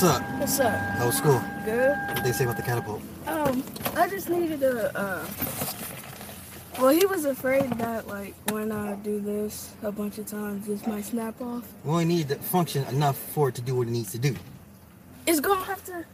What's 0.00 0.14
up? 0.16 0.22
What's 0.38 0.60
up? 0.60 0.78
How 0.78 1.06
was 1.06 1.16
school? 1.16 1.42
Good. 1.64 1.96
What 2.06 2.14
did 2.14 2.24
they 2.24 2.30
say 2.30 2.44
about 2.44 2.56
the 2.56 2.62
catapult? 2.62 3.02
Um, 3.26 3.64
I 3.96 4.08
just 4.08 4.28
needed 4.28 4.62
a. 4.62 4.96
Uh, 4.96 5.26
well, 6.78 6.90
he 6.90 7.04
was 7.04 7.24
afraid 7.24 7.68
that 7.80 8.06
like 8.06 8.32
when 8.52 8.70
I 8.70 8.94
do 8.94 9.18
this 9.18 9.74
a 9.82 9.90
bunch 9.90 10.18
of 10.18 10.26
times, 10.26 10.68
this 10.68 10.86
might 10.86 11.04
snap 11.04 11.40
off. 11.40 11.64
We 11.82 11.90
only 11.90 12.04
need 12.04 12.28
to 12.28 12.36
function 12.36 12.84
enough 12.84 13.16
for 13.18 13.48
it 13.48 13.56
to 13.56 13.60
do 13.60 13.74
what 13.74 13.88
it 13.88 13.90
needs 13.90 14.12
to 14.12 14.20
do. 14.20 14.36
It's 15.26 15.40
gonna 15.40 15.64
have 15.64 15.82
to 15.86 16.04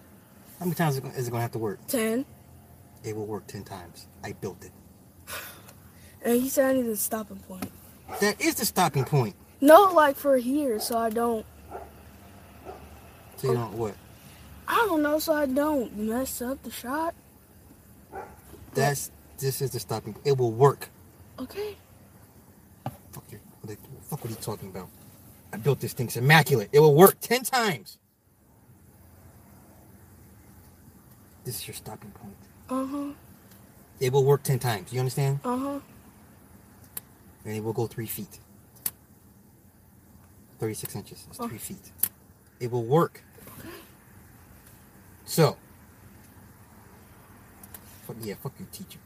How 0.60 0.64
many 0.64 0.74
times 0.74 0.94
is 0.94 0.98
it 1.00 1.02
gonna- 1.02 1.14
is 1.16 1.28
it 1.28 1.30
going 1.30 1.40
to 1.40 1.42
have 1.42 1.52
to 1.52 1.58
work? 1.58 1.78
ten. 1.86 2.24
It 3.02 3.14
will 3.14 3.26
work 3.26 3.46
10 3.46 3.64
times. 3.64 4.06
I 4.24 4.32
built 4.32 4.64
it. 4.64 4.72
And 6.24 6.40
he 6.40 6.48
said 6.48 6.70
I 6.70 6.72
need 6.72 6.86
a 6.86 6.96
stopping 6.96 7.36
point. 7.40 7.70
That 8.22 8.40
is 8.40 8.54
the 8.54 8.64
stopping 8.64 9.04
point. 9.04 9.36
No, 9.60 9.92
like 9.92 10.16
for 10.16 10.38
here, 10.38 10.80
so 10.80 10.96
I 10.96 11.10
don't. 11.10 11.44
So 13.36 13.48
you 13.48 13.54
don't 13.54 13.72
what? 13.74 13.94
I 14.66 14.76
don't 14.88 15.02
know, 15.02 15.18
so 15.18 15.34
I 15.34 15.46
don't 15.46 15.96
mess 15.96 16.40
up 16.40 16.62
the 16.62 16.70
shot. 16.70 17.14
That's 18.74 19.10
this 19.38 19.60
is 19.60 19.70
the 19.72 19.80
stopping. 19.80 20.16
It 20.24 20.36
will 20.38 20.52
work. 20.52 20.88
Okay. 21.38 21.76
Fuck 23.12 23.24
you. 23.30 23.40
What, 23.60 23.68
they, 23.68 23.76
fuck 24.08 24.20
what 24.22 24.26
are 24.26 24.28
you 24.30 24.40
talking 24.40 24.68
about? 24.68 24.88
I 25.52 25.56
built 25.56 25.80
this 25.80 25.92
thing. 25.92 26.06
It's 26.06 26.16
immaculate. 26.16 26.68
It 26.72 26.80
will 26.80 26.94
work 26.94 27.18
10 27.20 27.42
times. 27.42 27.98
This 31.44 31.56
is 31.60 31.68
your 31.68 31.74
stopping 31.74 32.10
point. 32.12 32.36
Uh 32.70 32.86
huh. 32.86 33.12
It 34.00 34.12
will 34.12 34.24
work 34.24 34.42
10 34.42 34.58
times. 34.58 34.92
You 34.92 35.00
understand? 35.00 35.40
Uh 35.44 35.56
huh. 35.56 35.80
And 37.44 37.56
it 37.56 37.62
will 37.62 37.72
go 37.72 37.86
three 37.86 38.06
feet. 38.06 38.38
36 40.58 40.96
inches. 40.96 41.26
It's 41.28 41.38
Oh. 41.40 41.48
three 41.48 41.58
feet. 41.58 41.92
It 42.64 42.70
will 42.72 42.82
work. 42.84 43.20
So, 45.26 45.58
fuck, 48.06 48.16
yeah, 48.22 48.36
fuck 48.42 48.54
your 48.58 48.68
teacher. 48.72 48.98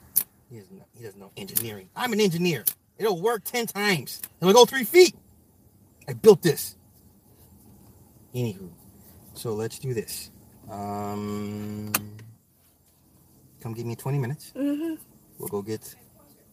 He 0.48 0.58
doesn't, 0.60 0.78
know, 0.78 0.84
he 0.96 1.02
doesn't 1.02 1.18
know 1.18 1.32
engineering. 1.36 1.88
I'm 1.96 2.12
an 2.12 2.20
engineer. 2.20 2.64
It'll 2.98 3.20
work 3.20 3.42
10 3.42 3.66
times. 3.66 4.22
It'll 4.40 4.52
go 4.54 4.64
three 4.64 4.84
feet. 4.84 5.16
I 6.06 6.12
built 6.12 6.40
this. 6.40 6.76
Anywho, 8.32 8.68
so 9.34 9.54
let's 9.54 9.80
do 9.80 9.92
this. 9.92 10.30
Um, 10.70 11.90
come 13.60 13.74
give 13.74 13.86
me 13.86 13.96
20 13.96 14.18
minutes. 14.18 14.52
Mhm. 14.54 14.98
We'll 15.40 15.48
go 15.48 15.62
get 15.62 15.96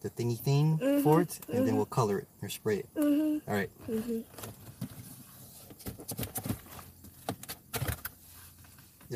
the 0.01 0.09
thingy 0.09 0.39
thing 0.39 0.79
Mhm, 0.79 1.03
for 1.03 1.21
it, 1.21 1.39
and 1.49 1.67
then 1.67 1.73
mhm. 1.75 1.77
we'll 1.77 1.85
color 1.85 2.17
it 2.17 2.27
or 2.41 2.49
spray 2.49 2.77
it. 2.79 2.89
Mhm. 2.95 3.41
All 3.47 3.53
right. 3.53 3.69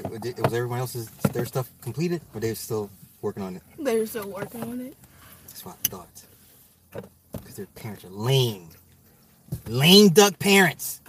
It- 0.06 0.40
Was 0.44 0.54
everyone 0.54 0.80
else's 0.80 1.10
their 1.34 1.46
stuff 1.46 1.70
completed, 1.82 2.22
or 2.34 2.40
they 2.40 2.50
were 2.50 2.56
still 2.56 2.90
working 3.22 3.44
on 3.44 3.56
it? 3.56 3.64
They're 3.78 4.06
still 4.06 4.30
working 4.30 4.64
on 4.64 4.82
it. 4.82 4.96
That's 5.48 5.66
what 5.66 5.76
I 5.86 5.90
thought. 5.90 7.04
Because 7.32 7.56
their 7.56 7.68
parents 7.68 8.04
are 8.06 8.10
lame, 8.10 8.70
lame 9.68 10.10
duck 10.10 10.40
parents. 10.40 11.02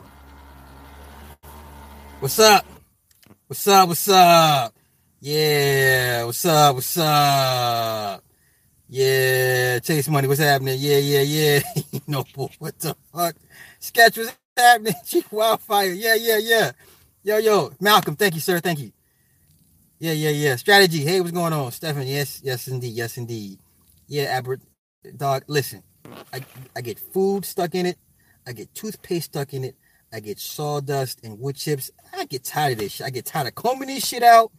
What's 2.20 2.38
up? 2.38 2.66
What's 3.46 3.66
up? 3.66 3.88
What's 3.88 4.08
up? 4.08 4.74
Yeah. 5.20 6.24
What's 6.24 6.44
up? 6.44 6.74
What's 6.74 6.96
up? 6.98 8.22
Yeah. 8.88 9.78
Chase 9.78 10.08
money. 10.08 10.28
What's 10.28 10.40
happening? 10.40 10.76
Yeah. 10.78 10.98
Yeah. 10.98 11.22
Yeah. 11.22 11.60
you 11.92 12.00
know, 12.06 12.24
boy, 12.34 12.48
what 12.58 12.78
the 12.78 12.94
fuck? 13.14 13.34
Sketch. 13.78 14.18
What's 14.18 14.36
happening? 14.56 14.94
Chief 15.06 15.30
Wildfire. 15.32 15.92
Yeah. 15.92 16.14
Yeah. 16.16 16.38
Yeah. 16.38 16.72
Yo, 17.22 17.36
yo, 17.36 17.70
Malcolm, 17.80 18.16
thank 18.16 18.34
you, 18.34 18.40
sir. 18.40 18.60
Thank 18.60 18.78
you. 18.78 18.92
Yeah, 19.98 20.12
yeah, 20.12 20.30
yeah. 20.30 20.56
Strategy. 20.56 21.00
Hey, 21.00 21.20
what's 21.20 21.32
going 21.32 21.52
on? 21.52 21.70
Stefan, 21.70 22.06
yes, 22.06 22.40
yes, 22.42 22.66
indeed. 22.66 22.94
Yes, 22.94 23.18
indeed. 23.18 23.58
Yeah, 24.08 24.24
Albert, 24.24 24.62
dog, 25.18 25.44
listen. 25.46 25.82
I, 26.32 26.42
I 26.74 26.80
get 26.80 26.98
food 26.98 27.44
stuck 27.44 27.74
in 27.74 27.84
it. 27.84 27.98
I 28.46 28.52
get 28.52 28.74
toothpaste 28.74 29.26
stuck 29.26 29.52
in 29.52 29.64
it. 29.64 29.76
I 30.10 30.20
get 30.20 30.38
sawdust 30.38 31.22
and 31.22 31.38
wood 31.38 31.56
chips. 31.56 31.90
I 32.16 32.24
get 32.24 32.42
tired 32.42 32.72
of 32.72 32.78
this 32.78 32.92
shit. 32.92 33.06
I 33.06 33.10
get 33.10 33.26
tired 33.26 33.48
of 33.48 33.54
combing 33.54 33.88
this 33.88 34.06
shit 34.06 34.22
out. 34.22 34.50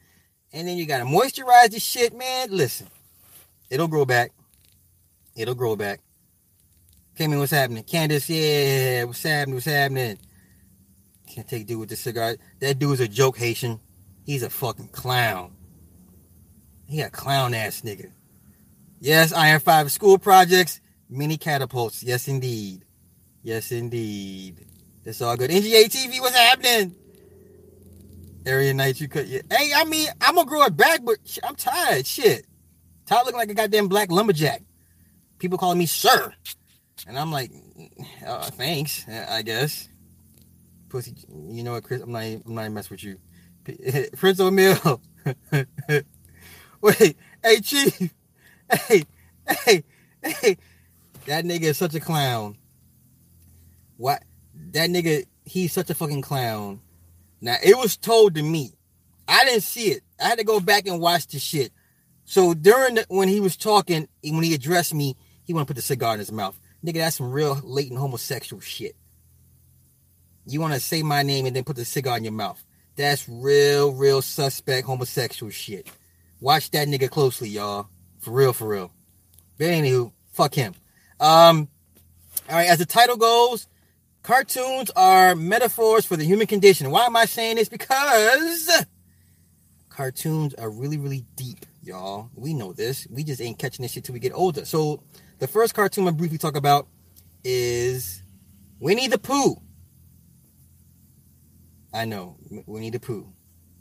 And 0.53 0.67
then 0.67 0.77
you 0.77 0.85
gotta 0.85 1.05
moisturize 1.05 1.71
this 1.71 1.83
shit, 1.83 2.15
man. 2.15 2.49
Listen, 2.51 2.87
it'll 3.71 3.87
grow 3.87 4.05
back. 4.05 4.33
It'll 5.35 5.55
grow 5.55 5.75
back. 5.75 5.99
In, 7.17 7.37
what's 7.39 7.51
happening? 7.51 7.83
Candace, 7.83 8.29
yeah, 8.29 9.03
what's 9.03 9.23
happening? 9.23 9.55
What's 9.55 9.65
happening? 9.65 10.17
Can't 11.33 11.47
take 11.47 11.65
dude 11.65 11.79
with 11.79 11.87
the 11.87 11.95
cigar. 11.95 12.35
That 12.59 12.77
dude's 12.77 12.99
a 12.99 13.07
joke, 13.07 13.37
Haitian. 13.37 13.79
He's 14.25 14.43
a 14.43 14.49
fucking 14.49 14.89
clown. 14.89 15.55
He 16.85 16.99
a 16.99 17.09
clown 17.09 17.53
ass 17.53 17.81
nigga. 17.81 18.11
Yes, 18.99 19.31
Iron 19.31 19.61
Five 19.61 19.93
school 19.93 20.17
projects, 20.17 20.81
mini 21.09 21.37
catapults. 21.37 22.03
Yes, 22.03 22.27
indeed. 22.27 22.83
Yes, 23.43 23.71
indeed. 23.71 24.65
It's 25.05 25.21
all 25.21 25.37
good. 25.37 25.51
NGA 25.51 25.85
TV, 25.85 26.19
what's 26.19 26.35
happening? 26.35 26.95
Area 28.45 28.73
night, 28.73 28.99
you 28.99 29.07
could. 29.07 29.27
Yeah. 29.29 29.41
Hey, 29.49 29.71
I 29.73 29.85
mean, 29.85 30.09
I'm 30.19 30.35
gonna 30.35 30.45
grow 30.49 30.63
it 30.63 30.75
back, 30.75 30.99
but 31.05 31.17
sh- 31.23 31.39
I'm 31.43 31.55
tired. 31.55 32.05
Shit, 32.05 32.45
tired 33.05 33.25
looking 33.25 33.39
like 33.39 33.49
a 33.49 33.53
goddamn 33.53 33.87
black 33.87 34.11
lumberjack. 34.11 34.63
People 35.39 35.57
calling 35.57 35.77
me 35.77 35.85
sir, 35.85 36.33
and 37.07 37.17
I'm 37.17 37.31
like, 37.31 37.51
uh, 38.27 38.49
thanks, 38.51 39.07
I 39.07 39.43
guess 39.43 39.87
pussy. 40.91 41.15
You 41.29 41.63
know 41.63 41.71
what, 41.71 41.83
Chris? 41.83 42.01
I'm 42.01 42.11
not. 42.11 42.23
I'm 42.23 42.43
not 42.45 42.61
even 42.61 42.73
mess 42.73 42.89
with 42.89 43.03
you, 43.03 43.17
Prince 44.17 44.39
O'Mill. 44.39 45.01
Wait, 46.81 47.17
hey 47.43 47.61
Chief. 47.61 48.13
Hey, 48.71 49.03
hey, 49.47 49.83
hey. 50.23 50.57
That 51.25 51.45
nigga 51.45 51.63
is 51.63 51.77
such 51.77 51.95
a 51.95 51.99
clown. 51.99 52.57
What? 53.97 54.23
That 54.71 54.89
nigga, 54.89 55.25
he's 55.45 55.73
such 55.73 55.89
a 55.89 55.93
fucking 55.93 56.21
clown. 56.21 56.81
Now 57.39 57.55
it 57.63 57.77
was 57.77 57.97
told 57.97 58.35
to 58.35 58.43
me. 58.43 58.73
I 59.27 59.45
didn't 59.45 59.61
see 59.61 59.91
it. 59.91 60.03
I 60.19 60.25
had 60.25 60.39
to 60.39 60.43
go 60.43 60.59
back 60.59 60.87
and 60.87 60.99
watch 60.99 61.27
the 61.27 61.39
shit. 61.39 61.71
So 62.25 62.53
during 62.53 62.95
the, 62.95 63.05
when 63.09 63.27
he 63.27 63.39
was 63.39 63.55
talking, 63.55 64.07
when 64.23 64.43
he 64.43 64.53
addressed 64.53 64.93
me, 64.93 65.15
he 65.43 65.53
want 65.53 65.67
to 65.67 65.73
put 65.73 65.75
the 65.75 65.81
cigar 65.81 66.13
in 66.13 66.19
his 66.19 66.31
mouth. 66.31 66.59
Nigga, 66.83 66.95
that's 66.95 67.17
some 67.17 67.31
real 67.31 67.59
latent 67.63 67.99
homosexual 67.99 68.59
shit. 68.61 68.95
You 70.45 70.59
want 70.59 70.73
to 70.73 70.79
say 70.79 71.03
my 71.03 71.23
name 71.23 71.45
and 71.45 71.55
then 71.55 71.63
put 71.63 71.75
the 71.75 71.85
cigar 71.85 72.17
in 72.17 72.23
your 72.23 72.33
mouth. 72.33 72.63
That's 72.95 73.27
real, 73.29 73.93
real 73.93 74.21
suspect 74.21 74.85
homosexual 74.85 75.51
shit. 75.51 75.87
Watch 76.39 76.71
that 76.71 76.87
nigga 76.87 77.09
closely, 77.09 77.49
y'all. 77.49 77.87
For 78.19 78.31
real, 78.31 78.53
for 78.53 78.67
real. 78.67 78.91
But 79.57 79.67
anywho, 79.67 80.11
fuck 80.31 80.53
him. 80.53 80.73
Um, 81.19 81.69
all 82.49 82.55
right, 82.55 82.67
as 82.67 82.79
the 82.79 82.85
title 82.85 83.17
goes, 83.17 83.67
cartoons 84.23 84.89
are 84.95 85.35
metaphors 85.35 86.05
for 86.05 86.17
the 86.17 86.23
human 86.23 86.47
condition. 86.47 86.89
Why 86.91 87.05
am 87.05 87.15
I 87.15 87.25
saying 87.25 87.57
this? 87.57 87.69
Because 87.69 88.85
cartoons 89.89 90.53
are 90.55 90.69
really, 90.69 90.97
really 90.97 91.25
deep, 91.35 91.65
y'all. 91.83 92.29
We 92.35 92.53
know 92.53 92.73
this. 92.73 93.07
We 93.09 93.23
just 93.23 93.41
ain't 93.41 93.59
catching 93.59 93.83
this 93.83 93.91
shit 93.91 94.03
till 94.03 94.13
we 94.13 94.19
get 94.19 94.33
older. 94.33 94.65
So 94.65 95.03
the 95.39 95.47
first 95.47 95.75
cartoon 95.75 96.07
I 96.07 96.11
briefly 96.11 96.37
talk 96.37 96.55
about 96.55 96.87
is 97.43 98.21
Winnie 98.79 99.07
the 99.07 99.17
Pooh. 99.17 99.61
I 101.93 102.05
know, 102.05 102.37
Winnie 102.67 102.91
the 102.91 102.99
Pooh. 102.99 103.27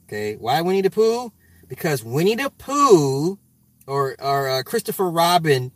Okay, 0.09 0.37
why 0.37 0.61
Winnie 0.63 0.83
the 0.83 0.91
Pooh? 0.91 1.33
Because 1.69 2.05
Winnie 2.05 2.37
the 2.37 2.51
Pooh 2.51 3.39
or, 3.87 4.17
or 4.21 4.49
uh, 4.49 4.63
Christopher 4.65 5.11
Robin 5.11 5.73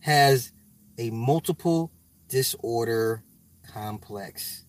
has 0.00 0.52
a 0.98 1.10
multiple 1.10 1.92
disorder 2.28 3.24
complex. 3.72 4.64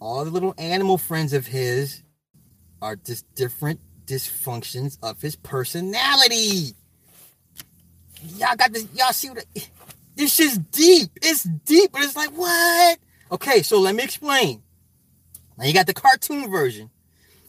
All 0.00 0.24
the 0.24 0.30
little 0.30 0.54
animal 0.58 0.98
friends 0.98 1.32
of 1.32 1.48
his 1.48 2.02
are 2.82 2.96
just 2.96 3.32
different 3.34 3.80
dysfunctions 4.06 4.98
of 5.02 5.20
his 5.22 5.36
personality. 5.36 6.74
Y'all 8.36 8.56
got 8.56 8.72
this. 8.72 8.86
Y'all 8.94 9.12
see 9.12 9.30
what? 9.30 9.46
it- 9.54 9.70
This 10.16 10.34
shit's 10.34 10.58
deep. 10.58 11.10
It's 11.22 11.44
deep, 11.44 11.92
but 11.92 12.02
it's 12.02 12.16
like 12.16 12.30
what? 12.30 12.98
Okay, 13.32 13.62
so 13.62 13.80
let 13.80 13.94
me 13.94 14.04
explain. 14.04 14.62
Now 15.56 15.64
you 15.64 15.74
got 15.74 15.86
the 15.86 15.94
cartoon 15.94 16.50
version, 16.50 16.90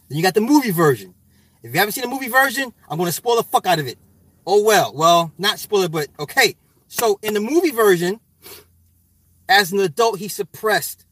then 0.08 0.16
you 0.16 0.22
got 0.22 0.34
the 0.34 0.40
movie 0.40 0.70
version. 0.70 1.14
If 1.62 1.72
you 1.72 1.78
haven't 1.78 1.92
seen 1.92 2.02
the 2.02 2.10
movie 2.10 2.28
version, 2.28 2.72
I'm 2.88 2.98
gonna 2.98 3.12
spoil 3.12 3.36
the 3.36 3.42
fuck 3.42 3.66
out 3.66 3.78
of 3.78 3.86
it. 3.86 3.98
Oh 4.46 4.62
well, 4.62 4.92
well, 4.94 5.32
not 5.38 5.58
spoil 5.58 5.82
it, 5.82 5.92
but 5.92 6.08
okay. 6.18 6.56
So 6.88 7.18
in 7.22 7.34
the 7.34 7.40
movie 7.40 7.70
version, 7.70 8.20
as 9.48 9.72
an 9.72 9.80
adult, 9.80 10.18
he 10.18 10.28
suppressed 10.28 11.04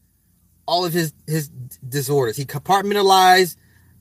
all 0.65 0.85
of 0.85 0.93
his 0.93 1.13
his 1.27 1.49
disorders. 1.87 2.37
He 2.37 2.45
compartmentalized, 2.45 3.57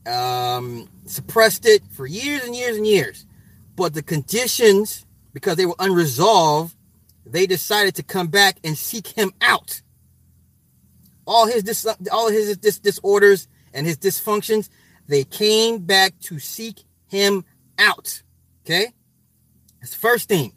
um, 0.07 0.89
suppressed 1.07 1.67
it 1.67 1.83
for 1.91 2.07
years 2.07 2.45
and 2.45 2.55
years 2.55 2.77
and 2.77 2.87
years. 2.87 3.27
But 3.77 3.95
the 3.95 4.03
conditions, 4.03 5.05
because 5.33 5.57
they 5.57 5.67
were 5.67 5.75
unresolved, 5.79 6.77
they 7.27 7.47
decided 7.47 7.97
to 7.97 8.03
come 8.03 8.29
back 8.29 8.59
and 8.63 8.79
seek 8.79 9.09
him 9.09 9.33
out. 9.41 9.83
All 11.27 11.47
his 11.47 11.63
dis- 11.63 11.87
all 12.13 12.29
his 12.31 12.57
dis- 12.59 12.79
disorders 12.79 13.49
and 13.73 13.87
his 13.87 13.97
dysfunctions, 13.97 14.69
they 15.09 15.25
came 15.25 15.79
back 15.79 16.19
to 16.21 16.39
seek 16.39 16.85
him 17.09 17.45
out. 17.79 18.23
Okay? 18.65 18.93
That's 19.81 19.93
the 19.93 19.99
first 19.99 20.29
thing. 20.29 20.53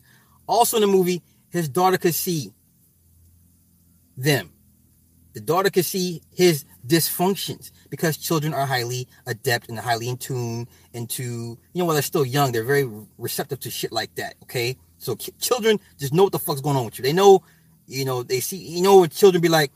Also 0.47 0.77
in 0.77 0.81
the 0.81 0.87
movie, 0.87 1.21
his 1.49 1.67
daughter 1.67 1.97
could 1.97 2.15
see 2.15 2.53
them. 4.15 4.51
The 5.33 5.41
daughter 5.41 5.69
could 5.69 5.85
see 5.85 6.21
his 6.33 6.65
dysfunctions 6.85 7.71
because 7.89 8.17
children 8.17 8.53
are 8.53 8.65
highly 8.65 9.07
adept 9.27 9.69
and 9.69 9.77
highly 9.77 10.09
in 10.09 10.17
tune 10.17 10.67
into, 10.93 11.23
you 11.23 11.57
know, 11.75 11.85
while 11.85 11.93
they're 11.93 12.01
still 12.01 12.25
young, 12.25 12.51
they're 12.51 12.63
very 12.63 12.89
receptive 13.17 13.59
to 13.59 13.69
shit 13.69 13.91
like 13.91 14.15
that. 14.15 14.35
Okay. 14.43 14.77
So 14.97 15.15
children 15.15 15.79
just 15.99 16.13
know 16.13 16.23
what 16.23 16.31
the 16.31 16.39
fuck's 16.39 16.61
going 16.61 16.75
on 16.75 16.85
with 16.85 16.97
you. 16.97 17.03
They 17.03 17.13
know, 17.13 17.43
you 17.85 18.03
know, 18.03 18.23
they 18.23 18.39
see, 18.39 18.57
you 18.57 18.81
know, 18.81 18.97
what 18.97 19.11
children 19.11 19.41
be 19.41 19.49
like, 19.49 19.71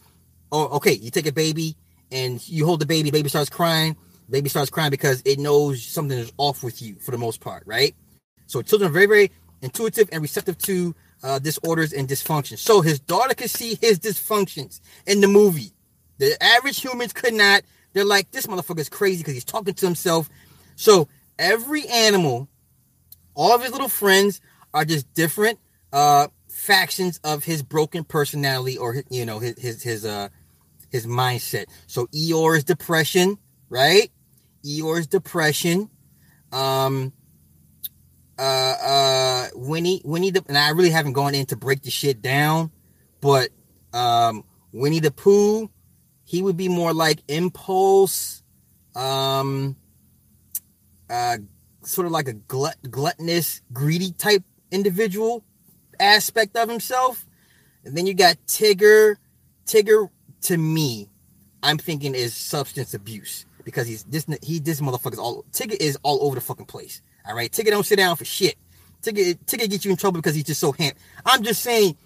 oh, 0.52 0.68
okay, 0.78 0.94
you 0.94 1.12
take 1.12 1.28
a 1.28 1.32
baby 1.32 1.76
and 2.12 2.48
you 2.48 2.66
hold 2.66 2.82
the 2.82 2.86
baby, 2.86 3.12
baby 3.12 3.30
starts 3.30 3.50
crying, 3.50 3.96
baby 4.30 4.50
starts 4.50 4.70
crying 4.70 4.92
because 4.92 5.22
it 5.26 5.40
knows 5.40 5.84
something 5.84 6.18
is 6.18 6.34
off 6.38 6.64
with 6.64 6.82
you 6.82 6.96
for 6.96 7.12
the 7.12 7.18
most 7.18 7.42
part, 7.42 7.64
right? 7.66 7.96
So 8.48 8.62
children 8.62 8.90
are 8.90 8.94
very, 8.94 9.06
very 9.06 9.32
intuitive 9.62 10.10
and 10.12 10.22
receptive 10.22 10.58
to 10.60 10.96
uh, 11.24 11.40
disorders 11.40 11.94
and 11.94 12.08
dysfunctions. 12.08 12.60
So 12.60 12.82
his 12.82 13.00
daughter 13.00 13.34
could 13.34 13.50
see 13.50 13.78
his 13.80 14.00
dysfunctions 14.00 14.82
in 15.06 15.22
the 15.22 15.28
movie. 15.28 15.72
The 16.18 16.42
average 16.44 16.82
humans 16.82 17.14
could 17.14 17.34
not. 17.34 17.62
They're 17.94 18.06
like, 18.06 18.32
this 18.32 18.48
motherfucker 18.48 18.80
is 18.80 18.90
crazy 18.90 19.20
because 19.20 19.34
he's 19.34 19.46
talking 19.46 19.74
to 19.74 19.86
himself. 19.86 20.30
So 20.76 21.08
every 21.38 21.88
animal, 21.88 22.48
all 23.36 23.54
of 23.54 23.62
his 23.62 23.72
little 23.72 23.90
friends 23.90 24.42
are 24.74 24.86
just 24.86 25.14
different 25.14 25.60
uh, 25.92 26.28
factions 26.52 27.20
of 27.24 27.44
his 27.44 27.64
broken 27.64 28.04
personality 28.04 28.78
or 28.78 29.04
you 29.10 29.26
know 29.26 29.40
his 29.40 29.58
his 29.58 29.82
his 29.82 30.06
uh 30.06 30.28
his 30.92 31.08
mindset. 31.08 31.66
So 31.88 32.08
Eeyore 32.08 32.58
is 32.58 32.64
depression, 32.64 33.38
right? 33.70 34.12
Eeyore 34.66 35.00
is 35.00 35.08
depression. 35.08 35.90
Um, 36.52 37.14
uh, 38.38 38.76
uh, 38.84 39.48
Winnie, 39.56 40.02
Winnie 40.04 40.32
the, 40.32 40.44
and 40.48 40.58
I 40.58 40.70
really 40.70 40.90
haven't 40.90 41.14
gone 41.14 41.36
in 41.36 41.46
to 41.48 41.56
break 41.56 41.82
the 41.84 41.92
shit 41.92 42.22
down, 42.22 42.72
but 43.22 43.50
um, 43.94 44.44
Winnie 44.74 45.00
the 45.00 45.12
Pooh, 45.12 45.70
he 46.26 46.42
would 46.42 46.58
be 46.58 46.68
more 46.68 46.94
like 46.94 47.20
impulse, 47.28 48.44
um, 48.96 49.76
uh, 51.10 51.38
sort 51.84 52.06
of 52.06 52.12
like 52.12 52.28
a 52.28 52.34
glut, 52.34 52.78
gluttonous, 52.90 53.62
greedy 53.72 54.12
type 54.12 54.44
individual 54.72 55.44
aspect 56.00 56.56
of 56.58 56.70
himself. 56.70 57.26
And 57.84 57.98
then 57.98 58.06
you 58.06 58.14
got 58.14 58.38
Tigger. 58.48 59.16
Tigger, 59.66 60.10
to 60.42 60.58
me, 60.58 61.08
I'm 61.64 61.78
thinking 61.78 62.16
is 62.16 62.34
substance 62.36 62.94
abuse 62.94 63.46
because 63.64 63.88
he's 63.88 64.04
this 64.06 64.26
he 64.42 64.60
this 64.60 64.82
motherfucker's 64.82 65.20
all 65.20 65.46
ticket 65.52 65.82
is 65.82 65.98
all 66.04 66.24
over 66.24 66.36
the 66.36 66.42
fucking 66.42 66.66
place. 66.66 67.02
All 67.28 67.36
right, 67.36 67.52
ticket 67.52 67.72
don't 67.72 67.86
sit 67.86 67.98
down 67.98 68.16
for 68.16 68.26
shit. 68.26 68.56
Ticket 69.02 69.46
Tigger 69.46 69.70
gets 69.70 69.86
you 69.86 69.92
in 69.92 69.98
trouble 69.98 70.20
because 70.20 70.36
he's 70.36 70.44
just 70.44 70.60
so 70.60 70.72
hand. 70.72 70.94
I'm 71.26 71.44
just 71.44 71.62
saying. 71.62 71.98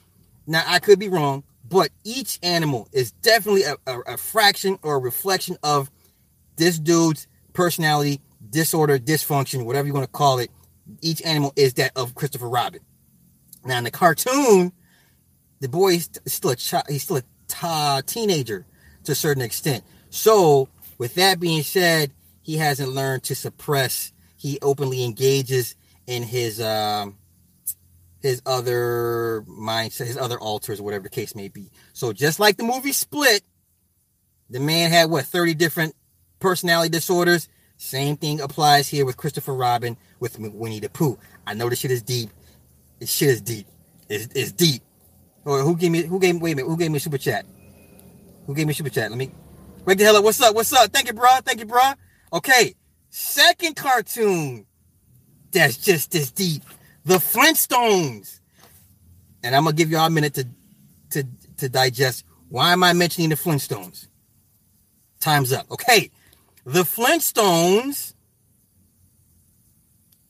Now 0.47 0.63
I 0.67 0.79
could 0.79 0.99
be 0.99 1.09
wrong, 1.09 1.43
but 1.67 1.89
each 2.03 2.39
animal 2.43 2.87
is 2.91 3.11
definitely 3.11 3.63
a, 3.63 3.75
a, 3.87 3.99
a 4.01 4.17
fraction 4.17 4.77
or 4.83 4.95
a 4.95 4.99
reflection 4.99 5.57
of 5.63 5.89
this 6.55 6.77
dude's 6.77 7.27
personality, 7.53 8.21
disorder, 8.49 8.99
dysfunction, 8.99 9.65
whatever 9.65 9.87
you 9.87 9.93
want 9.93 10.05
to 10.05 10.11
call 10.11 10.39
it. 10.39 10.51
Each 11.01 11.21
animal 11.23 11.51
is 11.55 11.73
that 11.75 11.91
of 11.95 12.13
Christopher 12.13 12.47
Robin. 12.47 12.81
Now 13.65 13.79
in 13.79 13.85
the 13.85 13.91
cartoon, 13.91 14.71
the 15.59 15.69
boy 15.69 15.93
is 15.95 16.09
still 16.27 16.51
a 16.51 16.55
child. 16.55 16.85
He's 16.89 17.03
still 17.03 17.17
a 17.17 17.23
t- 17.47 18.01
teenager 18.05 18.65
to 19.03 19.11
a 19.11 19.15
certain 19.15 19.43
extent. 19.43 19.83
So 20.09 20.69
with 20.97 21.15
that 21.15 21.39
being 21.39 21.63
said, 21.63 22.11
he 22.41 22.57
hasn't 22.57 22.89
learned 22.89 23.23
to 23.23 23.35
suppress. 23.35 24.11
He 24.37 24.59
openly 24.61 25.03
engages 25.03 25.75
in 26.07 26.23
his 26.23 26.61
um, 26.61 27.17
his 28.21 28.41
other 28.45 29.43
mindset, 29.47 30.07
his 30.07 30.17
other 30.17 30.39
alters, 30.39 30.81
whatever 30.81 31.03
the 31.03 31.09
case 31.09 31.35
may 31.35 31.47
be. 31.47 31.69
So 31.93 32.13
just 32.13 32.39
like 32.39 32.57
the 32.57 32.63
movie 32.63 32.91
Split, 32.91 33.43
the 34.49 34.59
man 34.59 34.91
had 34.91 35.09
what 35.09 35.25
30 35.25 35.53
different 35.55 35.95
personality 36.39 36.89
disorders. 36.89 37.49
Same 37.77 38.15
thing 38.17 38.39
applies 38.41 38.87
here 38.87 39.05
with 39.05 39.17
Christopher 39.17 39.53
Robin 39.53 39.97
with 40.19 40.39
Winnie 40.39 40.79
the 40.79 40.89
Pooh. 40.89 41.19
I 41.45 41.53
know 41.53 41.69
this 41.69 41.79
shit 41.79 41.91
is 41.91 42.01
deep. 42.01 42.29
This 42.99 43.11
shit 43.11 43.29
is 43.29 43.41
deep. 43.41 43.67
It's, 44.09 44.27
it's 44.33 44.51
deep. 44.51 44.81
Or 45.45 45.59
who 45.59 45.75
gave 45.77 45.91
me 45.91 46.03
who 46.03 46.19
gave 46.19 46.41
wait 46.41 46.53
a 46.53 46.55
minute, 46.55 46.67
who 46.67 46.77
gave 46.77 46.91
me 46.91 46.99
super 46.99 47.17
chat? 47.17 47.45
Who 48.47 48.55
gave 48.55 48.67
me 48.67 48.73
super 48.73 48.89
chat? 48.89 49.09
Let 49.09 49.17
me 49.17 49.31
Wake 49.85 49.99
the 49.99 50.03
hell 50.03 50.17
up. 50.17 50.23
What's 50.23 50.41
up? 50.41 50.55
What's 50.55 50.73
up? 50.73 50.91
Thank 50.91 51.07
you, 51.07 51.13
bro. 51.13 51.29
Thank 51.43 51.59
you, 51.59 51.65
bro. 51.67 51.81
Okay. 52.33 52.73
Second 53.11 53.75
cartoon 53.75 54.65
that's 55.51 55.77
just 55.77 56.15
as 56.15 56.31
deep. 56.31 56.63
The 57.05 57.15
Flintstones. 57.15 58.39
And 59.43 59.55
I'm 59.55 59.63
gonna 59.63 59.75
give 59.75 59.91
y'all 59.91 60.07
a 60.07 60.09
minute 60.09 60.33
to 60.33 60.47
to 61.11 61.23
to 61.57 61.69
digest. 61.69 62.25
Why 62.49 62.73
am 62.73 62.83
I 62.83 62.93
mentioning 62.93 63.29
the 63.29 63.35
Flintstones? 63.35 64.07
Time's 65.19 65.53
up. 65.53 65.69
Okay. 65.71 66.09
The 66.65 66.81
Flintstones 66.81 68.15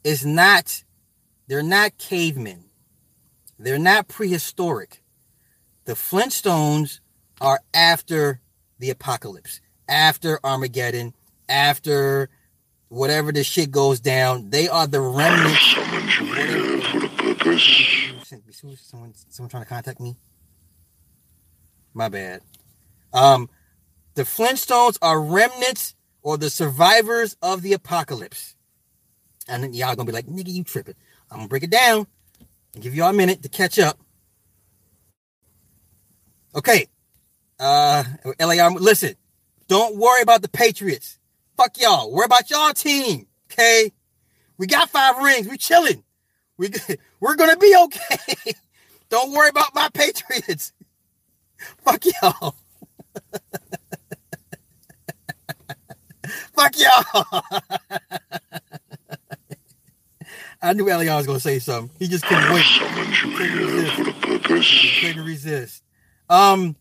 is 0.04 0.26
not, 0.26 0.84
they're 1.48 1.64
not 1.64 1.98
cavemen. 1.98 2.66
They're 3.58 3.80
not 3.80 4.10
prehistoric. 4.10 5.02
The 5.86 5.94
Flintstones 5.94 7.00
are 7.40 7.60
after 7.74 8.42
the 8.80 8.90
apocalypse, 8.90 9.62
after 9.88 10.40
Armageddon, 10.44 11.14
after 11.48 12.30
whatever 12.90 13.32
the 13.32 13.44
shit 13.44 13.72
goes 13.72 14.00
down. 14.00 14.50
They 14.50 14.68
are 14.68 14.88
the 14.88 15.02
remnants. 15.02 15.76
Someone, 18.82 19.14
someone 19.30 19.50
trying 19.50 19.64
to 19.64 19.70
contact 19.70 20.00
me. 20.00 20.16
My 21.94 22.10
bad. 22.10 22.42
Um, 23.14 23.50
the 24.16 24.24
Flintstones 24.24 24.98
are 25.02 25.22
remnants 25.22 25.96
or 26.22 26.38
the 26.38 26.50
survivors 26.50 27.38
of 27.42 27.62
the 27.62 27.74
apocalypse. 27.74 28.56
And 29.48 29.64
then 29.64 29.74
y'all 29.74 29.96
gonna 29.96 30.08
be 30.08 30.14
like, 30.14 30.26
nigga, 30.26 30.52
you 30.52 30.64
tripping. 30.64 30.96
I'm 31.30 31.38
gonna 31.38 31.48
break 31.48 31.64
it 31.64 31.70
down 31.70 32.08
and 32.74 32.82
give 32.82 32.96
y'all 32.96 33.12
a 33.12 33.14
minute 33.14 33.44
to 33.44 33.50
catch 33.50 33.78
up. 33.78 34.00
Okay. 36.56 36.88
Uh 37.60 38.04
LAR, 38.40 38.72
listen, 38.72 39.16
don't 39.68 39.98
worry 39.98 40.22
about 40.22 40.42
the 40.42 40.50
Patriots. 40.50 41.20
Fuck 41.58 41.80
y'all. 41.80 42.12
Worry 42.12 42.26
about 42.26 42.50
y'all 42.50 42.74
team. 42.74 43.28
Okay. 43.52 43.92
We 44.58 44.68
got 44.68 44.90
five 44.90 45.18
rings. 45.18 45.48
We 45.48 45.58
chilling. 45.58 46.04
We 46.58 46.70
we're 47.20 47.36
gonna 47.36 47.58
be 47.58 47.76
okay. 47.84 48.54
don't 49.10 49.32
worry 49.32 49.50
about 49.50 49.76
my 49.76 49.90
Patriots. 49.94 50.74
Fuck 51.84 52.04
y'all. 52.06 52.56
Fuck 56.54 56.74
y'all. 56.78 57.44
I 60.62 60.74
knew 60.74 60.86
Elion 60.86 61.18
was 61.18 61.28
gonna 61.28 61.40
say 61.40 61.60
something. 61.60 61.96
He 62.00 62.08
just 62.08 62.26
couldn't 62.26 62.52
wait. 62.54 62.66
Couldn't 63.38 63.58
resist. 64.48 65.02
couldn't 65.02 65.26
resist. 65.26 65.84
Um, 66.30 66.76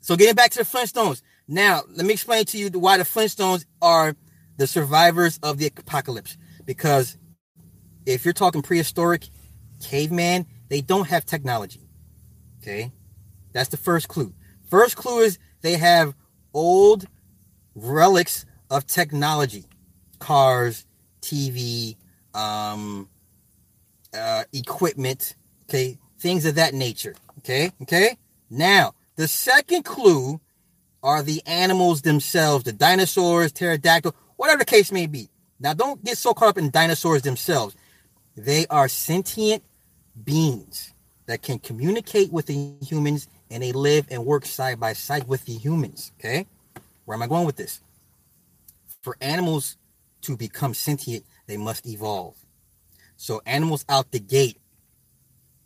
so 0.00 0.16
getting 0.16 0.34
back 0.34 0.50
to 0.52 0.58
the 0.58 0.64
Flintstones. 0.64 1.22
Now, 1.46 1.82
let 1.90 2.06
me 2.06 2.14
explain 2.14 2.44
to 2.46 2.58
you 2.58 2.70
why 2.70 2.96
the 2.96 3.04
Flintstones 3.04 3.66
are 3.82 4.16
the 4.56 4.66
survivors 4.66 5.38
of 5.42 5.58
the 5.58 5.66
apocalypse. 5.66 6.36
Because 6.64 7.18
if 8.06 8.24
you're 8.24 8.34
talking 8.34 8.62
prehistoric 8.62 9.28
caveman, 9.82 10.46
they 10.68 10.80
don't 10.80 11.08
have 11.08 11.24
technology. 11.24 11.88
Okay, 12.62 12.92
that's 13.52 13.68
the 13.68 13.76
first 13.76 14.08
clue. 14.08 14.32
First 14.70 14.96
clue 14.96 15.20
is 15.20 15.38
they 15.60 15.76
have 15.76 16.14
old 16.54 17.06
relics 17.74 18.46
of 18.70 18.86
technology, 18.86 19.66
cars, 20.18 20.86
TV, 21.20 21.96
um, 22.34 23.08
uh, 24.16 24.44
equipment, 24.52 25.36
okay, 25.68 25.98
things 26.18 26.46
of 26.46 26.54
that 26.54 26.72
nature. 26.74 27.14
Okay, 27.38 27.70
okay. 27.82 28.16
Now, 28.54 28.94
the 29.16 29.26
second 29.26 29.84
clue 29.84 30.40
are 31.02 31.24
the 31.24 31.42
animals 31.44 32.02
themselves, 32.02 32.62
the 32.62 32.72
dinosaurs, 32.72 33.50
pterodactyl, 33.50 34.14
whatever 34.36 34.60
the 34.60 34.64
case 34.64 34.92
may 34.92 35.06
be. 35.06 35.28
Now, 35.58 35.74
don't 35.74 36.02
get 36.04 36.18
so 36.18 36.34
caught 36.34 36.50
up 36.50 36.58
in 36.58 36.70
dinosaurs 36.70 37.22
themselves. 37.22 37.74
They 38.36 38.66
are 38.68 38.86
sentient 38.86 39.64
beings 40.22 40.94
that 41.26 41.42
can 41.42 41.58
communicate 41.58 42.32
with 42.32 42.46
the 42.46 42.74
humans 42.80 43.26
and 43.50 43.60
they 43.60 43.72
live 43.72 44.06
and 44.10 44.24
work 44.24 44.46
side 44.46 44.78
by 44.78 44.92
side 44.92 45.26
with 45.26 45.44
the 45.46 45.54
humans. 45.54 46.12
Okay. 46.20 46.46
Where 47.06 47.16
am 47.16 47.22
I 47.22 47.26
going 47.26 47.46
with 47.46 47.56
this? 47.56 47.80
For 49.02 49.16
animals 49.20 49.76
to 50.22 50.36
become 50.36 50.74
sentient, 50.74 51.24
they 51.48 51.56
must 51.56 51.86
evolve. 51.86 52.36
So 53.16 53.42
animals 53.46 53.84
out 53.88 54.12
the 54.12 54.20
gate 54.20 54.58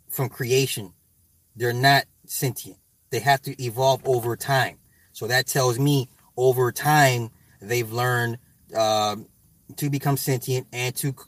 from 0.09 0.31
creation, 0.31 0.95
they're 1.55 1.75
not 1.75 2.05
sentient. 2.31 2.79
They 3.11 3.21
have 3.21 3.43
to 3.43 3.63
evolve 3.63 4.03
over 4.07 4.37
time. 4.37 4.79
So 5.13 5.27
that 5.27 5.47
tells 5.47 5.79
me 5.79 6.09
over 6.37 6.71
time, 6.71 7.31
they've 7.61 7.91
learned 7.91 8.39
uh, 8.77 9.17
to 9.77 9.91
become 9.91 10.17
sentient 10.17 10.67
and 10.73 10.95
to 10.97 11.13
co- 11.13 11.25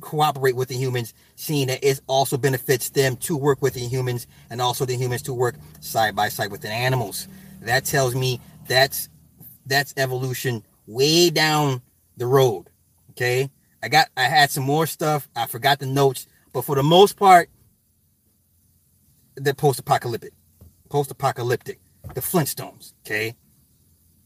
cooperate 0.00 0.56
with 0.56 0.68
the 0.68 0.76
humans, 0.76 1.14
seeing 1.36 1.66
that 1.68 1.82
it 1.82 2.00
also 2.06 2.36
benefits 2.36 2.90
them 2.90 3.16
to 3.16 3.36
work 3.36 3.60
with 3.62 3.74
the 3.74 3.80
humans 3.80 4.26
and 4.50 4.60
also 4.60 4.84
the 4.84 4.96
humans 4.96 5.22
to 5.22 5.34
work 5.34 5.56
side 5.80 6.14
by 6.14 6.28
side 6.28 6.50
with 6.50 6.60
the 6.60 6.70
animals. 6.70 7.28
That 7.62 7.84
tells 7.84 8.14
me 8.14 8.40
that's 8.68 9.08
that's 9.66 9.94
evolution 9.96 10.62
way 10.86 11.30
down 11.30 11.82
the 12.16 12.26
road. 12.26 12.68
Okay. 13.10 13.50
I 13.82 13.88
got 13.88 14.08
I 14.16 14.22
had 14.22 14.50
some 14.50 14.64
more 14.64 14.86
stuff. 14.86 15.28
I 15.36 15.46
forgot 15.46 15.78
the 15.78 15.86
notes, 15.86 16.26
but 16.52 16.64
for 16.64 16.76
the 16.76 16.82
most 16.82 17.16
part, 17.16 17.50
they're 19.36 19.52
post-apocalyptic. 19.52 20.32
Post-apocalyptic. 20.94 21.80
The 22.14 22.20
Flintstones, 22.20 22.92
okay? 23.04 23.34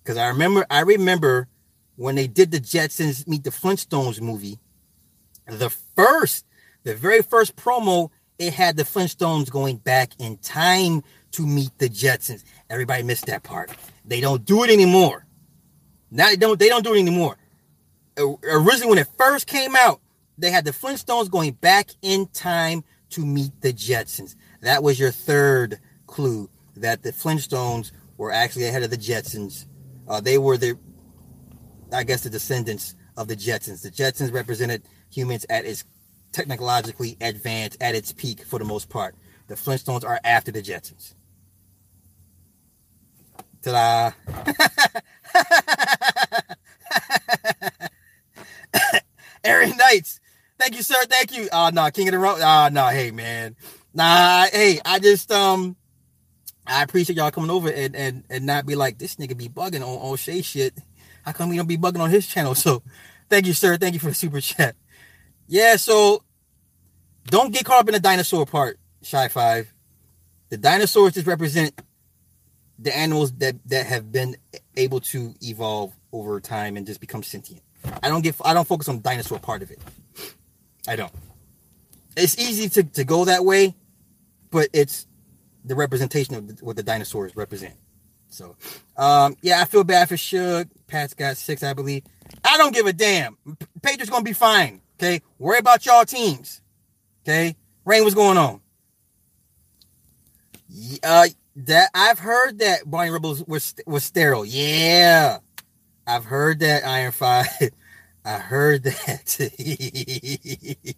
Because 0.02 0.18
I 0.18 0.28
remember 0.28 0.66
I 0.68 0.80
remember 0.80 1.48
when 1.96 2.14
they 2.14 2.26
did 2.26 2.50
the 2.50 2.60
Jetsons 2.60 3.26
meet 3.26 3.42
the 3.42 3.48
Flintstones 3.48 4.20
movie, 4.20 4.58
the 5.46 5.70
first, 5.96 6.44
the 6.82 6.94
very 6.94 7.22
first 7.22 7.56
promo, 7.56 8.10
it 8.38 8.52
had 8.52 8.76
the 8.76 8.82
Flintstones 8.82 9.50
going 9.50 9.78
back 9.78 10.10
in 10.18 10.37
time 10.37 11.02
to 11.30 11.46
meet 11.46 11.70
the 11.78 11.88
Jetsons. 11.88 12.44
Everybody 12.68 13.02
missed 13.02 13.25
that 13.28 13.44
part. 13.44 13.70
They 14.04 14.20
don't 14.20 14.44
do 14.44 14.62
it 14.62 14.68
anymore. 14.68 15.25
Now 16.10 16.28
they 16.28 16.37
don't 16.37 16.58
they 16.58 16.68
don't 16.68 16.84
do 16.84 16.92
it 16.92 17.00
anymore. 17.00 17.38
Originally, 18.18 18.90
when 18.90 18.98
it 18.98 19.08
first 19.16 19.46
came 19.46 19.75
out, 19.75 20.02
they 20.37 20.50
had 20.50 20.66
the 20.66 20.72
Flintstones 20.72 21.30
going 21.30 21.52
back 21.52 21.92
in 22.02 22.26
time 22.26 22.84
to 23.08 23.25
meet 23.25 23.58
the 23.62 23.72
Jetsons. 23.72 24.37
That 24.60 24.82
was 24.82 25.00
your 25.00 25.12
third 25.12 25.80
clue 26.06 26.50
that 26.80 27.02
the 27.02 27.12
Flintstones 27.12 27.92
were 28.16 28.32
actually 28.32 28.66
ahead 28.66 28.82
of 28.82 28.90
the 28.90 28.97
Jetsons. 28.97 29.66
Uh, 30.08 30.20
they 30.20 30.38
were 30.38 30.56
the, 30.56 30.78
I 31.92 32.04
guess, 32.04 32.23
the 32.23 32.30
descendants 32.30 32.94
of 33.16 33.28
the 33.28 33.37
Jetsons. 33.37 33.82
The 33.82 33.90
Jetsons 33.90 34.32
represented 34.32 34.82
humans 35.11 35.47
at 35.49 35.64
its 35.64 35.85
technologically 36.32 37.16
advanced, 37.20 37.78
at 37.80 37.94
its 37.94 38.12
peak 38.12 38.44
for 38.44 38.58
the 38.58 38.64
most 38.64 38.88
part. 38.88 39.14
The 39.49 39.54
Flintstones 39.54 40.04
are 40.04 40.20
after 40.25 40.52
the 40.52 40.62
Jetsons. 40.62 41.14
Ta-da! 43.62 44.12
Aaron 49.44 49.76
Knights. 49.76 50.20
Thank 50.58 50.76
you, 50.76 50.82
sir. 50.82 50.97
Thank 51.08 51.37
you. 51.37 51.49
Oh 51.52 51.70
no, 51.73 51.90
King 51.90 52.08
of 52.08 52.12
the 52.12 52.18
Road. 52.18 52.40
Oh 52.42 52.68
no, 52.70 52.87
hey 52.87 53.11
man. 53.11 53.56
Nah, 53.94 54.47
hey, 54.52 54.80
I 54.85 54.99
just 54.99 55.32
um 55.32 55.76
I 56.68 56.82
appreciate 56.82 57.16
y'all 57.16 57.30
coming 57.30 57.50
over 57.50 57.70
and 57.70 57.96
and 57.96 58.25
and 58.28 58.44
not 58.46 58.66
be 58.66 58.75
like 58.75 58.98
this 58.98 59.16
nigga 59.16 59.37
be 59.37 59.48
bugging 59.48 59.82
on 59.82 59.98
on 60.10 60.16
Shay 60.16 60.42
shit. 60.42 60.75
How 61.25 61.32
come 61.32 61.48
we 61.48 61.56
don't 61.56 61.66
be 61.66 61.78
bugging 61.78 62.00
on 62.00 62.10
his 62.10 62.26
channel? 62.26 62.54
So 62.54 62.82
thank 63.28 63.46
you, 63.46 63.52
sir. 63.52 63.76
Thank 63.76 63.94
you 63.94 64.00
for 64.00 64.08
the 64.08 64.14
super 64.14 64.40
chat. 64.40 64.76
Yeah, 65.46 65.76
so 65.76 66.22
don't 67.26 67.52
get 67.52 67.64
caught 67.64 67.80
up 67.80 67.88
in 67.88 67.94
the 67.94 68.00
dinosaur 68.00 68.46
part, 68.46 68.78
Shy 69.02 69.28
Five. 69.28 69.72
The 70.50 70.56
dinosaurs 70.56 71.14
just 71.14 71.26
represent 71.26 71.80
the 72.78 72.96
animals 72.96 73.32
that 73.38 73.56
that 73.66 73.87
have 73.87 74.12
been 74.12 74.37
able 74.76 75.00
to 75.00 75.34
evolve 75.40 75.92
over 76.12 76.40
time 76.40 76.76
and 76.76 76.87
just 76.87 77.00
become 77.00 77.22
sentient. 77.22 77.62
I 78.02 78.08
don't 78.08 78.22
get 78.22 78.37
I 78.44 78.54
don't 78.54 78.68
focus 78.68 78.88
on 78.88 78.96
the 78.96 79.02
dinosaur 79.02 79.38
part 79.38 79.62
of 79.62 79.70
it. 79.70 79.80
I 80.87 80.96
don't. 80.96 81.12
It's 82.16 82.38
easy 82.38 82.68
to, 82.70 82.82
to 82.82 83.04
go 83.04 83.26
that 83.26 83.44
way, 83.44 83.76
but 84.50 84.68
it's 84.72 85.06
the 85.68 85.75
representation 85.75 86.34
of 86.34 86.62
what 86.62 86.76
the 86.76 86.82
dinosaurs 86.82 87.37
represent. 87.37 87.75
So, 88.30 88.56
um, 88.96 89.37
yeah, 89.42 89.60
I 89.60 89.64
feel 89.64 89.84
bad 89.84 90.08
for 90.08 90.16
Suge. 90.16 90.68
Pat's 90.87 91.14
got 91.14 91.37
six, 91.37 91.62
I 91.62 91.72
believe. 91.72 92.02
I 92.44 92.56
don't 92.58 92.75
give 92.75 92.87
a 92.87 92.92
damn. 92.92 93.37
Patriots 93.82 94.10
gonna 94.10 94.22
be 94.22 94.32
fine. 94.32 94.80
Okay, 94.96 95.22
worry 95.38 95.58
about 95.58 95.87
y'all 95.87 96.04
teams. 96.04 96.60
Okay, 97.22 97.56
Rain, 97.84 98.02
what's 98.02 98.14
going 98.14 98.37
on? 98.37 98.60
Uh, 101.02 101.28
that 101.56 101.90
I've 101.94 102.18
heard 102.18 102.58
that 102.58 102.88
Barney 102.88 103.10
Rubble 103.10 103.37
was 103.46 103.75
was 103.87 104.04
sterile. 104.04 104.44
Yeah, 104.44 105.38
I've 106.06 106.25
heard 106.25 106.60
that 106.60 106.87
Iron 106.87 107.12
Five. 107.12 107.46
I 108.25 108.38
heard 108.38 108.82
that. 108.82 109.52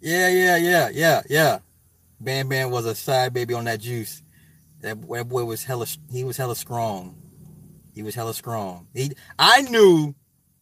yeah, 0.00 0.28
yeah, 0.28 0.56
yeah, 0.56 0.88
yeah, 0.88 1.22
yeah. 1.28 1.58
Bam 2.20 2.48
Bam 2.48 2.70
was 2.70 2.86
a 2.86 2.94
side 2.94 3.32
baby 3.32 3.54
on 3.54 3.64
that 3.64 3.80
juice. 3.80 4.22
That, 4.80 5.00
that 5.08 5.28
boy 5.28 5.44
was 5.44 5.64
hella. 5.64 5.86
He 6.10 6.24
was 6.24 6.36
hella 6.36 6.56
strong. 6.56 7.16
He 7.94 8.02
was 8.02 8.14
hella 8.14 8.34
strong. 8.34 8.88
He, 8.94 9.12
I 9.38 9.62
knew 9.62 10.14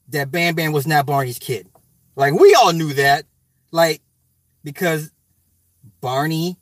that 0.08 0.30
Bam 0.30 0.54
Bam 0.54 0.72
was 0.72 0.86
not 0.86 1.06
Barney's 1.06 1.38
kid. 1.38 1.68
Like 2.16 2.34
we 2.34 2.54
all 2.54 2.72
knew 2.72 2.92
that. 2.94 3.26
Like 3.70 4.02
because 4.62 5.10
Barney 6.00 6.58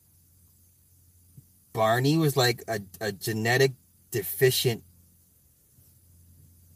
Barney 1.72 2.16
was 2.16 2.36
like 2.36 2.62
a, 2.68 2.80
a 3.00 3.12
genetic 3.12 3.72
deficient 4.10 4.82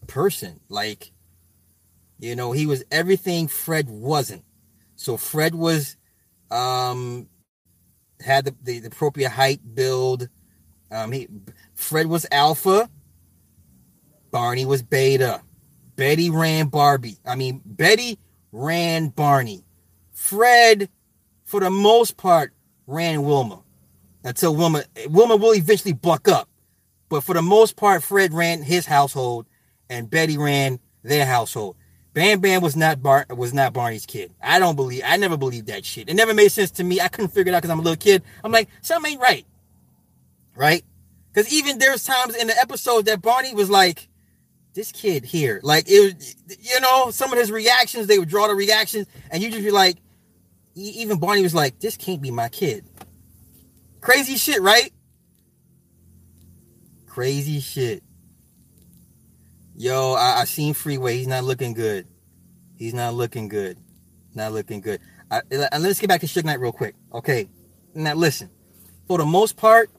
person. 0.06 0.60
Like, 0.68 1.12
you 2.18 2.34
know, 2.36 2.52
he 2.52 2.66
was 2.66 2.84
everything 2.90 3.48
Fred 3.48 3.88
wasn't. 3.88 4.44
So 4.96 5.16
Fred 5.16 5.54
was 5.54 5.96
um 6.50 7.28
had 8.20 8.44
the, 8.44 8.54
the, 8.62 8.78
the 8.80 8.88
appropriate 8.88 9.30
height, 9.30 9.60
build. 9.74 10.28
Um 10.90 11.12
he 11.12 11.28
Fred 11.74 12.06
was 12.06 12.26
alpha. 12.30 12.88
Barney 14.30 14.64
was 14.64 14.82
beta. 14.82 15.42
Betty 15.96 16.30
ran 16.30 16.68
Barbie. 16.68 17.18
I 17.24 17.36
mean, 17.36 17.62
Betty 17.64 18.18
ran 18.52 19.08
Barney. 19.08 19.64
Fred, 20.12 20.90
for 21.44 21.60
the 21.60 21.70
most 21.70 22.16
part, 22.16 22.52
ran 22.86 23.22
Wilma 23.22 23.62
until 24.24 24.54
Wilma 24.54 24.84
Wilma 25.08 25.36
will 25.36 25.54
eventually 25.54 25.94
buck 25.94 26.28
up. 26.28 26.48
But 27.08 27.22
for 27.22 27.34
the 27.34 27.42
most 27.42 27.76
part, 27.76 28.02
Fred 28.02 28.34
ran 28.34 28.62
his 28.62 28.86
household 28.86 29.46
and 29.88 30.10
Betty 30.10 30.36
ran 30.36 30.80
their 31.02 31.24
household. 31.24 31.76
Bam 32.16 32.40
Bam 32.40 32.62
was 32.62 32.74
not 32.76 33.02
Bar- 33.02 33.26
was 33.28 33.52
not 33.52 33.74
Barney's 33.74 34.06
kid. 34.06 34.32
I 34.42 34.58
don't 34.58 34.74
believe 34.74 35.02
I 35.04 35.18
never 35.18 35.36
believed 35.36 35.66
that 35.66 35.84
shit. 35.84 36.08
It 36.08 36.14
never 36.14 36.32
made 36.32 36.48
sense 36.48 36.70
to 36.72 36.82
me. 36.82 36.98
I 36.98 37.08
couldn't 37.08 37.32
figure 37.32 37.52
it 37.52 37.54
out 37.54 37.60
because 37.60 37.70
I'm 37.70 37.78
a 37.78 37.82
little 37.82 37.98
kid. 37.98 38.22
I'm 38.42 38.50
like, 38.50 38.70
something 38.80 39.12
ain't 39.12 39.20
right. 39.20 39.44
Right? 40.54 40.82
Because 41.30 41.52
even 41.52 41.76
there's 41.76 42.04
times 42.04 42.34
in 42.34 42.46
the 42.46 42.58
episode 42.58 43.04
that 43.04 43.20
Barney 43.20 43.52
was 43.52 43.68
like, 43.68 44.08
this 44.72 44.92
kid 44.92 45.26
here. 45.26 45.60
Like 45.62 45.84
it 45.88 46.34
you 46.58 46.80
know, 46.80 47.10
some 47.10 47.34
of 47.34 47.38
his 47.38 47.52
reactions, 47.52 48.06
they 48.06 48.18
would 48.18 48.30
draw 48.30 48.48
the 48.48 48.54
reactions, 48.54 49.06
and 49.30 49.42
you 49.42 49.50
just 49.50 49.62
be 49.62 49.70
like, 49.70 49.98
even 50.74 51.18
Barney 51.18 51.42
was 51.42 51.54
like, 51.54 51.80
this 51.80 51.98
can't 51.98 52.22
be 52.22 52.30
my 52.30 52.48
kid. 52.48 52.86
Crazy 54.00 54.36
shit, 54.36 54.62
right? 54.62 54.90
Crazy 57.06 57.60
shit. 57.60 58.02
Yo, 59.76 60.14
I, 60.14 60.40
I 60.40 60.44
seen 60.44 60.74
Freeway. 60.74 61.18
He's 61.18 61.26
not 61.26 61.44
looking 61.44 61.74
good. 61.74 62.06
He's 62.76 62.94
not 62.94 63.14
looking 63.14 63.48
good. 63.48 63.78
Not 64.34 64.52
looking 64.52 64.80
good. 64.80 65.00
I, 65.30 65.42
let's 65.50 66.00
get 66.00 66.08
back 66.08 66.20
to 66.22 66.26
Suge 66.26 66.44
Knight 66.44 66.60
real 66.60 66.72
quick. 66.72 66.94
Okay. 67.12 67.48
Now 67.94 68.14
listen. 68.14 68.50
For 69.06 69.18
the 69.18 69.26
most 69.26 69.56
part, 69.56 69.90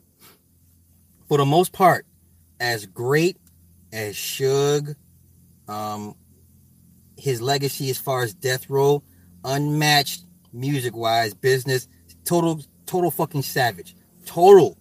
for 1.27 1.37
the 1.37 1.45
most 1.45 1.73
part, 1.73 2.05
as 2.59 2.85
great 2.85 3.37
as 3.93 4.15
Suge, 4.15 4.95
um, 5.67 6.15
his 7.17 7.41
legacy 7.41 7.89
as 7.89 7.97
far 7.97 8.23
as 8.23 8.33
death 8.33 8.69
row, 8.69 9.03
unmatched 9.43 10.23
music 10.53 10.95
wise, 10.95 11.33
business, 11.33 11.87
total, 12.25 12.61
total 12.85 13.11
fucking 13.11 13.43
savage 13.43 13.95
total. 14.27 14.77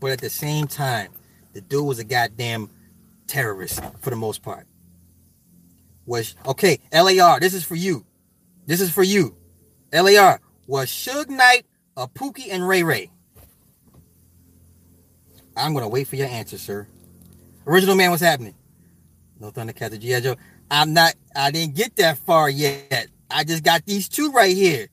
But 0.00 0.12
at 0.12 0.20
the 0.20 0.30
same 0.30 0.66
time, 0.66 1.10
the 1.52 1.60
dude 1.60 1.84
was 1.84 1.98
a 1.98 2.04
goddamn 2.04 2.70
terrorist 3.26 3.80
for 4.00 4.10
the 4.10 4.16
most 4.16 4.42
part. 4.42 4.66
Was 6.06 6.36
okay, 6.46 6.80
LAR, 6.92 7.40
this 7.40 7.54
is 7.54 7.64
for 7.64 7.76
you. 7.76 8.04
This 8.66 8.80
is 8.80 8.90
for 8.90 9.02
you. 9.02 9.36
LAR, 9.92 10.40
was 10.66 10.88
Suge 10.88 11.28
Knight, 11.28 11.66
a 11.96 12.06
Pookie, 12.06 12.48
and 12.50 12.66
Ray 12.66 12.82
Ray? 12.82 13.10
I'm 15.56 15.72
gonna 15.72 15.88
wait 15.88 16.08
for 16.08 16.16
your 16.16 16.26
answer, 16.26 16.58
sir. 16.58 16.86
Original 17.66 17.96
man, 17.96 18.10
what's 18.10 18.22
happening? 18.22 18.54
No 19.40 19.50
Thundercats 19.50 19.92
or 19.92 19.98
G.I. 19.98 20.20
Joe. 20.20 20.36
I'm 20.70 20.92
not, 20.92 21.14
I 21.34 21.50
didn't 21.50 21.74
get 21.74 21.96
that 21.96 22.18
far 22.18 22.48
yet. 22.48 23.08
I 23.30 23.44
just 23.44 23.62
got 23.62 23.84
these 23.86 24.08
two 24.08 24.30
right 24.32 24.54
here. 24.54 24.88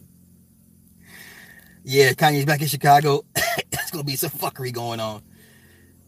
yeah, 1.84 2.12
Kanye's 2.12 2.44
back 2.44 2.62
in 2.62 2.68
Chicago. 2.68 3.24
it's 3.34 3.90
gonna 3.90 4.04
be 4.04 4.16
some 4.16 4.30
fuckery 4.30 4.72
going 4.72 5.00
on. 5.00 5.22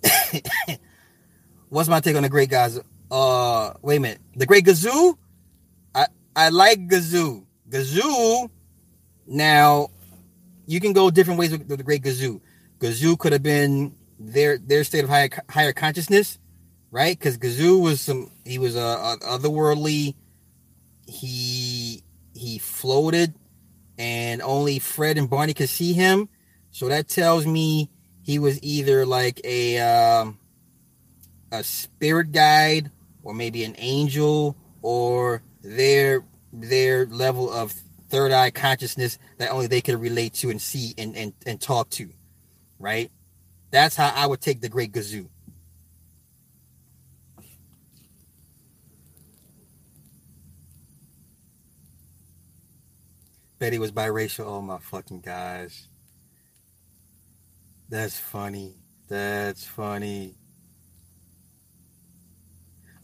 What's 1.68 1.88
my 1.88 2.00
take 2.00 2.16
on 2.16 2.22
the 2.22 2.28
great 2.28 2.50
guys? 2.50 2.78
Uh, 3.10 3.72
wait 3.82 3.96
a 3.96 4.00
minute. 4.00 4.20
The 4.36 4.46
great 4.46 4.64
Gazoo. 4.64 5.16
I 5.94 6.06
I 6.36 6.48
like 6.50 6.88
Gazoo. 6.88 7.44
Gazoo. 7.68 8.50
Now, 9.26 9.88
you 10.66 10.80
can 10.80 10.92
go 10.92 11.10
different 11.10 11.40
ways 11.40 11.50
with 11.50 11.66
the 11.66 11.82
great 11.82 12.02
Gazoo. 12.02 12.40
Gazoo 12.78 13.18
could 13.18 13.32
have 13.32 13.42
been 13.42 13.94
their 14.18 14.58
their 14.58 14.84
state 14.84 15.04
of 15.04 15.10
higher 15.10 15.28
higher 15.48 15.72
consciousness, 15.72 16.38
right? 16.90 17.18
Because 17.18 17.38
Gazoo 17.38 17.80
was 17.80 18.00
some 18.00 18.30
he 18.44 18.58
was 18.58 18.76
a, 18.76 18.80
a 18.80 19.18
otherworldly. 19.22 20.14
He 21.06 22.02
he 22.34 22.58
floated, 22.58 23.34
and 23.98 24.42
only 24.42 24.78
Fred 24.78 25.18
and 25.18 25.28
Barney 25.28 25.54
could 25.54 25.68
see 25.68 25.92
him. 25.92 26.28
So 26.70 26.88
that 26.88 27.08
tells 27.08 27.46
me 27.46 27.90
he 28.22 28.38
was 28.38 28.62
either 28.62 29.06
like 29.06 29.40
a 29.44 29.78
um, 29.78 30.38
a 31.52 31.62
spirit 31.62 32.32
guide, 32.32 32.90
or 33.22 33.34
maybe 33.34 33.64
an 33.64 33.74
angel, 33.78 34.56
or 34.82 35.42
their 35.62 36.24
their 36.52 37.06
level 37.06 37.52
of 37.52 37.72
third 38.08 38.32
eye 38.32 38.50
consciousness 38.50 39.18
that 39.38 39.50
only 39.50 39.66
they 39.66 39.80
could 39.80 40.00
relate 40.00 40.34
to 40.34 40.50
and 40.50 40.62
see 40.62 40.94
and, 40.96 41.16
and, 41.16 41.32
and 41.46 41.60
talk 41.60 41.90
to, 41.90 42.08
right? 42.78 43.10
That's 43.70 43.96
how 43.96 44.12
I 44.14 44.26
would 44.26 44.40
take 44.40 44.60
the 44.60 44.68
Great 44.68 44.92
Gazoo. 44.92 45.28
Betty 53.64 53.78
was 53.78 53.92
biracial. 53.92 54.44
Oh 54.44 54.60
my 54.60 54.76
fucking 54.76 55.22
gosh. 55.22 55.84
That's 57.88 58.20
funny. 58.20 58.74
That's 59.08 59.64
funny. 59.64 60.34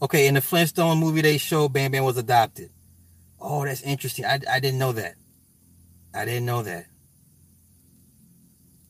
Okay, 0.03 0.27
in 0.27 0.35
the 0.35 0.41
Flintstone 0.41 0.99
movie 0.99 1.21
they 1.21 1.39
showed 1.39 1.73
Bam 1.73 1.89
Bam 1.89 2.03
was 2.03 2.17
adopted. 2.17 2.69
Oh, 3.39 3.65
that's 3.65 3.81
interesting. 3.81 4.23
I, 4.23 4.39
I 4.47 4.59
didn't 4.59 4.77
know 4.77 4.91
that. 4.91 5.15
I 6.13 6.25
didn't 6.25 6.45
know 6.45 6.61
that. 6.61 6.85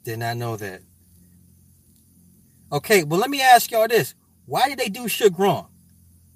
Did 0.03 0.19
not 0.19 0.35
know 0.35 0.57
that. 0.57 0.81
Okay, 2.73 3.03
well, 3.03 3.21
let 3.21 3.29
me 3.29 3.39
ask 3.41 3.71
y'all 3.71 3.87
this. 3.87 4.13
Why 4.45 4.67
did 4.67 4.77
they 4.77 4.89
do 4.89 5.05
Suge 5.05 5.39
wrong? 5.39 5.69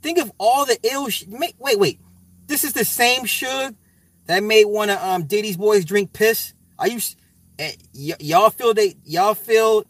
Think 0.02 0.18
of 0.18 0.32
all 0.38 0.66
the 0.66 0.78
ill. 0.90 1.10
Sh- 1.10 1.26
wait, 1.28 1.56
wait. 1.60 2.00
This 2.48 2.64
is 2.64 2.72
the 2.72 2.86
same 2.86 3.24
Suge 3.24 3.76
that 4.28 4.44
made 4.44 4.66
one 4.66 4.90
of 4.90 4.98
um 5.02 5.24
Diddy's 5.26 5.58
boys 5.58 5.86
drink 5.86 6.14
piss. 6.14 6.54
Are 6.80 6.88
you? 6.88 7.00
Uh, 7.60 7.70
y- 7.94 8.14
y'all 8.20 8.50
feel 8.50 8.74
they? 8.74 8.96
Y'all 9.06 9.34
feel 9.34 9.86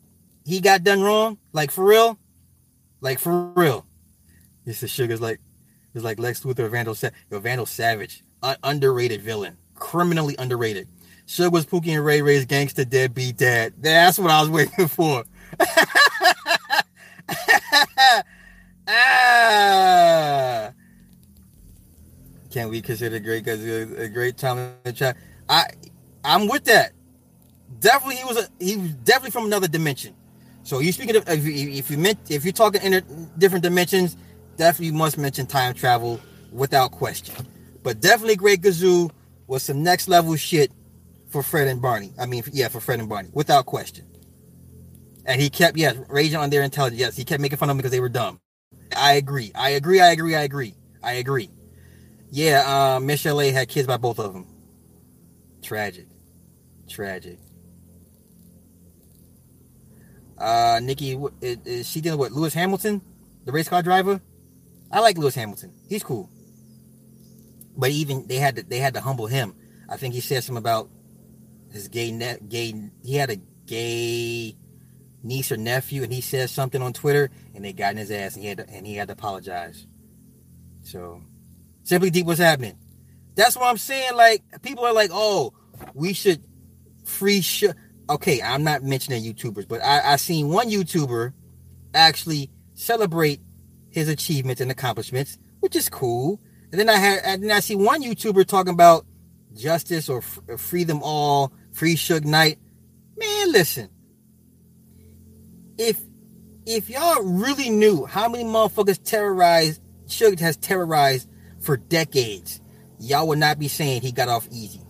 he 0.45 0.59
got 0.61 0.83
done 0.83 1.01
wrong? 1.01 1.37
Like 1.53 1.71
for 1.71 1.83
real? 1.85 2.17
Like 3.01 3.19
for 3.19 3.51
real? 3.55 3.85
This 4.65 4.81
is 4.83 4.89
Sugar's 4.91 5.21
like, 5.21 5.39
it's 5.93 6.03
like 6.03 6.19
Lex 6.19 6.41
Luthor 6.41 6.59
or 6.59 6.69
Vandal, 6.69 6.95
Sa- 6.95 7.09
Vandal 7.29 7.65
Savage, 7.65 8.23
Un- 8.41 8.57
underrated 8.63 9.21
villain, 9.21 9.57
criminally 9.75 10.35
underrated. 10.39 10.87
Suge 11.27 11.51
was 11.51 11.65
Pookie 11.65 11.95
and 11.95 12.05
Ray 12.05 12.21
Ray's 12.21 12.45
gangster 12.45 12.85
deadbeat 12.85 13.37
dad. 13.37 13.73
That's 13.79 14.19
what 14.19 14.29
I 14.31 14.41
was 14.41 14.49
waiting 14.49 14.87
for. 14.87 15.23
ah. 18.87 20.71
Can 22.55 22.69
we 22.69 22.79
consider 22.81 23.19
great 23.19 23.43
because 23.43 23.65
a 23.65 24.07
great 24.07 24.37
the 24.37 24.93
chat? 24.95 25.17
I 25.49 25.65
I'm 26.23 26.47
with 26.47 26.63
that. 26.63 26.93
Definitely, 27.81 28.15
he 28.15 28.23
was 28.23 28.37
a 28.37 28.47
he 28.63 28.77
was 28.77 28.91
definitely 28.93 29.31
from 29.31 29.45
another 29.47 29.67
dimension. 29.67 30.15
So 30.63 30.79
you 30.79 30.93
speaking 30.93 31.17
of 31.17 31.27
if 31.27 31.43
you, 31.43 31.51
if 31.51 31.91
you 31.91 31.97
meant 31.97 32.17
if 32.29 32.45
you're 32.45 32.53
talking 32.53 32.81
in 32.81 33.29
different 33.37 33.61
dimensions, 33.61 34.15
definitely 34.55 34.95
must 34.95 35.17
mention 35.17 35.47
time 35.47 35.73
travel 35.73 36.21
without 36.53 36.93
question. 36.93 37.35
But 37.83 37.99
definitely, 37.99 38.37
Great 38.37 38.61
Gazoo 38.61 39.11
was 39.47 39.61
some 39.61 39.83
next 39.83 40.07
level 40.07 40.33
shit 40.37 40.71
for 41.27 41.43
Fred 41.43 41.67
and 41.67 41.81
Barney. 41.81 42.13
I 42.17 42.25
mean, 42.25 42.41
yeah, 42.53 42.69
for 42.69 42.79
Fred 42.79 43.01
and 43.01 43.09
Barney, 43.09 43.31
without 43.33 43.65
question. 43.65 44.05
And 45.25 45.41
he 45.41 45.49
kept, 45.49 45.75
yes, 45.75 45.97
raging 46.07 46.37
on 46.37 46.51
their 46.51 46.63
intelligence. 46.63 47.01
Yes, 47.01 47.17
he 47.17 47.25
kept 47.25 47.41
making 47.41 47.57
fun 47.57 47.69
of 47.69 47.71
them 47.71 47.79
because 47.79 47.91
they 47.91 47.99
were 47.99 48.07
dumb. 48.07 48.39
I 48.95 49.15
agree. 49.15 49.51
I 49.55 49.71
agree. 49.71 49.99
I 49.99 50.11
agree. 50.11 50.35
I 50.35 50.43
agree. 50.43 50.73
I 51.03 51.13
agree. 51.15 51.49
Yeah, 52.31 52.95
um, 52.95 53.05
Michelle 53.05 53.39
A 53.41 53.51
had 53.51 53.69
kids 53.69 53.87
by 53.87 53.97
both 53.97 54.19
of 54.19 54.33
them. 54.33 54.47
Tragic. 55.61 56.07
Tragic. 56.89 57.39
Uh, 60.37 60.79
Nikki, 60.83 61.17
is, 61.41 61.57
is 61.65 61.89
she 61.89 62.01
dealing 62.01 62.19
with 62.19 62.31
Lewis 62.31 62.53
Hamilton, 62.53 63.01
the 63.45 63.51
race 63.51 63.69
car 63.69 63.81
driver? 63.81 64.21
I 64.91 64.99
like 64.99 65.17
Lewis 65.17 65.35
Hamilton. 65.35 65.73
He's 65.87 66.03
cool. 66.03 66.29
But 67.77 67.91
even 67.91 68.27
they 68.27 68.37
had 68.37 68.55
to 68.57 68.63
they 68.63 68.77
had 68.79 68.93
to 68.93 69.01
humble 69.01 69.27
him. 69.27 69.55
I 69.89 69.97
think 69.97 70.13
he 70.13 70.21
said 70.21 70.43
something 70.43 70.61
about 70.61 70.89
his 71.71 71.87
gay 71.87 72.11
net 72.11 72.47
gay 72.47 72.73
he 73.03 73.15
had 73.15 73.29
a 73.29 73.37
gay 73.65 74.55
niece 75.23 75.51
or 75.51 75.57
nephew 75.57 76.03
and 76.03 76.13
he 76.13 76.21
said 76.21 76.49
something 76.49 76.81
on 76.81 76.93
Twitter 76.93 77.29
and 77.53 77.65
they 77.65 77.73
got 77.73 77.91
in 77.91 77.97
his 77.97 78.11
ass 78.11 78.35
and 78.35 78.43
he 78.43 78.49
had 78.49 78.59
to, 78.59 78.69
and 78.69 78.85
he 78.85 78.95
had 78.95 79.07
to 79.07 79.13
apologize. 79.13 79.85
So 80.83 81.21
simply 81.85 82.09
deep 82.09 82.25
what's 82.25 82.39
happening. 82.39 82.77
That's 83.35 83.55
what 83.55 83.67
I'm 83.67 83.77
saying. 83.77 84.15
Like 84.15 84.43
people 84.61 84.85
are 84.85 84.93
like, 84.93 85.11
oh, 85.13 85.53
we 85.93 86.11
should 86.11 86.43
free 87.05 87.41
sh 87.41 87.63
okay, 88.09 88.41
I'm 88.41 88.63
not 88.63 88.83
mentioning 88.83 89.23
YouTubers, 89.23 89.67
but 89.67 89.83
I, 89.83 90.13
I 90.13 90.15
seen 90.17 90.49
one 90.49 90.69
YouTuber 90.69 91.33
actually 91.93 92.51
celebrate 92.73 93.39
his 93.89 94.09
achievements 94.09 94.61
and 94.61 94.69
accomplishments, 94.69 95.37
which 95.61 95.75
is 95.75 95.89
cool. 95.89 96.39
And 96.71 96.79
then 96.79 96.89
I 96.89 96.97
had, 96.97 97.21
and 97.23 97.43
then 97.43 97.51
I 97.51 97.61
see 97.61 97.75
one 97.75 98.03
YouTuber 98.03 98.45
talking 98.45 98.73
about 98.73 99.05
justice 99.55 100.09
or 100.09 100.17
f- 100.17 100.39
uh, 100.51 100.57
free 100.57 100.83
them 100.83 101.01
all, 101.01 101.53
free 101.71 101.95
Suge 101.95 102.25
Knight. 102.25 102.59
Man, 103.17 103.51
listen. 103.51 103.89
If 105.77 106.01
if 106.65 106.89
y'all 106.89 107.23
really 107.23 107.69
knew 107.69 108.05
how 108.05 108.27
many 108.27 108.43
motherfuckers 108.43 109.01
terrorized 109.03 109.81
Suge 110.07 110.39
has 110.39 110.57
terrorized 110.57 111.29
for 111.65 111.77
decades, 111.77 112.61
y'all 112.99 113.27
would 113.27 113.39
not 113.39 113.59
be 113.59 113.67
saying 113.67 114.01
he 114.01 114.11
got 114.11 114.29
off 114.29 114.47
easy. 114.51 114.81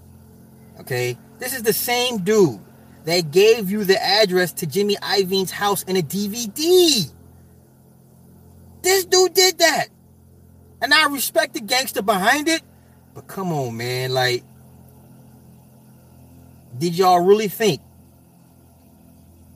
Okay? 0.82 1.18
This 1.40 1.56
is 1.56 1.64
the 1.64 1.74
same 1.74 2.20
dude 2.20 2.60
that 3.06 3.32
gave 3.32 3.72
you 3.72 3.84
the 3.84 4.02
address 4.04 4.52
to 4.54 4.68
Jimmy 4.68 4.96
Iovine's 4.98 5.52
house 5.52 5.84
in 5.84 5.96
a 5.96 6.02
DVD. 6.02 7.10
This 8.82 9.06
dude 9.06 9.34
did 9.34 9.58
that. 9.60 9.88
And 10.82 10.94
I 10.94 11.08
respect 11.08 11.54
the 11.54 11.62
gangster 11.62 12.02
behind 12.02 12.48
it. 12.48 12.62
But 13.14 13.28
come 13.28 13.52
on, 13.52 13.78
man. 13.78 14.14
Like, 14.14 14.44
did 16.78 16.96
y'all 16.96 17.22
really 17.22 17.48
think 17.48 17.82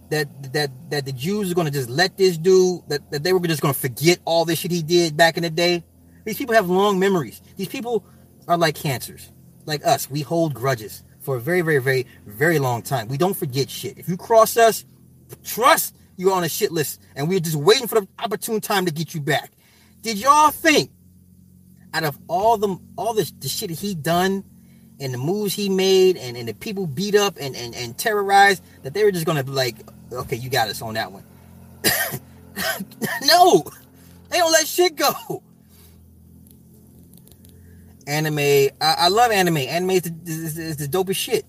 that 0.09 0.53
that 0.53 0.71
that 0.89 1.05
the 1.05 1.11
Jews 1.11 1.51
are 1.51 1.55
gonna 1.55 1.69
just 1.69 1.89
let 1.89 2.17
this 2.17 2.37
dude 2.37 2.81
that, 2.87 3.11
that 3.11 3.23
they 3.23 3.33
were 3.33 3.39
just 3.41 3.61
gonna 3.61 3.73
forget 3.73 4.19
all 4.25 4.45
this 4.45 4.59
shit 4.59 4.71
he 4.71 4.81
did 4.81 5.17
back 5.17 5.37
in 5.37 5.43
the 5.43 5.49
day? 5.49 5.83
These 6.29 6.37
people 6.37 6.53
have 6.53 6.69
long 6.69 6.99
memories. 6.99 7.41
These 7.55 7.69
people 7.69 8.05
are 8.47 8.55
like 8.55 8.75
cancers. 8.75 9.31
Like 9.65 9.83
us. 9.83 10.11
We 10.11 10.21
hold 10.21 10.53
grudges 10.53 11.03
for 11.21 11.37
a 11.37 11.39
very, 11.39 11.61
very, 11.61 11.79
very, 11.79 12.05
very 12.27 12.59
long 12.59 12.83
time. 12.83 13.07
We 13.07 13.17
don't 13.17 13.35
forget 13.35 13.67
shit. 13.67 13.97
If 13.97 14.07
you 14.07 14.15
cross 14.15 14.55
us, 14.55 14.85
trust 15.43 15.95
you're 16.17 16.31
on 16.31 16.43
a 16.43 16.49
shit 16.49 16.71
list, 16.71 17.01
and 17.15 17.27
we're 17.27 17.39
just 17.39 17.55
waiting 17.55 17.87
for 17.87 18.01
the 18.01 18.07
opportune 18.19 18.61
time 18.61 18.85
to 18.85 18.91
get 18.91 19.15
you 19.15 19.21
back. 19.21 19.51
Did 20.03 20.19
y'all 20.19 20.51
think, 20.51 20.91
out 21.95 22.03
of 22.03 22.19
all 22.27 22.57
the 22.57 22.77
all 22.95 23.15
the, 23.15 23.31
the 23.39 23.49
shit 23.49 23.71
he 23.71 23.95
done, 23.95 24.43
and 24.99 25.11
the 25.11 25.17
moves 25.17 25.55
he 25.55 25.67
made, 25.67 26.15
and, 26.15 26.37
and 26.37 26.47
the 26.47 26.53
people 26.53 26.85
beat 26.85 27.15
up 27.15 27.37
and, 27.41 27.55
and 27.55 27.73
and 27.73 27.97
terrorized, 27.97 28.61
that 28.83 28.93
they 28.93 29.03
were 29.03 29.11
just 29.11 29.25
gonna 29.25 29.43
be 29.43 29.49
like, 29.49 29.77
okay, 30.11 30.35
you 30.35 30.51
got 30.51 30.69
us 30.69 30.83
on 30.83 30.93
that 30.93 31.11
one? 31.11 31.23
no, 33.25 33.63
they 34.29 34.37
don't 34.37 34.51
let 34.51 34.67
shit 34.67 34.95
go 34.95 35.41
anime. 38.09 38.39
I, 38.81 38.95
I, 38.97 39.07
love 39.09 39.31
anime. 39.31 39.57
Anime 39.57 39.91
is 39.91 40.01
the, 40.01 40.15
is, 40.25 40.57
is 40.57 40.77
the 40.77 40.87
dopest 40.87 41.15
shit. 41.15 41.45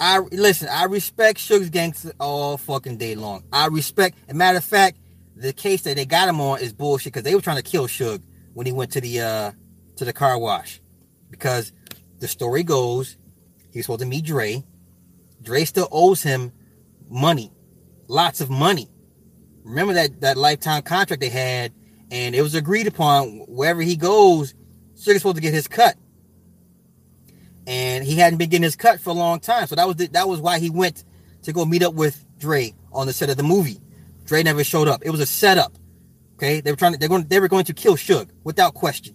I 0.00 0.18
listen. 0.18 0.68
I 0.68 0.84
respect 0.84 1.38
Suge's 1.38 1.70
gangster 1.70 2.12
all 2.18 2.56
fucking 2.56 2.96
day 2.96 3.14
long. 3.14 3.44
I 3.52 3.66
respect. 3.68 4.18
a 4.28 4.34
matter 4.34 4.58
of 4.58 4.64
fact, 4.64 4.98
the 5.36 5.52
case 5.52 5.82
that 5.82 5.96
they 5.96 6.06
got 6.06 6.28
him 6.28 6.40
on 6.40 6.60
is 6.60 6.72
bullshit 6.72 7.12
because 7.12 7.22
they 7.22 7.34
were 7.34 7.40
trying 7.40 7.56
to 7.56 7.62
kill 7.62 7.86
Suge 7.86 8.22
when 8.54 8.66
he 8.66 8.72
went 8.72 8.92
to 8.92 9.00
the 9.00 9.20
uh 9.20 9.52
to 9.96 10.04
the 10.04 10.12
car 10.12 10.38
wash 10.38 10.80
because 11.30 11.72
the 12.18 12.26
story 12.26 12.64
goes 12.64 13.16
he 13.72 13.78
was 13.78 13.86
supposed 13.86 14.00
to 14.00 14.06
meet 14.06 14.24
Dre. 14.24 14.64
Dre 15.40 15.64
still 15.64 15.88
owes 15.90 16.22
him 16.22 16.52
money, 17.08 17.52
lots 18.06 18.40
of 18.40 18.50
money. 18.50 18.88
Remember 19.64 19.94
that 19.94 20.20
that 20.20 20.36
lifetime 20.36 20.82
contract 20.82 21.20
they 21.20 21.28
had, 21.28 21.72
and 22.10 22.34
it 22.34 22.42
was 22.42 22.54
agreed 22.54 22.86
upon 22.86 23.44
wherever 23.48 23.80
he 23.80 23.96
goes, 23.96 24.54
Suge's 25.02 25.22
supposed 25.22 25.36
to 25.36 25.42
get 25.42 25.52
his 25.52 25.66
cut 25.66 25.96
and 27.66 28.04
he 28.04 28.16
hadn't 28.16 28.38
been 28.38 28.50
getting 28.50 28.62
his 28.62 28.76
cut 28.76 29.00
for 29.00 29.10
a 29.10 29.14
long 29.14 29.40
time. 29.40 29.66
So 29.66 29.74
that 29.74 29.86
was 29.86 29.96
the, 29.96 30.06
that 30.08 30.28
was 30.28 30.40
why 30.40 30.58
he 30.58 30.70
went 30.70 31.04
to 31.42 31.52
go 31.52 31.64
meet 31.64 31.82
up 31.82 31.94
with 31.94 32.24
Dre 32.38 32.74
on 32.92 33.06
the 33.06 33.12
set 33.12 33.30
of 33.30 33.36
the 33.36 33.42
movie. 33.42 33.80
Dre 34.24 34.42
never 34.42 34.62
showed 34.64 34.88
up. 34.88 35.02
It 35.04 35.10
was 35.10 35.20
a 35.20 35.26
setup. 35.26 35.72
Okay, 36.34 36.60
they 36.60 36.70
were 36.70 36.76
trying 36.76 36.92
to 36.92 36.98
they're 36.98 37.08
going 37.08 37.26
they 37.28 37.40
were 37.40 37.48
going 37.48 37.64
to 37.64 37.72
kill 37.74 37.94
Suge 37.94 38.28
without 38.44 38.74
question. 38.74 39.14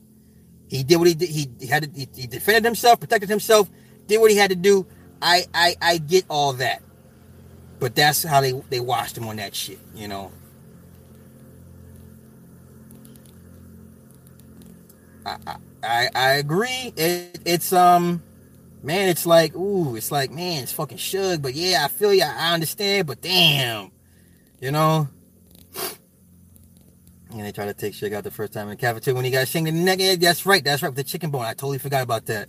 He 0.67 0.83
did 0.83 0.97
what 0.97 1.07
he 1.07 1.13
did. 1.13 1.29
He, 1.29 1.67
had 1.67 1.83
to, 1.83 1.89
he, 1.97 2.07
he 2.13 2.27
defended 2.27 2.65
himself, 2.65 2.99
protected 2.99 3.29
himself, 3.29 3.69
did 4.07 4.19
what 4.19 4.31
he 4.31 4.37
had 4.37 4.49
to 4.49 4.55
do. 4.55 4.85
I 5.21 5.45
I 5.53 5.75
I 5.81 5.97
get 5.97 6.25
all 6.29 6.53
that. 6.53 6.81
But 7.79 7.95
that's 7.95 8.23
how 8.23 8.41
they 8.41 8.51
they 8.69 8.79
watched 8.79 9.17
him 9.17 9.27
on 9.27 9.37
that 9.37 9.55
shit, 9.55 9.79
you 9.93 10.07
know. 10.07 10.31
I 15.25 15.37
I, 15.45 15.55
I 15.83 16.09
I 16.13 16.33
agree. 16.33 16.93
It, 16.95 17.39
it's 17.45 17.73
um 17.73 18.21
man, 18.83 19.09
it's 19.09 19.25
like, 19.25 19.55
ooh, 19.55 19.95
it's 19.95 20.11
like, 20.11 20.31
man, 20.31 20.63
it's 20.63 20.71
fucking 20.71 20.97
Suge, 20.97 21.41
but 21.41 21.53
yeah, 21.53 21.83
I 21.83 21.87
feel 21.87 22.13
you, 22.13 22.23
I 22.23 22.53
understand, 22.53 23.07
but 23.07 23.21
damn, 23.21 23.91
you 24.59 24.71
know. 24.71 25.09
And 27.31 27.41
they 27.41 27.51
try 27.51 27.65
to 27.65 27.73
take 27.73 27.93
Suge 27.93 28.13
out 28.13 28.23
the 28.23 28.31
first 28.31 28.53
time 28.53 28.63
in 28.63 28.69
the 28.69 28.75
cafeteria 28.77 29.15
when 29.15 29.25
he 29.25 29.31
got 29.31 29.47
shanked 29.47 29.67
in 29.67 29.75
the 29.75 29.83
neck. 29.83 29.99
Yeah, 29.99 30.15
that's 30.15 30.45
right, 30.45 30.63
that's 30.63 30.81
right, 30.81 30.89
with 30.89 30.95
the 30.95 31.03
chicken 31.03 31.29
bone. 31.29 31.43
I 31.43 31.53
totally 31.53 31.77
forgot 31.77 32.03
about 32.03 32.25
that. 32.27 32.47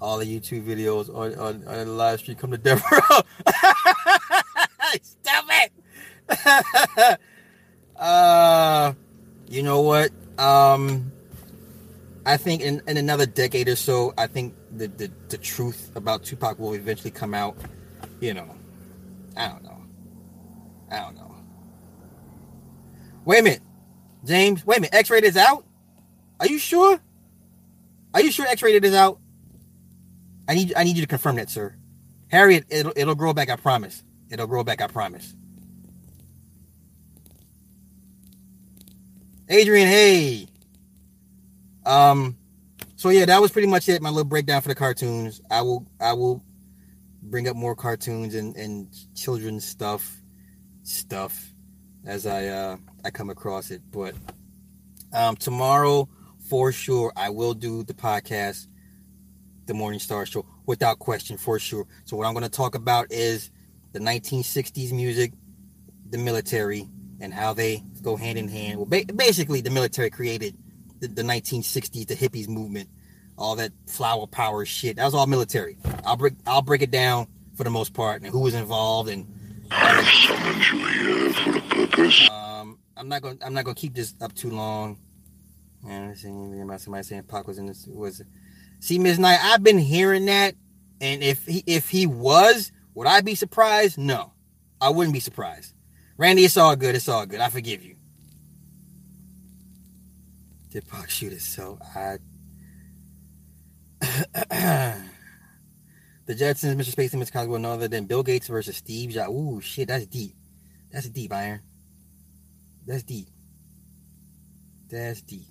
All 0.00 0.18
the 0.18 0.26
YouTube 0.26 0.66
videos 0.66 1.08
on, 1.08 1.34
on, 1.36 1.66
on 1.66 1.86
the 1.86 1.86
live 1.86 2.18
stream 2.18 2.36
come 2.36 2.50
to 2.50 2.74
Row. 2.74 3.20
Stop 5.02 5.44
it! 5.48 7.18
uh, 7.96 8.92
you 9.48 9.62
know 9.62 9.80
what? 9.80 10.10
Um, 10.38 11.12
I 12.26 12.36
think 12.36 12.60
in, 12.60 12.82
in 12.88 12.96
another 12.96 13.24
decade 13.24 13.68
or 13.68 13.76
so, 13.76 14.12
I 14.18 14.26
think 14.26 14.52
the, 14.72 14.88
the, 14.88 15.10
the 15.28 15.38
truth 15.38 15.92
about 15.94 16.24
Tupac 16.24 16.58
will 16.58 16.74
eventually 16.74 17.12
come 17.12 17.32
out. 17.32 17.56
You 18.20 18.34
know, 18.34 18.50
I 19.36 19.46
don't 19.46 19.62
know. 19.62 19.80
I 20.90 20.98
don't 20.98 21.14
know. 21.14 21.36
Wait 23.24 23.38
a 23.38 23.42
minute, 23.42 23.62
James. 24.24 24.66
Wait 24.66 24.78
a 24.78 24.80
minute. 24.80 24.94
X-rated 24.94 25.30
is 25.30 25.36
out. 25.36 25.64
Are 26.40 26.46
you 26.46 26.58
sure? 26.58 27.00
Are 28.12 28.20
you 28.20 28.32
sure 28.32 28.46
X-rated 28.46 28.84
is 28.84 28.94
out? 28.94 29.20
I 30.48 30.54
need 30.54 30.72
I 30.76 30.82
need 30.82 30.96
you 30.96 31.02
to 31.02 31.08
confirm 31.08 31.36
that, 31.36 31.48
sir. 31.48 31.76
Harriet, 32.28 32.66
it'll 32.70 32.92
it'll 32.96 33.14
grow 33.14 33.34
back. 33.34 33.50
I 33.50 33.56
promise. 33.56 34.02
It'll 34.30 34.48
grow 34.48 34.64
back. 34.64 34.80
I 34.80 34.88
promise. 34.88 35.32
Adrian, 39.48 39.86
hey. 39.86 40.48
Um, 41.86 42.36
so 42.96 43.10
yeah, 43.10 43.24
that 43.26 43.40
was 43.40 43.52
pretty 43.52 43.68
much 43.68 43.88
it. 43.88 44.02
My 44.02 44.10
little 44.10 44.24
breakdown 44.24 44.60
for 44.60 44.68
the 44.68 44.74
cartoons. 44.74 45.40
I 45.50 45.62
will 45.62 45.86
I 46.00 46.12
will 46.12 46.44
bring 47.22 47.48
up 47.48 47.56
more 47.56 47.74
cartoons 47.74 48.34
and 48.34 48.56
and 48.56 48.88
children's 49.14 49.64
stuff 49.64 50.20
stuff 50.82 51.52
as 52.04 52.26
I 52.26 52.46
uh 52.48 52.76
I 53.04 53.10
come 53.10 53.30
across 53.30 53.70
it. 53.70 53.82
But 53.92 54.14
um 55.12 55.36
tomorrow 55.36 56.08
for 56.48 56.72
sure 56.72 57.12
I 57.16 57.30
will 57.30 57.54
do 57.54 57.82
the 57.84 57.94
podcast, 57.94 58.66
the 59.66 59.74
Morning 59.74 60.00
Star 60.00 60.26
Show, 60.26 60.46
without 60.66 60.98
question 60.98 61.36
for 61.36 61.58
sure. 61.58 61.86
So 62.04 62.16
what 62.16 62.26
I'm 62.26 62.32
going 62.34 62.44
to 62.44 62.48
talk 62.48 62.74
about 62.74 63.10
is 63.12 63.50
the 63.92 63.98
1960s 63.98 64.92
music, 64.92 65.32
the 66.10 66.18
military, 66.18 66.88
and 67.20 67.32
how 67.34 67.52
they 67.52 67.82
go 68.02 68.16
hand 68.16 68.38
in 68.38 68.46
hand. 68.46 68.76
Well, 68.76 68.86
ba- 68.86 69.12
basically, 69.12 69.60
the 69.60 69.70
military 69.70 70.10
created 70.10 70.56
the, 71.00 71.08
the 71.08 71.22
1960s, 71.22 72.06
the 72.06 72.14
hippies 72.14 72.48
movement, 72.48 72.88
all 73.38 73.56
that 73.56 73.72
flower 73.86 74.26
power 74.26 74.64
shit. 74.64 74.96
That 74.96 75.04
was 75.04 75.14
all 75.14 75.26
military. 75.26 75.76
I'll 76.04 76.16
break 76.16 76.34
I'll 76.46 76.62
break 76.62 76.82
it 76.82 76.90
down 76.90 77.26
for 77.54 77.64
the 77.64 77.70
most 77.70 77.94
part 77.94 78.22
and 78.22 78.30
who 78.30 78.40
was 78.40 78.54
involved 78.54 79.08
and. 79.08 79.32
I 79.68 79.74
have 79.74 80.06
summoned 80.06 80.66
you 80.70 80.86
here 80.86 81.32
for 81.32 81.58
a 81.58 81.86
purpose. 81.86 82.30
Um, 82.30 82.78
I'm 82.96 83.08
not 83.08 83.22
gonna 83.22 83.38
I'm 83.44 83.52
not 83.52 83.64
gonna 83.64 83.74
keep 83.74 83.94
this 83.94 84.14
up 84.20 84.32
too 84.34 84.50
long. 84.50 84.98
And 85.88 86.16
somebody 86.16 87.02
saying 87.02 87.24
Pac 87.24 87.46
was 87.46 87.58
in 87.58 87.66
this 87.66 87.86
was. 87.86 88.22
See, 88.80 88.98
Miss 88.98 89.18
Knight, 89.18 89.38
I've 89.42 89.62
been 89.62 89.78
hearing 89.78 90.26
that, 90.26 90.54
and 91.00 91.22
if 91.22 91.44
he 91.46 91.62
if 91.66 91.88
he 91.88 92.06
was, 92.06 92.72
would 92.94 93.06
I 93.06 93.20
be 93.20 93.34
surprised? 93.34 93.98
No, 93.98 94.32
I 94.80 94.90
wouldn't 94.90 95.14
be 95.14 95.20
surprised. 95.20 95.74
Randy, 96.16 96.44
it's 96.44 96.56
all 96.56 96.76
good. 96.76 96.94
It's 96.94 97.08
all 97.08 97.26
good. 97.26 97.40
I 97.40 97.48
forgive 97.48 97.82
you. 97.82 97.95
Did 100.76 100.88
Pac 100.88 101.08
shoot 101.08 101.30
himself? 101.30 101.78
I. 101.96 102.18
the 106.26 106.34
Jetsons, 106.34 106.76
Mr. 106.76 106.90
Space 106.90 107.14
and 107.14 107.22
Mr. 107.22 107.32
Cosgrove, 107.32 107.62
no 107.62 107.72
other 107.72 107.88
than 107.88 108.04
Bill 108.04 108.22
Gates 108.22 108.48
versus 108.48 108.76
Steve 108.76 109.08
Jobs. 109.08 109.30
Ooh, 109.30 109.58
shit, 109.62 109.88
that's 109.88 110.04
deep. 110.04 110.34
That's 110.92 111.08
deep, 111.08 111.32
Iron. 111.32 111.62
That's 112.86 113.04
deep. 113.04 113.26
That's 114.90 115.22
deep. 115.22 115.46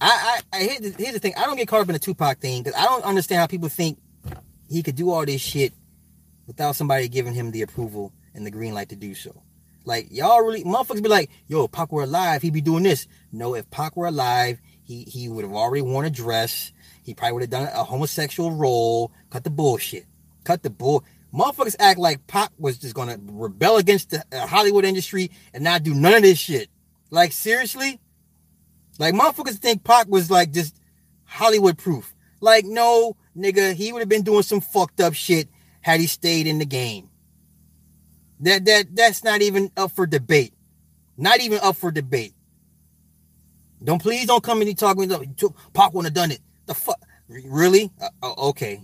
I, 0.00 0.40
I, 0.54 0.58
I 0.58 0.78
the, 0.80 0.94
here's 0.96 1.12
the 1.12 1.18
thing. 1.18 1.34
I 1.36 1.44
don't 1.44 1.56
get 1.56 1.68
caught 1.68 1.82
up 1.82 1.88
in 1.90 1.92
the 1.92 1.98
Tupac 1.98 2.38
thing 2.38 2.62
because 2.62 2.80
I 2.80 2.86
don't 2.86 3.04
understand 3.04 3.40
how 3.40 3.46
people 3.46 3.68
think 3.68 3.98
he 4.70 4.82
could 4.82 4.96
do 4.96 5.10
all 5.10 5.26
this 5.26 5.42
shit 5.42 5.74
without 6.46 6.74
somebody 6.74 7.08
giving 7.08 7.34
him 7.34 7.50
the 7.50 7.60
approval 7.60 8.14
and 8.32 8.46
the 8.46 8.50
green 8.50 8.72
light 8.72 8.88
to 8.88 8.96
do 8.96 9.14
so. 9.14 9.42
Like 9.84 10.08
y'all 10.10 10.40
really 10.40 10.64
motherfuckers 10.64 11.02
be 11.02 11.08
like, 11.08 11.30
yo, 11.46 11.64
if 11.64 11.72
Pac 11.72 11.92
were 11.92 12.02
alive, 12.02 12.42
he'd 12.42 12.52
be 12.52 12.60
doing 12.60 12.82
this. 12.82 13.06
No, 13.32 13.54
if 13.54 13.70
Pac 13.70 13.96
were 13.96 14.06
alive, 14.06 14.60
he 14.82 15.02
he 15.02 15.28
would 15.28 15.44
have 15.44 15.54
already 15.54 15.82
worn 15.82 16.06
a 16.06 16.10
dress. 16.10 16.72
He 17.02 17.14
probably 17.14 17.32
would 17.34 17.42
have 17.42 17.50
done 17.50 17.68
a 17.72 17.84
homosexual 17.84 18.50
role. 18.50 19.12
Cut 19.30 19.44
the 19.44 19.50
bullshit. 19.50 20.06
Cut 20.44 20.62
the 20.62 20.70
bull. 20.70 21.04
Motherfuckers 21.34 21.76
act 21.78 21.98
like 21.98 22.26
Pac 22.26 22.50
was 22.58 22.78
just 22.78 22.94
gonna 22.94 23.18
rebel 23.20 23.76
against 23.76 24.10
the 24.10 24.24
uh, 24.32 24.46
Hollywood 24.46 24.84
industry 24.84 25.30
and 25.52 25.64
not 25.64 25.82
do 25.82 25.94
none 25.94 26.14
of 26.14 26.22
this 26.22 26.38
shit. 26.38 26.68
Like 27.10 27.32
seriously, 27.32 28.00
like 28.98 29.14
motherfuckers 29.14 29.58
think 29.58 29.84
Pac 29.84 30.08
was 30.08 30.30
like 30.30 30.52
just 30.52 30.76
Hollywood 31.24 31.76
proof. 31.76 32.14
Like 32.40 32.64
no, 32.64 33.16
nigga, 33.36 33.74
he 33.74 33.92
would 33.92 34.00
have 34.00 34.08
been 34.08 34.22
doing 34.22 34.42
some 34.42 34.60
fucked 34.60 35.00
up 35.00 35.14
shit 35.14 35.48
had 35.80 36.00
he 36.00 36.06
stayed 36.06 36.46
in 36.46 36.58
the 36.58 36.66
game. 36.66 37.10
That 38.44 38.66
that 38.66 38.96
that's 38.96 39.24
not 39.24 39.42
even 39.42 39.72
up 39.76 39.92
for 39.92 40.06
debate. 40.06 40.54
Not 41.18 41.40
even 41.40 41.60
up 41.62 41.76
for 41.76 41.92
debate. 41.92 42.34
Don't 43.84 44.02
please 44.02 44.26
don't 44.26 44.42
come 44.44 44.62
and 44.62 44.78
talk 44.78 44.98
me. 44.98 45.08
Pac 45.74 45.94
wouldn't 45.94 46.06
have 46.06 46.14
done 46.14 46.32
it. 46.32 46.40
The 46.66 46.74
fuck? 46.74 47.00
Really? 47.28 47.90
Uh, 48.22 48.34
okay, 48.38 48.82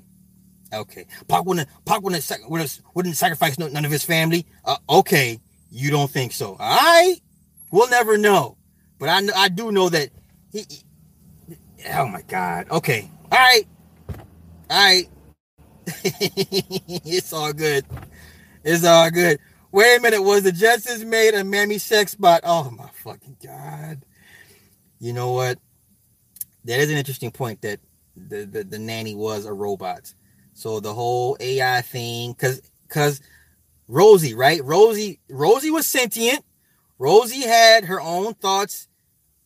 okay. 0.73 1.07
Pac 1.29 1.47
wouldn't. 1.47 1.69
Pac 1.87 2.03
wouldn't. 2.03 2.31
Wouldn't, 2.49 2.81
wouldn't 2.95 3.17
sacrifice 3.17 3.59
none 3.59 3.85
of 3.85 3.91
his 3.93 4.05
family. 4.05 4.47
Uh, 4.65 4.77
okay, 4.91 5.41
you 5.71 5.91
don't 5.91 6.11
think 6.11 6.33
so? 6.33 6.57
All 6.61 6.77
right. 6.77 7.17
We'll 7.73 7.91
never 7.91 8.19
know. 8.19 8.59
But 8.99 9.11
I 9.11 9.45
I 9.45 9.49
do 9.51 9.73
know 9.73 9.91
that 9.91 10.11
he. 10.53 10.65
he 10.71 10.85
oh 11.95 12.09
my 12.09 12.23
God. 12.23 12.69
Okay. 12.71 13.11
All 13.33 13.39
right. 13.39 13.65
All 14.71 14.79
right. 14.79 15.09
it's 16.05 17.33
all 17.33 17.53
good. 17.53 17.87
It's 18.65 18.85
all 18.85 19.11
good. 19.11 19.39
Wait 19.73 19.97
a 19.97 20.01
minute. 20.01 20.23
Was 20.23 20.43
the 20.43 20.51
Jetsons 20.51 21.05
made 21.07 21.35
a 21.35 21.45
mammy 21.45 21.79
sex 21.79 22.15
bot? 22.15 22.41
Oh 22.43 22.71
my 22.71 22.89
fucking 22.93 23.37
god. 23.45 24.05
You 24.99 25.13
know 25.13 25.33
what? 25.33 25.59
That 26.65 26.81
is 26.81 26.91
an 26.91 26.97
interesting 26.97 27.31
point 27.31 27.63
that 27.63 27.79
the, 28.17 28.45
the, 28.45 28.65
the 28.65 28.79
nanny 28.79 29.15
was 29.15 29.47
a 29.47 29.53
robot. 29.53 30.13
So 30.55 30.81
the 30.81 30.93
whole 30.93 31.37
AI 31.41 31.83
thing, 31.83 32.35
cause 32.35 32.61
cause 32.89 33.21
Rosie, 33.87 34.35
right? 34.35 34.63
Rosie, 34.65 35.21
Rosie 35.29 35.71
was 35.71 35.87
sentient. 35.87 36.45
Rosie 36.99 37.47
had 37.47 37.85
her 37.85 38.01
own 38.01 38.35
thoughts, 38.35 38.89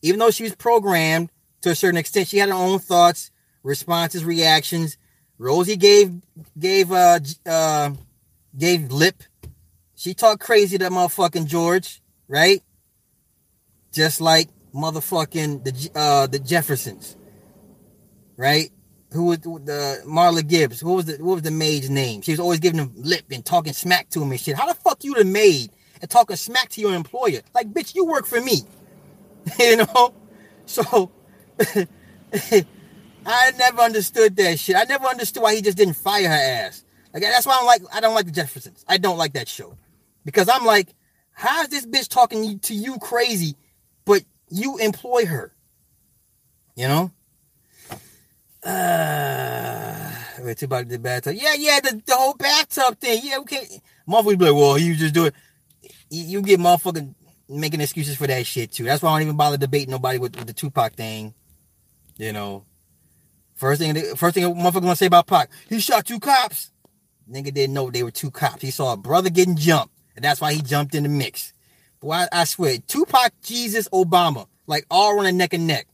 even 0.03 0.19
though 0.19 0.31
she 0.31 0.43
was 0.43 0.55
programmed 0.55 1.31
to 1.61 1.71
a 1.71 1.75
certain 1.75 1.99
extent. 1.99 2.29
She 2.29 2.39
had 2.39 2.49
her 2.49 2.55
own 2.55 2.79
thoughts, 2.79 3.31
responses, 3.63 4.25
reactions. 4.25 4.97
Rosie 5.39 5.77
gave 5.77 6.15
gave 6.59 6.91
uh 6.91 7.21
uh 7.47 7.91
gave 8.57 8.91
lip. 8.91 9.23
She 10.05 10.13
talked 10.13 10.43
crazy 10.43 10.77
to 10.77 10.91
motherfucking 10.91 11.47
George, 11.47 12.03
right? 12.29 12.63
Just 13.91 14.21
like 14.21 14.51
motherfucking 14.75 15.65
the 15.65 15.99
uh 15.99 16.27
the 16.27 16.39
Jeffersons, 16.39 17.17
right? 18.37 18.69
Who 19.13 19.25
was 19.25 19.39
the 19.39 20.03
Marla 20.07 20.47
Gibbs? 20.47 20.85
What 20.85 20.97
was 20.97 21.05
the 21.07 21.25
what 21.25 21.37
was 21.37 21.43
the 21.43 21.51
maid's 21.51 21.89
name? 21.89 22.21
She 22.21 22.33
was 22.33 22.39
always 22.39 22.61
giving 22.61 22.81
him 22.81 22.93
lip 22.99 23.25
and 23.31 23.43
talking 23.43 23.73
smack 23.73 24.11
to 24.11 24.21
him 24.21 24.31
and 24.31 24.39
shit. 24.39 24.57
How 24.57 24.67
the 24.67 24.75
fuck 24.75 25.03
you 25.05 25.15
the 25.15 25.25
maid 25.25 25.71
and 26.03 26.11
talking 26.11 26.37
smack 26.37 26.69
to 26.73 26.83
your 26.83 26.95
employer? 26.95 27.41
Like, 27.55 27.73
bitch, 27.73 27.95
you 27.95 28.05
work 28.05 28.27
for 28.27 28.43
me, 28.43 28.59
you 29.59 29.77
know. 29.77 30.13
So 30.67 31.11
I 33.25 33.53
never 33.57 33.81
understood 33.81 34.37
that 34.37 34.59
shit. 34.59 34.77
I 34.77 34.85
never 34.85 35.07
understood 35.07 35.43
why 35.43 35.55
he 35.55 35.63
just 35.63 35.79
didn't 35.79 35.95
fire 35.95 36.29
her 36.29 36.35
ass. 36.35 36.85
Like 37.15 37.23
that's 37.23 37.47
why 37.47 37.57
I'm 37.59 37.65
like 37.65 37.81
I 37.91 38.03
don't 38.03 38.15
like 38.15 38.27
the 38.27 38.33
Jeffersons. 38.33 38.85
I 38.87 38.99
don't 38.99 39.17
like 39.17 39.33
that 39.33 39.49
show 39.49 39.79
because 40.25 40.49
I'm 40.49 40.65
like, 40.65 40.95
how 41.33 41.63
is 41.63 41.69
this 41.69 41.87
bitch 41.87 42.09
talking 42.09 42.59
to 42.61 42.75
you 42.75 42.99
crazy, 42.99 43.57
but 44.05 44.23
you 44.49 44.79
employ 44.79 45.27
her? 45.27 45.53
You 46.77 46.89
know. 46.89 47.11
Uh, 48.65 50.11
wait, 50.41 50.63
about 50.63 50.89
the 50.89 50.99
bathtub. 50.99 51.35
Yeah, 51.37 51.55
yeah, 51.57 51.81
the, 51.81 52.03
the 52.05 52.15
whole 52.15 52.35
bathtub 52.35 52.99
thing. 52.99 53.21
Yeah, 53.23 53.39
okay. 53.39 53.81
Motherfucker 54.09 54.39
be 54.39 54.45
like, 54.47 54.55
well, 54.55 54.79
you 54.79 54.95
just 54.95 55.15
do 55.15 55.27
it. 55.27 55.35
You, 56.11 56.25
you 56.25 56.43
get 56.43 56.61
motherfucking 56.61 57.15
making 57.49 57.81
excuses 57.81 58.17
for 58.17 58.27
that 58.27 58.47
shit 58.47 58.73
too. 58.73 58.85
That's 58.85 59.03
why 59.03 59.11
I 59.11 59.15
don't 59.15 59.23
even 59.23 59.37
bother 59.37 59.57
debating 59.57 59.91
nobody 59.91 60.19
with, 60.19 60.37
with 60.37 60.47
the 60.47 60.53
Tupac 60.53 60.95
thing. 60.95 61.35
You 62.17 62.33
know, 62.33 62.65
first 63.55 63.81
thing, 63.81 63.95
first 64.17 64.35
thing 64.35 64.45
a 64.45 64.51
motherfucker 64.51 64.83
gonna 64.83 64.97
say 64.97 65.07
about 65.07 65.27
Pac, 65.27 65.51
he 65.69 65.81
shot 65.81 66.07
two 66.07 66.21
cops. 66.21 66.71
Nigga 67.31 67.53
didn't 67.53 67.75
know 67.75 67.91
they 67.91 68.03
were 68.03 68.11
two 68.11 68.31
cops. 68.31 68.63
He 68.63 68.71
saw 68.71 68.93
a 68.93 68.97
brother 68.97 69.31
getting 69.31 69.57
jumped, 69.57 69.94
and 70.17 70.25
that's 70.25 70.41
why 70.41 70.53
he 70.53 70.63
jumped 70.63 70.95
in 70.95 71.03
the 71.03 71.09
mix. 71.09 71.53
Boy, 72.01 72.13
I, 72.13 72.29
I 72.33 72.45
swear, 72.45 72.79
Tupac, 72.79 73.33
Jesus, 73.43 73.89
Obama, 73.89 74.47
like 74.67 74.87
all 74.91 75.17
running 75.17 75.37
neck 75.37 75.55
and 75.55 75.67
neck. 75.67 75.87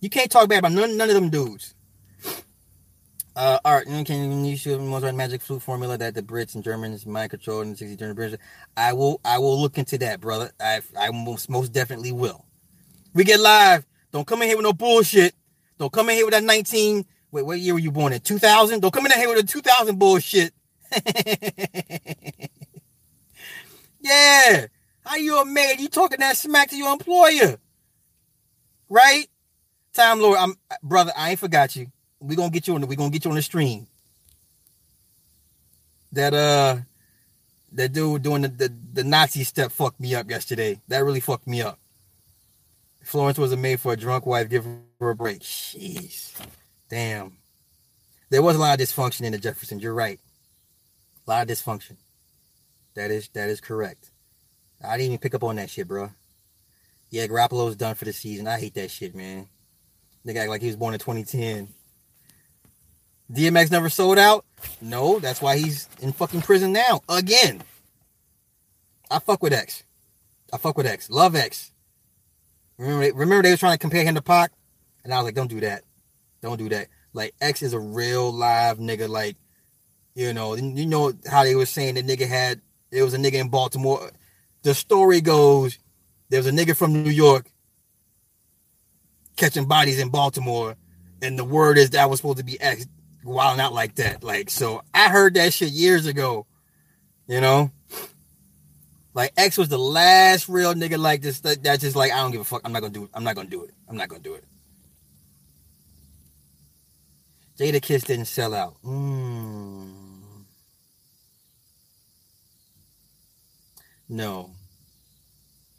You 0.00 0.08
can't 0.08 0.30
talk 0.30 0.48
bad 0.48 0.60
about 0.60 0.72
none, 0.72 0.96
none 0.96 1.08
of 1.08 1.14
them 1.14 1.30
dudes. 1.30 1.74
Uh, 3.36 3.58
Art, 3.64 3.86
can 3.86 4.44
you 4.44 4.56
show 4.56 4.78
Mozart 4.78 5.14
magic 5.14 5.40
flute 5.40 5.62
formula 5.62 5.96
that 5.96 6.14
the 6.14 6.22
Brits 6.22 6.54
and 6.54 6.64
Germans 6.64 7.06
mind 7.06 7.30
control 7.30 7.60
in 7.60 7.70
the 7.70 7.76
60s 7.76 7.96
during 7.96 8.10
the 8.10 8.14
British? 8.14 8.40
I 8.76 8.92
will, 8.92 9.20
I 9.24 9.38
will 9.38 9.60
look 9.60 9.78
into 9.78 9.98
that, 9.98 10.20
brother. 10.20 10.50
I, 10.60 10.80
I 10.98 11.10
most, 11.10 11.48
most 11.48 11.72
definitely 11.72 12.12
will. 12.12 12.44
We 13.14 13.24
get 13.24 13.40
live. 13.40 13.86
Don't 14.12 14.26
come 14.26 14.42
in 14.42 14.48
here 14.48 14.56
with 14.56 14.64
no 14.64 14.72
bullshit. 14.72 15.34
Don't 15.78 15.92
come 15.92 16.10
in 16.10 16.16
here 16.16 16.26
with 16.26 16.34
that 16.34 16.44
19. 16.44 17.04
Wait, 17.30 17.46
what 17.46 17.60
year 17.60 17.74
were 17.74 17.80
you 17.80 17.92
born 17.92 18.12
in? 18.12 18.20
2000? 18.20 18.80
Don't 18.80 18.92
come 18.92 19.06
in 19.06 19.12
here 19.12 19.28
with 19.28 19.38
a 19.38 19.46
2000 19.46 19.98
bullshit. 19.98 20.52
yeah. 24.00 24.66
How 25.04 25.16
you 25.16 25.38
a 25.38 25.44
man? 25.44 25.78
You 25.78 25.88
talking 25.88 26.20
that 26.20 26.36
smack 26.36 26.70
to 26.70 26.76
your 26.76 26.92
employer. 26.92 27.58
Right? 28.88 29.26
Time 29.92 30.20
Lord, 30.20 30.38
I'm 30.38 30.54
brother, 30.82 31.12
I 31.16 31.30
ain't 31.30 31.40
forgot 31.40 31.74
you. 31.76 31.86
We 32.20 32.36
gonna 32.36 32.50
get 32.50 32.68
you 32.68 32.74
on 32.74 32.80
the 32.80 32.86
we 32.86 32.96
gonna 32.96 33.10
get 33.10 33.24
you 33.24 33.30
on 33.30 33.36
the 33.36 33.42
stream. 33.42 33.86
That 36.12 36.34
uh 36.34 36.76
that 37.72 37.92
dude 37.92 38.22
doing 38.22 38.42
the, 38.42 38.48
the, 38.48 38.74
the 38.92 39.04
Nazi 39.04 39.44
step 39.44 39.72
fucked 39.72 40.00
me 40.00 40.14
up 40.14 40.28
yesterday. 40.28 40.80
That 40.88 41.04
really 41.04 41.20
fucked 41.20 41.46
me 41.46 41.62
up. 41.62 41.78
Florence 43.02 43.38
wasn't 43.38 43.62
made 43.62 43.80
for 43.80 43.92
a 43.92 43.96
drunk 43.96 44.26
wife. 44.26 44.48
Give 44.48 44.64
her 45.00 45.10
a 45.10 45.14
break. 45.14 45.40
Jeez. 45.40 46.32
Damn. 46.88 47.38
There 48.28 48.42
was 48.42 48.56
a 48.56 48.58
lot 48.58 48.80
of 48.80 48.86
dysfunction 48.86 49.22
in 49.22 49.32
the 49.32 49.38
Jeffersons. 49.38 49.82
You're 49.82 49.94
right. 49.94 50.20
A 51.26 51.30
lot 51.30 51.50
of 51.50 51.56
dysfunction. 51.56 51.96
That 52.94 53.10
is 53.10 53.28
that 53.34 53.50
is 53.50 53.60
correct. 53.60 54.10
I 54.82 54.96
didn't 54.96 55.06
even 55.12 55.18
pick 55.18 55.34
up 55.34 55.44
on 55.44 55.56
that 55.56 55.70
shit, 55.70 55.88
bro. 55.88 56.10
Yeah, 57.10 57.26
Garoppolo's 57.26 57.76
done 57.76 57.94
for 57.94 58.04
the 58.04 58.12
season. 58.12 58.46
I 58.46 58.58
hate 58.58 58.74
that 58.74 58.90
shit, 58.90 59.14
man. 59.14 59.48
Nigga 60.26 60.36
act 60.36 60.50
like 60.50 60.60
he 60.60 60.68
was 60.68 60.76
born 60.76 60.94
in 60.94 61.00
2010. 61.00 61.68
DMX 63.32 63.70
never 63.70 63.88
sold 63.88 64.18
out? 64.18 64.44
No, 64.80 65.18
that's 65.18 65.40
why 65.40 65.56
he's 65.56 65.88
in 66.00 66.12
fucking 66.12 66.42
prison 66.42 66.72
now. 66.72 67.00
Again. 67.08 67.62
I 69.10 69.18
fuck 69.18 69.42
with 69.42 69.52
X. 69.52 69.84
I 70.52 70.58
fuck 70.58 70.76
with 70.76 70.86
X. 70.86 71.10
Love 71.10 71.34
X. 71.34 71.72
Remember, 72.78 73.18
remember 73.18 73.42
they 73.42 73.50
were 73.50 73.56
trying 73.56 73.74
to 73.74 73.78
compare 73.78 74.04
him 74.04 74.14
to 74.14 74.22
Pac? 74.22 74.52
And 75.04 75.12
I 75.12 75.18
was 75.18 75.26
like, 75.26 75.34
don't 75.34 75.50
do 75.50 75.60
that. 75.60 75.82
Don't 76.42 76.58
do 76.58 76.68
that. 76.70 76.88
Like 77.12 77.34
X 77.40 77.62
is 77.62 77.72
a 77.72 77.78
real 77.78 78.32
live 78.32 78.78
nigga. 78.78 79.08
Like, 79.08 79.36
you 80.14 80.32
know, 80.32 80.54
you 80.54 80.86
know 80.86 81.12
how 81.28 81.44
they 81.44 81.54
were 81.54 81.66
saying 81.66 81.94
the 81.94 82.02
nigga 82.02 82.26
had 82.26 82.60
it 82.90 83.02
was 83.02 83.14
a 83.14 83.18
nigga 83.18 83.34
in 83.34 83.48
Baltimore. 83.48 84.10
The 84.62 84.74
story 84.74 85.20
goes 85.20 85.78
there 86.28 86.38
was 86.38 86.46
a 86.46 86.52
nigga 86.52 86.76
from 86.76 86.92
New 86.92 87.10
York 87.10 87.46
catching 89.36 89.66
bodies 89.66 89.98
in 89.98 90.10
Baltimore, 90.10 90.76
and 91.22 91.38
the 91.38 91.44
word 91.44 91.78
is 91.78 91.90
that 91.90 92.08
was 92.08 92.20
supposed 92.20 92.38
to 92.38 92.44
be 92.44 92.60
X 92.60 92.86
wilding 93.24 93.60
out 93.60 93.72
like 93.72 93.96
that. 93.96 94.22
Like, 94.22 94.50
so 94.50 94.82
I 94.94 95.08
heard 95.08 95.34
that 95.34 95.52
shit 95.52 95.70
years 95.70 96.06
ago, 96.06 96.46
you 97.26 97.40
know. 97.40 97.70
Like 99.12 99.32
X 99.36 99.58
was 99.58 99.68
the 99.68 99.78
last 99.78 100.48
real 100.48 100.72
nigga 100.74 100.96
like 100.96 101.20
this 101.20 101.40
that, 101.40 101.62
that's 101.64 101.82
just 101.82 101.96
like 101.96 102.12
I 102.12 102.18
don't 102.18 102.30
give 102.30 102.40
a 102.40 102.44
fuck. 102.44 102.62
I'm 102.64 102.72
not 102.72 102.80
gonna 102.80 102.92
do 102.92 103.04
it. 103.04 103.10
I'm 103.12 103.24
not 103.24 103.34
gonna 103.34 103.48
do 103.48 103.64
it. 103.64 103.74
I'm 103.88 103.96
not 103.96 104.08
gonna 104.08 104.22
do 104.22 104.34
it. 104.34 104.44
Jadakiss 107.58 108.06
didn't 108.06 108.26
sell 108.26 108.54
out. 108.54 108.76
Mm. 108.84 109.99
No. 114.10 114.52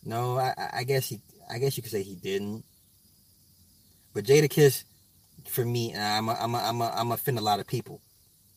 No, 0.06 0.40
I, 0.40 0.54
I 0.74 0.84
guess 0.86 1.10
he 1.10 1.22
I 1.52 1.60
guess 1.60 1.78
you 1.78 1.84
could 1.84 1.92
say 1.94 2.04
he 2.04 2.16
didn't. 2.16 2.66
But 4.14 4.26
Jadakiss, 4.26 4.86
for 5.48 5.66
me, 5.66 5.96
I'm 5.96 6.30
a, 6.30 6.34
I'm 6.34 6.56
a, 6.56 6.60
I'm 6.60 6.82
a, 6.82 6.94
I'm 6.96 7.12
offend 7.14 7.40
a 7.40 7.42
lot 7.44 7.60
of 7.60 7.68
people. 7.68 8.02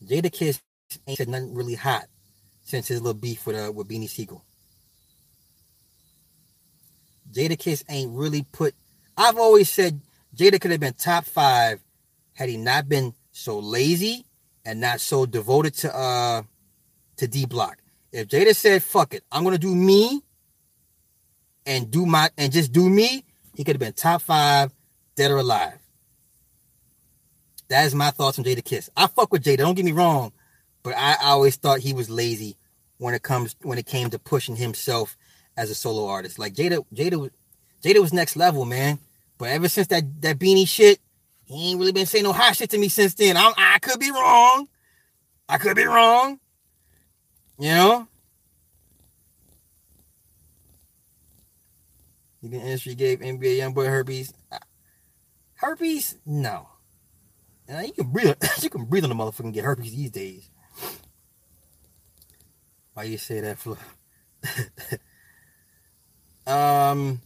Jadakiss 0.05 0.61
ain't 1.07 1.19
said 1.19 1.29
nothing 1.29 1.55
really 1.55 1.75
hot 1.77 2.07
since 2.63 2.89
his 2.89 3.01
little 3.03 3.21
beef 3.21 3.47
with 3.47 3.57
uh 3.57 3.73
with 3.73 3.89
Beanie 3.89 4.09
Sigel. 4.11 4.45
Jadakiss 7.33 7.85
ain't 7.91 8.13
really 8.17 8.45
put. 8.53 8.75
I've 9.17 9.39
always 9.39 9.69
said 9.71 10.01
Jada 10.37 10.61
could 10.61 10.73
have 10.73 10.81
been 10.81 10.95
top 10.95 11.25
five 11.27 11.81
had 12.35 12.49
he 12.49 12.57
not 12.59 12.89
been 12.89 13.15
so 13.33 13.59
lazy 13.59 14.27
and 14.65 14.81
not 14.81 15.01
so 15.01 15.27
devoted 15.27 15.75
to 15.77 15.97
uh 15.97 16.43
to 17.19 17.29
D 17.29 17.47
Block. 17.47 17.79
If 18.15 18.29
Jada 18.29 18.55
said 18.55 18.85
fuck 18.85 19.13
it, 19.13 19.25
I'm 19.33 19.43
gonna 19.43 19.59
do 19.59 19.75
me 19.75 20.23
and 21.67 21.91
do 21.91 22.07
my 22.07 22.31
and 22.39 22.53
just 22.53 22.71
do 22.71 22.89
me, 22.89 23.25
he 23.57 23.65
could 23.65 23.75
have 23.75 23.81
been 23.81 23.93
top 23.93 24.23
five, 24.23 24.73
dead 25.17 25.33
or 25.33 25.39
alive. 25.39 25.81
That 27.71 27.87
is 27.87 27.95
my 27.95 28.13
thoughts 28.13 28.39
on 28.39 28.45
Jadakiss. 28.45 28.89
I 28.97 29.09
fuck 29.09 29.33
with 29.33 29.43
Jada, 29.43 29.59
don't 29.59 29.75
get 29.75 29.85
me 29.85 29.91
wrong, 29.91 30.33
but 30.85 30.95
I, 30.97 31.17
I 31.21 31.31
always 31.31 31.57
thought 31.57 31.81
he 31.81 31.93
was 31.93 32.09
lazy 32.09 32.57
when 32.99 33.15
it 33.15 33.25
comes 33.25 33.57
when 33.63 33.79
it 33.79 33.87
came 33.87 34.11
to 34.11 34.19
pushing 34.21 34.55
himself 34.55 35.17
as 35.57 35.69
a 35.69 35.75
solo 35.75 36.07
artist. 36.07 36.39
Like 36.39 36.55
Jada, 36.55 36.87
Jada, 36.95 37.31
Jada 37.83 38.01
was 38.01 38.13
next 38.13 38.37
level, 38.37 38.65
man. 38.65 39.01
But 39.39 39.49
ever 39.49 39.69
since 39.69 39.89
that 39.89 40.23
that 40.23 40.39
beanie 40.39 40.69
shit, 40.69 41.01
he 41.47 41.71
ain't 41.71 41.81
really 41.81 41.91
been 41.91 42.07
saying 42.07 42.23
no 42.23 42.33
hot 42.33 42.55
shit 42.55 42.71
to 42.71 42.79
me 42.79 42.89
since 42.89 43.15
then. 43.15 43.37
I'm, 43.37 43.53
I 43.57 43.81
could 43.81 43.99
be 43.99 44.13
wrong. 44.13 44.69
I 45.49 45.59
could 45.59 45.75
be 45.75 45.85
wrong. 45.85 46.39
You 47.59 47.69
know. 47.69 48.09
You 52.43 52.51
can 52.51 52.61
industry 52.61 52.95
gave 52.95 53.21
NBA 53.21 53.59
YoungBoy 53.59 53.87
herpes. 53.87 54.35
Herpes? 55.55 56.17
No. 56.27 56.69
Now 57.69 57.81
you 57.81 57.93
can 57.93 58.11
breathe. 58.11 58.35
You 58.63 58.69
can 58.69 58.85
breathe 58.85 59.05
on 59.05 59.11
the 59.11 59.17
motherfucker 59.17 59.45
and 59.45 59.55
get 59.55 59.65
herpes 59.65 59.97
these 59.97 60.11
days. 60.11 60.51
Why 62.93 63.05
you 63.05 63.19
say 63.19 63.41
that, 63.41 63.59
Flo? 63.59 63.77
um. 66.47 67.21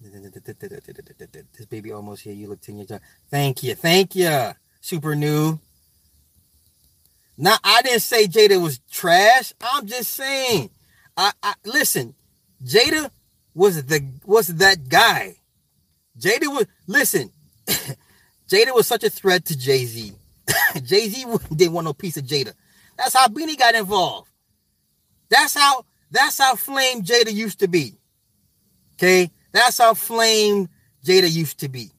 This 0.00 1.66
baby 1.68 1.92
almost 1.92 2.22
here. 2.22 2.34
You 2.34 2.48
look 2.48 2.60
10 2.60 2.76
years 2.76 2.90
old. 2.92 3.00
Thank 3.30 3.62
you. 3.62 3.74
Thank 3.74 4.14
you. 4.14 4.52
Super 4.80 5.16
new. 5.16 5.58
Now, 7.36 7.56
I 7.64 7.82
didn't 7.82 8.00
say 8.00 8.26
Jada 8.26 8.62
was 8.62 8.78
trash. 8.90 9.52
I'm 9.60 9.86
just 9.86 10.12
saying. 10.12 10.70
I, 11.16 11.32
I 11.42 11.54
listen. 11.64 12.14
Jada 12.64 13.10
was 13.54 13.84
the 13.84 14.04
was 14.24 14.48
that 14.48 14.88
guy. 14.88 15.36
Jada 16.18 16.46
was 16.46 16.66
listen. 16.86 17.30
Jada 18.48 18.74
was 18.74 18.86
such 18.86 19.04
a 19.04 19.10
threat 19.10 19.44
to 19.46 19.58
Jay 19.58 19.84
Z. 19.84 20.12
Jay 20.84 21.08
Z 21.08 21.24
didn't 21.54 21.72
want 21.72 21.86
no 21.86 21.92
piece 21.92 22.16
of 22.16 22.24
Jada. 22.24 22.52
That's 22.96 23.14
how 23.14 23.26
Beanie 23.26 23.58
got 23.58 23.74
involved. 23.74 24.30
That's 25.28 25.54
how 25.54 25.84
that's 26.10 26.38
how 26.38 26.54
flame 26.54 27.02
Jada 27.02 27.32
used 27.32 27.60
to 27.60 27.68
be. 27.68 27.94
Okay, 28.94 29.30
that's 29.52 29.78
how 29.78 29.94
flame 29.94 30.68
Jada 31.04 31.30
used 31.30 31.58
to 31.60 31.68
be. 31.68 31.90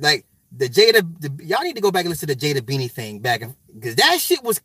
Like 0.00 0.24
the 0.50 0.68
Jada, 0.68 1.02
the, 1.20 1.44
y'all 1.44 1.62
need 1.62 1.76
to 1.76 1.82
go 1.82 1.90
back 1.90 2.04
and 2.04 2.10
listen 2.10 2.28
to 2.28 2.34
the 2.34 2.40
Jada 2.40 2.60
Beanie 2.62 2.90
thing 2.90 3.18
back 3.18 3.42
because 3.74 3.96
that 3.96 4.20
shit 4.20 4.42
was 4.42 4.60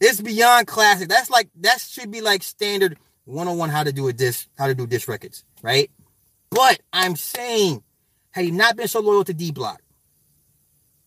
it's 0.00 0.20
beyond 0.20 0.66
classic. 0.66 1.08
That's 1.08 1.30
like 1.30 1.48
that 1.60 1.80
should 1.80 2.10
be 2.10 2.20
like 2.20 2.42
standard 2.42 2.98
one-on-one 3.24 3.68
how 3.68 3.84
to 3.84 3.92
do 3.92 4.08
a 4.08 4.12
diss, 4.12 4.48
how 4.58 4.66
to 4.66 4.74
do 4.74 4.86
diss 4.86 5.06
records, 5.06 5.44
right? 5.62 5.90
But 6.50 6.80
I'm 6.92 7.14
saying, 7.14 7.82
had 8.32 8.44
he 8.44 8.50
not 8.50 8.76
been 8.76 8.88
so 8.88 9.00
loyal 9.00 9.24
to 9.24 9.34
D 9.34 9.52
Block, 9.52 9.80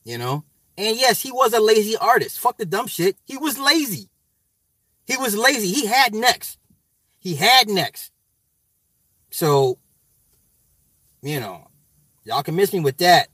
you 0.04 0.18
know, 0.18 0.46
and 0.78 0.98
yes, 0.98 1.22
he 1.22 1.32
was 1.32 1.54
a 1.54 1.60
lazy 1.60 1.98
artist. 1.98 2.40
Fuck 2.40 2.58
the 2.58 2.66
dumb 2.66 2.88
shit. 2.88 3.18
He 3.26 3.38
was 3.38 3.60
lazy. 3.60 4.10
He 5.06 5.18
was 5.18 5.36
lazy. 5.36 5.72
He 5.72 5.86
had 5.86 6.14
next. 6.14 6.58
He 7.20 7.36
had 7.36 7.70
next. 7.70 8.12
So, 9.30 9.78
you 11.22 11.40
know, 11.40 11.68
y'all 12.24 12.44
can 12.44 12.56
miss 12.56 12.74
me 12.74 12.80
with 12.80 12.98
that. 12.98 13.28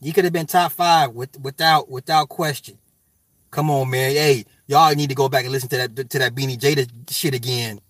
He 0.00 0.12
could 0.12 0.24
have 0.24 0.32
been 0.32 0.46
top 0.46 0.72
five 0.72 1.10
with, 1.10 1.38
without 1.40 1.88
without 1.88 2.28
question. 2.28 2.78
Come 3.50 3.70
on, 3.70 3.90
man. 3.90 4.12
Hey, 4.12 4.44
y'all 4.66 4.94
need 4.94 5.08
to 5.08 5.14
go 5.14 5.28
back 5.28 5.44
and 5.44 5.52
listen 5.52 5.68
to 5.70 5.76
that 5.76 6.10
to 6.10 6.18
that 6.18 6.34
Beanie 6.34 6.58
Jada 6.58 6.88
shit 7.10 7.34
again. 7.34 7.80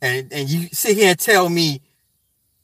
And 0.00 0.32
and 0.32 0.48
you 0.48 0.68
sit 0.72 0.96
here 0.96 1.10
and 1.10 1.18
tell 1.18 1.48
me 1.48 1.82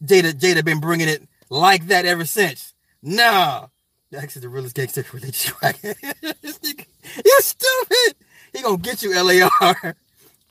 Jada 0.03 0.33
Jada 0.33 0.65
been 0.65 0.81
bringing 0.81 1.09
it 1.09 1.23
like 1.51 1.87
that 1.89 2.07
ever 2.07 2.25
since. 2.25 2.75
Nah. 3.03 3.67
That's 4.11 4.35
the 4.35 4.49
realest 4.49 4.75
gangster 4.75 5.05
religion. 5.13 5.55
You're 5.63 7.41
stupid. 7.41 8.17
He 8.53 8.63
gonna 8.63 8.79
get 8.79 9.03
you, 9.03 9.15
LAR. 9.15 9.97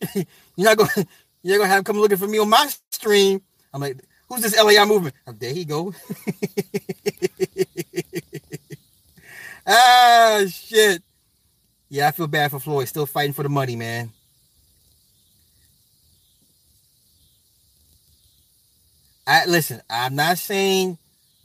you're 0.15 0.26
not 0.58 0.78
gonna 0.78 1.06
you're 1.44 1.58
gonna 1.58 1.70
have 1.70 1.80
him 1.80 1.84
come 1.84 1.98
looking 1.98 2.18
for 2.18 2.28
me 2.28 2.39
on 2.39 2.50
my 2.50 2.70
stream. 2.92 3.42
I'm 3.74 3.82
like, 3.82 3.98
who's 4.30 4.42
this 4.42 4.58
LAR 4.58 4.86
movement? 4.86 5.15
Oh, 5.28 5.34
there 5.38 5.54
he 5.54 5.65
go. 5.65 5.94
ah, 9.69 10.43
shit. 10.49 11.03
Yeah, 11.89 12.10
I 12.10 12.12
feel 12.12 12.27
bad 12.27 12.51
for 12.51 12.60
Floyd. 12.60 12.88
Still 12.88 13.05
fighting 13.05 13.34
for 13.34 13.43
the 13.43 13.49
money, 13.49 13.75
man. 13.75 14.12
I 19.27 19.45
listen. 19.45 19.82
I'm 19.89 20.15
not 20.15 20.39
saying 20.39 20.97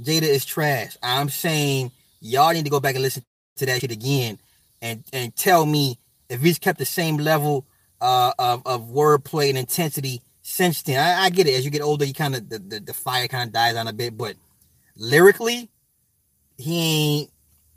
Jada 0.03 0.23
is 0.23 0.45
trash. 0.45 0.97
I'm 1.03 1.29
saying 1.29 1.93
y'all 2.21 2.53
need 2.53 2.65
to 2.65 2.71
go 2.71 2.81
back 2.81 2.95
and 2.95 3.03
listen 3.03 3.25
to 3.57 3.67
that 3.67 3.81
shit 3.81 3.93
again, 3.93 4.39
and 4.83 5.05
and 5.13 5.37
tell 5.37 5.67
me 5.67 5.99
if 6.31 6.41
he's 6.41 6.59
kept 6.59 6.79
the 6.79 6.87
same 6.87 7.19
level 7.19 7.67
uh, 8.01 8.33
of 8.39 8.63
of 8.67 8.89
wordplay 8.89 9.51
and 9.51 9.59
intensity 9.59 10.23
since 10.43 10.83
then. 10.83 10.99
I, 10.99 11.25
I 11.25 11.31
get 11.31 11.47
it. 11.47 11.55
As 11.55 11.65
you 11.65 11.71
get 11.71 11.83
older, 11.83 12.05
you 12.05 12.15
kind 12.15 12.35
of 12.35 12.49
the, 12.49 12.59
the, 12.59 12.81
the 12.81 12.95
fire 12.95 13.29
kind 13.29 13.49
of 13.49 13.53
dies 13.53 13.77
on 13.77 13.89
a 13.89 13.93
bit, 13.93 14.17
but 14.17 14.37
lyrically, 14.97 15.71
he 16.59 16.79
ain't. 16.81 17.31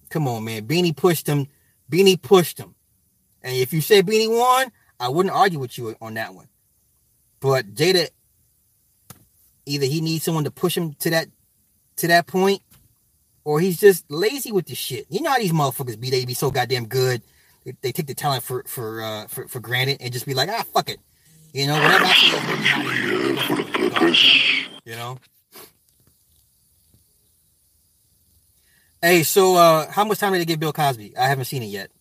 Come 0.10 0.28
on, 0.28 0.44
man. 0.44 0.68
Beanie 0.68 0.96
pushed 0.96 1.28
him. 1.28 1.48
Beanie 1.92 2.22
pushed 2.22 2.58
him. 2.58 2.76
And 3.42 3.56
if 3.56 3.74
you 3.74 3.82
say 3.82 4.02
Beanie 4.02 4.30
won, 4.30 4.72
I 5.00 5.10
wouldn't 5.10 5.36
argue 5.36 5.60
with 5.60 5.78
you 5.78 5.96
on 6.02 6.16
that 6.16 6.34
one. 6.34 6.48
But 7.40 7.74
Jada, 7.74 8.10
either 9.66 9.86
he 9.86 10.02
needs 10.02 10.24
someone 10.24 10.44
to 10.46 10.52
push 10.52 10.76
him 10.76 10.94
to 10.96 11.10
that 11.12 11.28
to 11.98 12.08
that 12.08 12.28
point, 12.28 12.62
or 13.44 13.60
he's 13.60 13.80
just 13.80 14.10
lazy 14.10 14.52
with 14.52 14.66
the 14.66 14.76
shit. 14.76 15.06
You 15.10 15.22
know 15.22 15.32
how 15.32 15.38
these 15.40 15.52
motherfuckers 15.52 16.00
be? 16.00 16.10
They 16.10 16.26
be 16.26 16.34
so 16.34 16.52
goddamn 16.52 16.88
good. 16.88 17.22
They, 17.64 17.74
they 17.82 17.92
take 17.92 18.08
the 18.08 18.16
talent 18.16 18.44
for 18.44 18.64
for 18.66 19.02
uh 19.02 19.28
for, 19.28 19.48
for 19.48 19.60
granted 19.60 19.98
and 20.02 20.12
just 20.12 20.26
be 20.26 20.34
like, 20.34 20.50
ah, 20.50 20.64
fuck 20.74 20.90
it. 20.90 21.00
You 21.54 21.68
know, 21.68 21.76
whatever. 21.76 22.06
I 22.06 22.14
feel 22.14 22.40
is 22.54 22.88
Usually 22.88 23.34
here 23.34 23.38
for 23.44 23.56
the 23.56 23.90
purpose. 23.90 24.42
you 24.86 24.96
know. 24.96 25.18
Hey, 29.02 29.24
so 29.24 29.56
uh 29.56 29.92
how 29.92 30.06
much 30.06 30.20
time 30.20 30.34
did 30.34 30.42
they 30.42 30.46
give 30.46 30.60
Bill 30.60 30.74
Cosby? 30.74 31.16
I 31.16 31.28
haven't 31.28 31.46
seen 31.46 31.64
it 31.64 31.68
yet. 31.68 31.92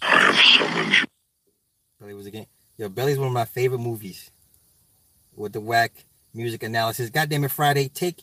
I 0.00 0.06
have 0.06 0.36
summoned 0.36 0.92
you. 0.96 1.06
Belly 2.00 2.14
was 2.14 2.26
again. 2.26 2.46
Yo, 2.76 2.88
Belly's 2.88 3.18
one 3.18 3.26
of 3.26 3.32
my 3.32 3.44
favorite 3.44 3.80
movies. 3.80 4.30
With 5.34 5.52
the 5.52 5.60
whack 5.60 5.92
music 6.32 6.62
analysis. 6.62 7.10
Goddamn 7.10 7.44
it, 7.44 7.50
Friday. 7.50 7.88
Take 7.88 8.22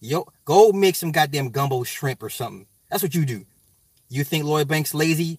yo 0.00 0.26
go 0.44 0.72
make 0.72 0.96
some 0.96 1.12
goddamn 1.12 1.50
gumbo 1.50 1.84
shrimp 1.84 2.22
or 2.22 2.30
something. 2.30 2.66
That's 2.90 3.02
what 3.02 3.14
you 3.14 3.24
do. 3.24 3.46
You 4.08 4.24
think 4.24 4.44
Lloyd 4.44 4.68
Banks 4.68 4.94
lazy? 4.94 5.38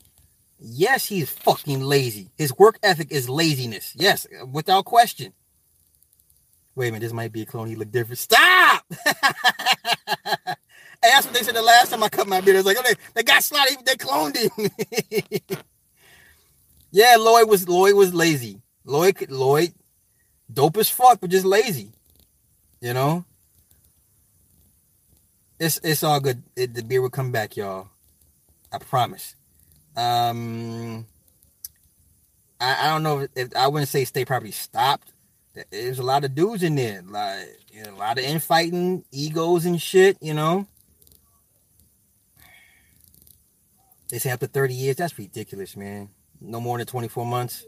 Yes, 0.60 1.06
he's 1.06 1.30
fucking 1.30 1.82
lazy. 1.82 2.30
His 2.38 2.58
work 2.58 2.80
ethic 2.82 3.12
is 3.12 3.30
laziness. 3.30 3.94
Yes, 3.96 4.26
without 4.50 4.86
question. 4.86 5.34
Wait 6.76 6.88
a 6.88 6.92
minute, 6.92 7.02
this 7.04 7.14
might 7.14 7.32
be 7.32 7.42
a 7.42 7.46
clone. 7.46 7.68
He 7.68 7.76
look 7.76 7.92
different. 7.92 8.18
Stop! 8.18 8.86
hey, 11.04 11.10
that's 11.14 11.26
what 11.26 11.36
they 11.36 11.44
said 11.44 11.56
the 11.56 11.62
last 11.62 11.90
time 11.92 12.02
I 12.02 12.10
cut 12.10 12.28
my 12.28 12.42
beard. 12.42 12.56
I 12.56 12.60
was 12.60 12.66
like, 12.66 12.78
oh, 12.80 12.84
they, 12.84 12.96
they 13.14 13.24
got 13.24 13.42
slotty, 13.42 13.84
they 13.86 13.96
cloned 13.96 14.38
him. 14.38 15.58
yeah, 16.92 17.18
Lloyd 17.20 17.50
was 17.50 17.68
Lloyd 17.68 17.96
was 17.96 18.14
lazy. 18.14 18.62
Lloyd 18.86 19.30
Lloyd, 19.30 19.74
dope 20.52 20.78
as 20.78 20.90
fuck, 20.90 21.20
but 21.20 21.30
just 21.30 21.46
lazy. 21.46 21.92
You 22.82 22.94
know? 22.94 23.26
It's 25.60 25.80
it's 25.84 26.04
all 26.04 26.20
good. 26.20 26.44
It, 26.56 26.74
the 26.74 26.84
beer 26.84 27.02
will 27.02 27.10
come 27.10 27.32
back, 27.32 27.56
y'all. 27.56 27.90
I 28.72 28.78
promise. 28.78 29.36
Um 29.96 31.06
I, 32.60 32.88
I 32.88 32.90
don't 32.92 33.04
know 33.04 33.20
if, 33.20 33.30
if 33.36 33.56
I 33.56 33.68
wouldn't 33.68 33.90
say 33.90 34.06
state 34.06 34.28
property 34.28 34.52
stopped. 34.52 35.12
There's 35.70 36.00
a 36.00 36.04
lot 36.04 36.24
of 36.24 36.34
dudes 36.34 36.64
in 36.64 36.76
there, 36.76 37.04
like 37.08 37.48
you 37.72 37.84
know, 37.84 37.94
a 37.94 37.98
lot 37.98 38.18
of 38.18 38.24
infighting, 38.24 39.06
egos 39.12 39.66
and 39.66 39.82
shit. 39.82 40.18
You 40.20 40.34
know, 40.34 40.68
they 44.14 44.20
say 44.20 44.30
after 44.30 44.46
30 44.46 44.76
years, 44.76 44.98
that's 44.98 45.18
ridiculous, 45.18 45.76
man. 45.76 46.08
No 46.40 46.62
more 46.62 46.78
than 46.78 46.86
24 46.86 47.26
months. 47.26 47.66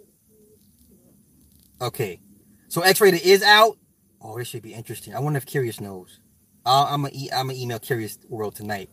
Okay, 1.82 2.20
so 2.68 2.82
X-rated 2.82 3.24
is 3.24 3.42
out. 3.42 3.80
Oh, 4.22 4.38
this 4.38 4.48
should 4.50 4.62
be 4.62 4.76
interesting. 4.76 5.16
I 5.16 5.20
wonder 5.22 5.38
if 5.38 5.48
Curious 5.48 5.82
knows. 5.82 6.20
I'm 6.64 7.02
gonna 7.02 7.16
e- 7.16 7.32
I'm 7.34 7.48
gonna 7.48 7.58
email 7.58 7.80
Curious 7.80 8.20
World 8.30 8.54
tonight. 8.54 8.92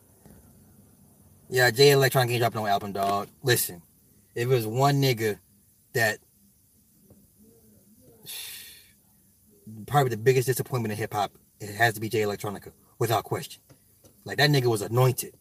Yeah, 1.51 1.71
Jay 1.71 1.91
Electron 1.91 2.31
ain't 2.31 2.41
dropping 2.41 2.63
no 2.63 2.67
album, 2.67 2.93
dog. 2.93 3.29
Listen, 3.43 3.83
if 4.35 4.45
it 4.45 4.47
was 4.47 4.67
one 4.67 5.03
nigga 5.03 5.39
that 5.93 6.21
probably 9.87 10.09
the 10.09 10.17
biggest 10.17 10.47
disappointment 10.47 10.93
in 10.93 10.97
hip 10.99 11.13
hop, 11.13 11.33
it 11.61 11.75
has 11.75 11.93
to 11.93 12.01
be 12.01 12.09
Jay 12.09 12.23
Electronica, 12.23 12.73
without 12.99 13.25
question. 13.25 13.61
Like 14.25 14.39
that 14.39 14.49
nigga 14.49 14.69
was 14.69 14.81
anointed. 14.81 15.35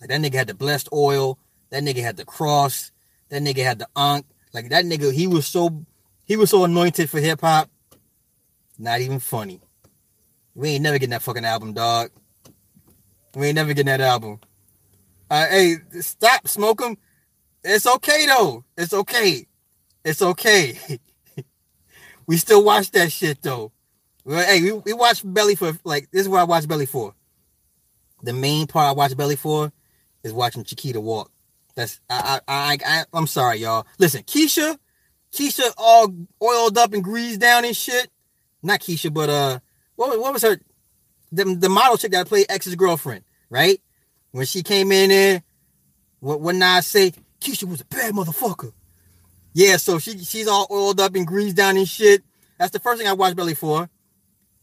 Like 0.00 0.08
that 0.08 0.22
nigga 0.22 0.34
had 0.36 0.46
the 0.46 0.54
blessed 0.54 0.88
oil. 0.94 1.38
That 1.70 1.82
nigga 1.82 2.02
had 2.02 2.16
the 2.16 2.24
cross. 2.24 2.92
That 3.28 3.42
nigga 3.42 3.64
had 3.64 3.78
the 3.78 3.88
ankh. 3.96 4.26
Like 4.52 4.70
that 4.70 4.84
nigga, 4.84 5.12
he 5.12 5.26
was 5.26 5.46
so 5.46 5.84
he 6.24 6.36
was 6.36 6.50
so 6.50 6.64
anointed 6.64 7.10
for 7.10 7.20
hip 7.20 7.40
hop. 7.40 7.70
Not 8.78 9.00
even 9.00 9.18
funny. 9.18 9.60
We 10.54 10.70
ain't 10.70 10.82
never 10.82 10.98
getting 10.98 11.10
that 11.10 11.22
fucking 11.22 11.44
album, 11.44 11.72
dog. 11.72 12.10
We 13.34 13.48
ain't 13.48 13.56
never 13.56 13.68
getting 13.68 13.86
that 13.86 14.00
album. 14.00 14.40
Uh, 15.30 15.46
hey, 15.46 15.76
stop, 16.00 16.48
smoke 16.48 16.82
'em. 16.82 16.96
It's 17.62 17.86
okay 17.86 18.26
though. 18.26 18.64
It's 18.76 18.92
okay. 18.92 19.46
It's 20.04 20.22
okay. 20.22 20.78
we 22.26 22.36
still 22.38 22.64
watch 22.64 22.90
that 22.92 23.12
shit 23.12 23.42
though. 23.42 23.72
Hey, 24.26 24.62
we, 24.62 24.72
we 24.72 24.92
watch 24.92 25.22
Belly 25.24 25.54
for 25.54 25.72
like 25.84 26.10
this 26.10 26.22
is 26.22 26.28
what 26.28 26.40
I 26.40 26.44
watch 26.44 26.66
Belly 26.66 26.86
for. 26.86 27.14
The 28.22 28.32
main 28.32 28.66
part 28.66 28.88
I 28.88 28.92
watch 28.92 29.16
Belly 29.16 29.36
for 29.36 29.72
is 30.22 30.32
watching 30.32 30.64
Chiquita 30.64 31.00
walk. 31.00 31.30
That's 31.78 32.00
I 32.10 32.40
I 32.48 32.52
I, 32.52 32.78
I 32.84 33.04
I'm 33.12 33.28
sorry, 33.28 33.58
y'all. 33.58 33.86
Listen, 34.00 34.24
Keisha, 34.24 34.76
Keisha 35.32 35.72
all 35.78 36.12
oiled 36.42 36.76
up 36.76 36.92
and 36.92 37.04
greased 37.04 37.38
down 37.38 37.64
and 37.64 37.76
shit. 37.76 38.10
Not 38.64 38.80
Keisha, 38.80 39.14
but 39.14 39.30
uh, 39.30 39.60
what 39.94 40.18
what 40.18 40.32
was 40.32 40.42
her? 40.42 40.58
The 41.30 41.44
the 41.44 41.68
model 41.68 41.96
chick 41.96 42.10
that 42.10 42.26
played 42.26 42.46
ex's 42.48 42.74
girlfriend, 42.74 43.22
right? 43.48 43.80
When 44.32 44.44
she 44.44 44.64
came 44.64 44.90
in 44.90 45.10
there, 45.10 45.44
what 46.18 46.40
when 46.40 46.60
I 46.64 46.80
say 46.80 47.12
Keisha 47.40 47.62
was 47.62 47.82
a 47.82 47.84
bad 47.84 48.12
motherfucker. 48.12 48.72
Yeah, 49.52 49.76
so 49.76 50.00
she 50.00 50.18
she's 50.18 50.48
all 50.48 50.66
oiled 50.72 50.98
up 50.98 51.14
and 51.14 51.28
greased 51.28 51.54
down 51.54 51.76
and 51.76 51.88
shit. 51.88 52.24
That's 52.58 52.72
the 52.72 52.80
first 52.80 52.98
thing 52.98 53.06
I 53.06 53.12
watched 53.12 53.36
Belly 53.36 53.54
for. 53.54 53.88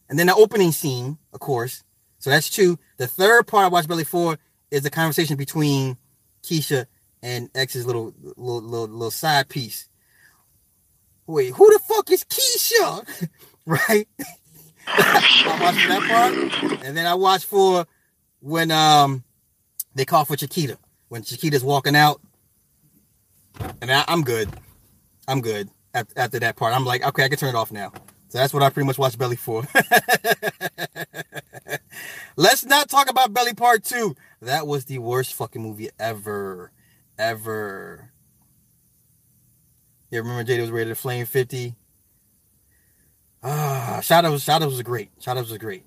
And 0.09 0.19
then 0.19 0.27
the 0.27 0.35
opening 0.35 0.73
scene, 0.73 1.17
of 1.31 1.39
course. 1.39 1.81
So 2.19 2.29
that's 2.29 2.49
two. 2.49 2.77
The 2.97 3.07
third 3.07 3.47
part 3.47 3.63
I 3.63 3.69
watched 3.69 3.87
Belly 3.87 4.03
for 4.03 4.37
is 4.69 4.81
the 4.81 4.89
conversation 4.89 5.37
between 5.37 5.95
Keisha 6.43 6.87
and 7.25 7.49
X's 7.55 7.87
little 7.87 8.13
little 8.37 8.61
little, 8.61 8.87
little 8.87 9.11
side 9.11 9.49
piece. 9.49 9.89
Wait, 11.25 11.51
who 11.53 11.73
the 11.73 11.79
fuck 11.79 12.11
is 12.11 12.23
Keisha? 12.23 13.29
right? 13.65 14.07
I 14.87 15.57
watched 15.59 15.89
that 15.89 16.03
part. 16.07 16.35
And 16.85 16.95
then 16.95 17.07
I 17.07 17.15
watched 17.15 17.45
for 17.45 17.87
when 18.41 18.69
um 18.69 19.23
they 19.95 20.05
call 20.05 20.23
for 20.23 20.35
Chiquita. 20.35 20.77
When 21.09 21.23
Chiquita's 21.23 21.63
walking 21.63 21.95
out. 21.95 22.21
And 23.81 23.91
I, 23.91 24.05
I'm 24.07 24.23
good. 24.23 24.49
I'm 25.27 25.41
good 25.41 25.71
after, 25.95 26.19
after 26.19 26.39
that 26.39 26.57
part. 26.57 26.75
I'm 26.75 26.85
like, 26.85 27.03
okay, 27.03 27.23
I 27.23 27.29
can 27.29 27.39
turn 27.39 27.49
it 27.49 27.55
off 27.55 27.71
now. 27.71 27.91
So 28.29 28.37
that's 28.37 28.53
what 28.53 28.61
I 28.61 28.69
pretty 28.69 28.85
much 28.85 28.99
watched 28.99 29.17
Belly 29.17 29.37
for. 29.37 29.63
Let's 32.35 32.65
not 32.65 32.89
talk 32.89 33.09
about 33.09 33.33
Belly 33.33 33.53
Part 33.53 33.85
2. 33.85 34.13
That 34.41 34.67
was 34.67 34.83
the 34.85 34.99
worst 34.99 35.33
fucking 35.35 35.61
movie 35.61 35.89
ever. 35.97 36.73
Ever. 37.17 38.11
Yeah, 40.11 40.19
remember 40.19 40.43
Jada 40.43 40.61
was 40.61 40.71
ready 40.71 40.89
to 40.89 40.95
flame 40.95 41.25
50? 41.25 41.75
Ah, 43.43 43.99
Shadows, 44.01 44.43
Shadows 44.43 44.71
was 44.71 44.81
great. 44.81 45.11
Shadows 45.19 45.49
was 45.49 45.57
great. 45.57 45.85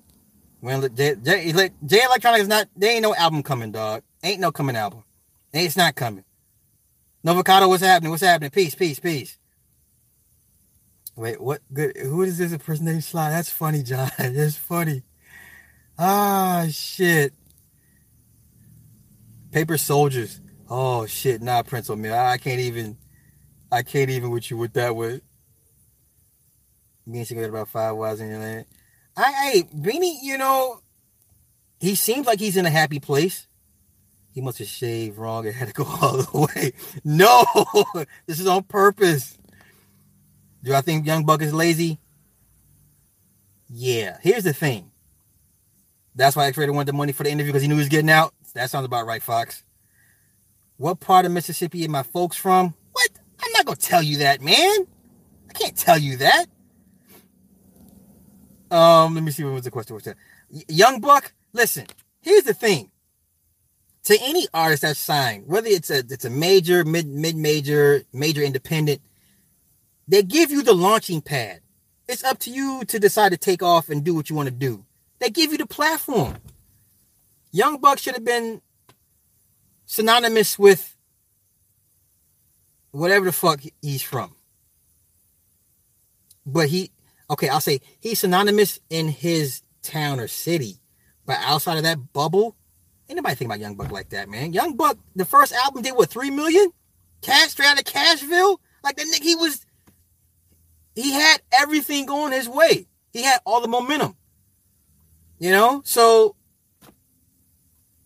When 0.60 0.82
J, 0.94 1.16
J, 1.22 1.70
J 1.84 2.02
Electronic 2.04 2.42
is 2.42 2.48
not, 2.48 2.68
there 2.76 2.92
ain't 2.92 3.02
no 3.02 3.14
album 3.14 3.42
coming, 3.42 3.72
dog. 3.72 4.02
Ain't 4.22 4.40
no 4.40 4.50
coming 4.50 4.76
album. 4.76 5.04
It's 5.52 5.76
not 5.76 5.94
coming. 5.94 6.24
Novocado, 7.24 7.68
what's 7.68 7.82
happening? 7.82 8.10
What's 8.10 8.22
happening? 8.22 8.50
Peace, 8.50 8.74
peace, 8.74 8.98
peace. 9.00 9.38
Wait, 11.16 11.40
what? 11.40 11.60
Good. 11.72 11.96
Who 11.96 12.22
is 12.22 12.38
this? 12.38 12.52
A 12.52 12.58
person 12.58 12.86
named 12.86 13.02
Sly? 13.04 13.30
That's 13.30 13.50
funny, 13.50 13.82
John. 13.82 14.10
That's 14.18 14.56
funny. 14.56 15.02
Ah, 15.98 16.66
shit. 16.70 17.32
Paper 19.50 19.78
Soldiers. 19.78 20.40
Oh 20.68 21.06
shit, 21.06 21.40
nah, 21.40 21.62
Prince 21.62 21.88
O'Mill. 21.90 22.14
I 22.14 22.32
I 22.32 22.38
can't 22.38 22.60
even. 22.60 22.96
I 23.70 23.82
can't 23.82 24.10
even 24.10 24.30
with 24.30 24.50
you 24.50 24.56
with 24.56 24.72
that 24.74 24.96
one. 24.96 25.20
Me 27.06 27.20
and 27.20 27.28
got 27.28 27.48
about 27.48 27.68
five 27.68 27.96
wives 27.96 28.20
in 28.20 28.28
your 28.30 28.38
land. 28.38 28.66
I, 29.16 29.22
I, 29.22 29.62
Beanie, 29.74 30.18
you 30.22 30.38
know, 30.38 30.80
he 31.80 31.94
seems 31.94 32.26
like 32.26 32.38
he's 32.38 32.56
in 32.56 32.66
a 32.66 32.70
happy 32.70 33.00
place. 33.00 33.46
He 34.32 34.40
must 34.40 34.58
have 34.58 34.68
shaved 34.68 35.18
wrong 35.18 35.46
and 35.46 35.54
had 35.54 35.68
to 35.68 35.74
go 35.74 35.84
all 36.02 36.18
the 36.18 36.48
way. 36.54 36.72
No, 37.04 37.44
this 38.26 38.40
is 38.40 38.46
on 38.46 38.62
purpose. 38.64 39.36
Do 40.62 40.74
I 40.74 40.80
think 40.80 41.06
Young 41.06 41.24
Buck 41.24 41.42
is 41.42 41.54
lazy? 41.54 41.98
Yeah. 43.68 44.18
Here's 44.22 44.44
the 44.44 44.52
thing. 44.52 44.90
That's 46.14 46.36
why 46.36 46.46
X-Rated 46.46 46.74
wanted 46.74 46.88
the 46.88 46.92
money 46.94 47.12
for 47.12 47.22
the 47.22 47.30
interview 47.30 47.52
because 47.52 47.62
he 47.62 47.68
knew 47.68 47.74
he 47.74 47.80
was 47.80 47.88
getting 47.88 48.10
out. 48.10 48.34
That 48.54 48.70
sounds 48.70 48.86
about 48.86 49.06
right, 49.06 49.22
Fox. 49.22 49.62
What 50.78 51.00
part 51.00 51.26
of 51.26 51.32
Mississippi 51.32 51.84
are 51.84 51.90
my 51.90 52.04
folks 52.04 52.36
from? 52.36 52.72
What? 52.92 53.10
I'm 53.42 53.52
not 53.52 53.66
gonna 53.66 53.76
tell 53.76 54.02
you 54.02 54.18
that, 54.18 54.40
man. 54.40 54.86
I 55.50 55.52
can't 55.52 55.76
tell 55.76 55.98
you 55.98 56.18
that. 56.18 56.46
Um, 58.70 59.14
let 59.14 59.24
me 59.24 59.32
see 59.32 59.42
what 59.42 59.54
was 59.54 59.64
the 59.64 59.72
question. 59.72 59.94
What's 59.94 60.06
that? 60.06 60.16
Young 60.68 61.00
Buck, 61.00 61.32
listen. 61.52 61.86
Here's 62.20 62.44
the 62.44 62.54
thing. 62.54 62.92
To 64.04 64.16
any 64.22 64.46
artist 64.54 64.82
that's 64.82 65.00
signed, 65.00 65.48
whether 65.48 65.66
it's 65.66 65.90
a 65.90 65.98
it's 65.98 66.24
a 66.24 66.30
major, 66.30 66.84
mid 66.84 67.08
mid 67.08 67.34
major, 67.34 68.02
major 68.12 68.42
independent, 68.42 69.00
they 70.06 70.22
give 70.22 70.52
you 70.52 70.62
the 70.62 70.74
launching 70.74 71.20
pad. 71.22 71.60
It's 72.06 72.22
up 72.22 72.38
to 72.40 72.50
you 72.50 72.84
to 72.86 73.00
decide 73.00 73.32
to 73.32 73.36
take 73.36 73.64
off 73.64 73.88
and 73.88 74.04
do 74.04 74.14
what 74.14 74.30
you 74.30 74.36
want 74.36 74.48
to 74.48 74.54
do. 74.54 74.84
They 75.18 75.28
give 75.28 75.50
you 75.50 75.58
the 75.58 75.66
platform. 75.66 76.36
Young 77.50 77.80
Buck 77.80 77.98
should 77.98 78.14
have 78.14 78.24
been 78.24 78.62
synonymous 79.88 80.58
with 80.58 80.94
whatever 82.90 83.24
the 83.24 83.32
fuck 83.32 83.60
he's 83.80 84.02
from. 84.02 84.34
But 86.46 86.68
he, 86.68 86.92
okay, 87.30 87.48
I'll 87.48 87.60
say 87.60 87.80
he's 87.98 88.20
synonymous 88.20 88.80
in 88.90 89.08
his 89.08 89.62
town 89.82 90.20
or 90.20 90.28
city. 90.28 90.76
But 91.26 91.38
outside 91.40 91.78
of 91.78 91.82
that 91.84 92.12
bubble, 92.12 92.54
ain't 93.08 93.16
nobody 93.16 93.34
think 93.34 93.48
about 93.48 93.60
Young 93.60 93.76
Buck 93.76 93.90
like 93.90 94.10
that, 94.10 94.28
man. 94.28 94.52
Young 94.52 94.76
Buck, 94.76 94.98
the 95.16 95.24
first 95.24 95.52
album 95.52 95.82
did 95.82 95.96
what, 95.96 96.10
three 96.10 96.30
million? 96.30 96.70
Cash 97.22 97.48
straight 97.48 97.68
out 97.68 97.78
of 97.78 97.84
Cashville? 97.84 98.58
Like 98.84 98.96
that 98.96 99.06
nigga, 99.06 99.22
he 99.22 99.34
was, 99.34 99.64
he 100.94 101.12
had 101.12 101.40
everything 101.52 102.06
going 102.06 102.32
his 102.32 102.48
way. 102.48 102.86
He 103.12 103.22
had 103.22 103.40
all 103.44 103.62
the 103.62 103.68
momentum. 103.68 104.16
You 105.38 105.52
know, 105.52 105.82
so 105.84 106.34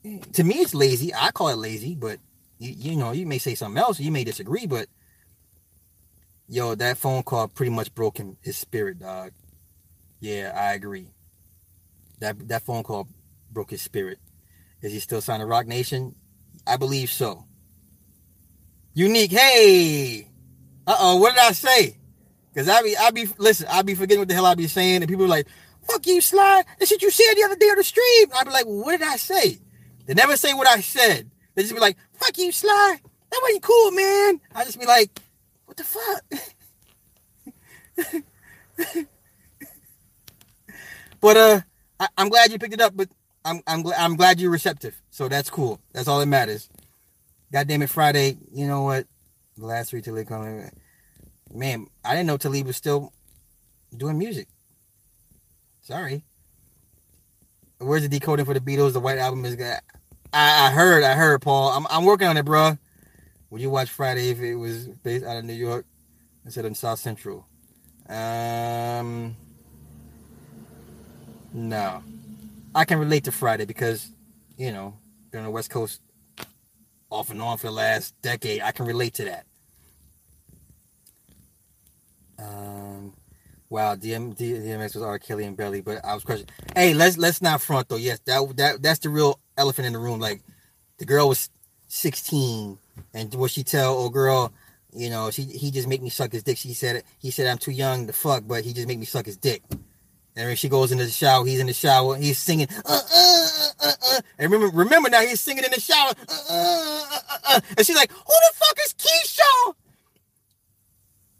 to 0.04 0.44
me 0.44 0.56
it's 0.56 0.74
lazy. 0.74 1.14
I 1.14 1.30
call 1.30 1.48
it 1.48 1.56
lazy, 1.58 1.94
but 1.94 2.18
you, 2.58 2.92
you 2.92 2.96
know, 2.96 3.12
you 3.12 3.26
may 3.26 3.38
say 3.38 3.54
something 3.54 3.80
else, 3.80 4.00
you 4.00 4.10
may 4.10 4.24
disagree, 4.24 4.66
but 4.66 4.88
yo, 6.48 6.74
that 6.74 6.98
phone 6.98 7.22
call 7.22 7.48
pretty 7.48 7.70
much 7.70 7.94
broke 7.94 8.18
him 8.18 8.36
his 8.42 8.56
spirit, 8.56 8.98
dog. 8.98 9.32
Yeah, 10.20 10.52
I 10.54 10.74
agree. 10.74 11.08
That 12.20 12.48
that 12.48 12.62
phone 12.62 12.82
call 12.82 13.08
broke 13.50 13.70
his 13.70 13.82
spirit. 13.82 14.18
Is 14.82 14.92
he 14.92 14.98
still 14.98 15.20
signed 15.20 15.40
to 15.40 15.46
Roc 15.46 15.66
Nation? 15.66 16.14
I 16.66 16.76
believe 16.76 17.10
so. 17.10 17.44
Unique, 18.94 19.32
hey. 19.32 20.28
Uh 20.86 20.96
oh, 20.98 21.16
what 21.16 21.34
did 21.34 21.40
I 21.40 21.52
say? 21.52 21.98
Cause 22.54 22.68
I 22.68 22.82
be 22.82 22.96
I 22.96 23.10
be 23.10 23.26
listen, 23.38 23.66
I 23.70 23.82
be 23.82 23.94
forgetting 23.94 24.20
what 24.20 24.28
the 24.28 24.34
hell 24.34 24.46
I 24.46 24.54
be 24.54 24.66
saying, 24.66 25.02
and 25.02 25.08
people 25.08 25.24
are 25.24 25.28
like, 25.28 25.46
fuck 25.88 26.06
you, 26.06 26.20
Sly. 26.20 26.64
That 26.78 26.88
shit 26.88 27.02
you 27.02 27.10
said 27.10 27.34
the 27.34 27.44
other 27.44 27.56
day 27.56 27.66
on 27.66 27.76
the 27.76 27.84
stream. 27.84 28.28
I 28.36 28.44
be 28.44 28.50
like, 28.50 28.66
what 28.66 28.98
did 28.98 29.06
I 29.06 29.16
say? 29.16 29.58
They 30.06 30.14
never 30.14 30.36
say 30.36 30.54
what 30.54 30.66
I 30.68 30.80
said. 30.80 31.30
They 31.54 31.62
just 31.62 31.74
be 31.74 31.80
like, 31.80 31.96
fuck 32.14 32.36
you, 32.38 32.52
Sly. 32.52 32.98
That 33.30 33.40
wasn't 33.42 33.62
cool, 33.62 33.90
man. 33.92 34.40
I 34.54 34.64
just 34.64 34.78
be 34.78 34.86
like, 34.86 35.20
what 35.66 35.76
the 35.76 35.84
fuck? 35.84 36.24
but 41.20 41.36
uh 41.36 41.60
I, 42.00 42.08
am 42.18 42.28
glad 42.28 42.50
you 42.50 42.58
picked 42.58 42.74
it 42.74 42.80
up, 42.80 42.96
but 42.96 43.08
I'm 43.44 43.60
I'm 43.66 43.82
glad 43.82 44.00
I'm 44.00 44.16
glad 44.16 44.40
you're 44.40 44.50
receptive. 44.50 45.00
So 45.10 45.28
that's 45.28 45.50
cool. 45.50 45.80
That's 45.92 46.08
all 46.08 46.20
that 46.20 46.26
matters. 46.26 46.68
God 47.52 47.68
damn 47.68 47.82
it, 47.82 47.90
Friday. 47.90 48.38
You 48.52 48.66
know 48.66 48.82
what? 48.82 49.06
The 49.56 49.66
last 49.66 49.90
three 49.90 50.00
Talib 50.00 50.28
coming. 50.28 50.70
Man, 51.52 51.86
I 52.04 52.14
didn't 52.14 52.26
know 52.26 52.38
Talib 52.38 52.66
was 52.66 52.76
still 52.76 53.12
doing 53.94 54.18
music. 54.18 54.48
Sorry. 55.82 56.24
Where's 57.82 58.02
the 58.02 58.08
decoding 58.08 58.44
for 58.44 58.54
the 58.54 58.60
Beatles? 58.60 58.92
The 58.92 59.00
White 59.00 59.18
Album 59.18 59.44
is 59.44 59.56
good. 59.56 59.78
I, 60.32 60.68
I 60.68 60.70
heard, 60.70 61.04
I 61.04 61.14
heard, 61.14 61.42
Paul. 61.42 61.70
I'm, 61.70 61.86
I'm 61.90 62.04
working 62.04 62.28
on 62.28 62.36
it, 62.36 62.44
bro. 62.44 62.78
Would 63.50 63.60
you 63.60 63.70
watch 63.70 63.90
Friday 63.90 64.30
if 64.30 64.40
it 64.40 64.54
was 64.54 64.88
based 64.88 65.24
out 65.24 65.36
of 65.36 65.44
New 65.44 65.52
York 65.52 65.84
instead 66.44 66.64
of 66.64 66.76
South 66.76 66.98
Central? 66.98 67.46
Um, 68.08 69.36
no. 71.52 72.02
I 72.74 72.84
can 72.84 72.98
relate 72.98 73.24
to 73.24 73.32
Friday 73.32 73.66
because, 73.66 74.08
you 74.56 74.72
know, 74.72 74.94
on 75.34 75.44
the 75.44 75.50
West 75.50 75.70
Coast 75.70 76.00
off 77.10 77.30
and 77.30 77.42
on 77.42 77.58
for 77.58 77.66
the 77.66 77.72
last 77.72 78.14
decade. 78.22 78.62
I 78.62 78.72
can 78.72 78.86
relate 78.86 79.14
to 79.14 79.24
that. 79.24 79.46
Um, 82.38 83.12
wow, 83.72 83.96
DM, 83.96 84.36
DMX 84.36 84.94
was 84.94 85.02
R. 85.02 85.18
Kelly 85.18 85.44
and 85.44 85.56
Belly, 85.56 85.80
but 85.80 86.04
I 86.04 86.14
was 86.14 86.22
questioning. 86.22 86.52
Hey, 86.76 86.92
let's 86.92 87.16
let's 87.16 87.40
not 87.40 87.62
front 87.62 87.88
though. 87.88 87.96
Yes, 87.96 88.20
that 88.26 88.56
that 88.58 88.82
that's 88.82 89.00
the 89.00 89.08
real 89.08 89.40
elephant 89.56 89.86
in 89.86 89.94
the 89.94 89.98
room. 89.98 90.20
Like 90.20 90.42
the 90.98 91.06
girl 91.06 91.28
was 91.28 91.48
16, 91.88 92.78
and 93.14 93.34
what 93.34 93.50
she 93.50 93.64
tell 93.64 93.94
old 93.94 94.12
girl, 94.12 94.52
you 94.94 95.10
know, 95.10 95.30
she 95.30 95.42
he 95.42 95.70
just 95.70 95.88
make 95.88 96.02
me 96.02 96.10
suck 96.10 96.32
his 96.32 96.42
dick. 96.42 96.58
She 96.58 96.74
said 96.74 96.96
it. 96.96 97.06
he 97.18 97.30
said 97.30 97.46
I'm 97.46 97.58
too 97.58 97.72
young 97.72 98.06
to 98.06 98.12
fuck, 98.12 98.44
but 98.46 98.62
he 98.62 98.74
just 98.74 98.86
make 98.86 98.98
me 98.98 99.06
suck 99.06 99.24
his 99.24 99.38
dick. 99.38 99.62
And 100.36 100.46
when 100.46 100.56
she 100.56 100.68
goes 100.68 100.92
into 100.92 101.04
the 101.04 101.10
shower, 101.10 101.44
he's 101.44 101.60
in 101.60 101.66
the 101.66 101.74
shower, 101.74 102.16
he's 102.16 102.38
singing, 102.38 102.66
uh, 102.86 103.00
uh, 103.14 103.48
uh, 103.84 103.92
uh. 104.12 104.20
and 104.38 104.50
remember, 104.50 104.74
remember 104.74 105.10
now 105.10 105.20
he's 105.20 105.42
singing 105.42 105.64
in 105.64 105.70
the 105.70 105.80
shower, 105.80 106.12
uh, 106.28 106.42
uh, 106.48 107.04
uh, 107.12 107.38
uh. 107.48 107.60
and 107.76 107.86
she's 107.86 107.96
like, 107.96 108.10
"Who 108.10 108.18
the 108.26 108.52
fuck 108.54 108.78
is 108.84 108.94
Keisha?" 108.94 109.74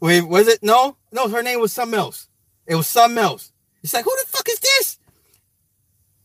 Wait, 0.03 0.19
was 0.19 0.49
it? 0.49 0.61
No, 0.61 0.97
no, 1.13 1.29
her 1.29 1.41
name 1.41 1.61
was 1.61 1.71
something 1.71 1.97
else. 1.97 2.27
It 2.67 2.75
was 2.75 2.87
something 2.87 3.17
else. 3.23 3.53
It's 3.81 3.93
like, 3.93 4.03
who 4.03 4.11
the 4.11 4.27
fuck 4.27 4.49
is 4.49 4.59
this? 4.59 4.99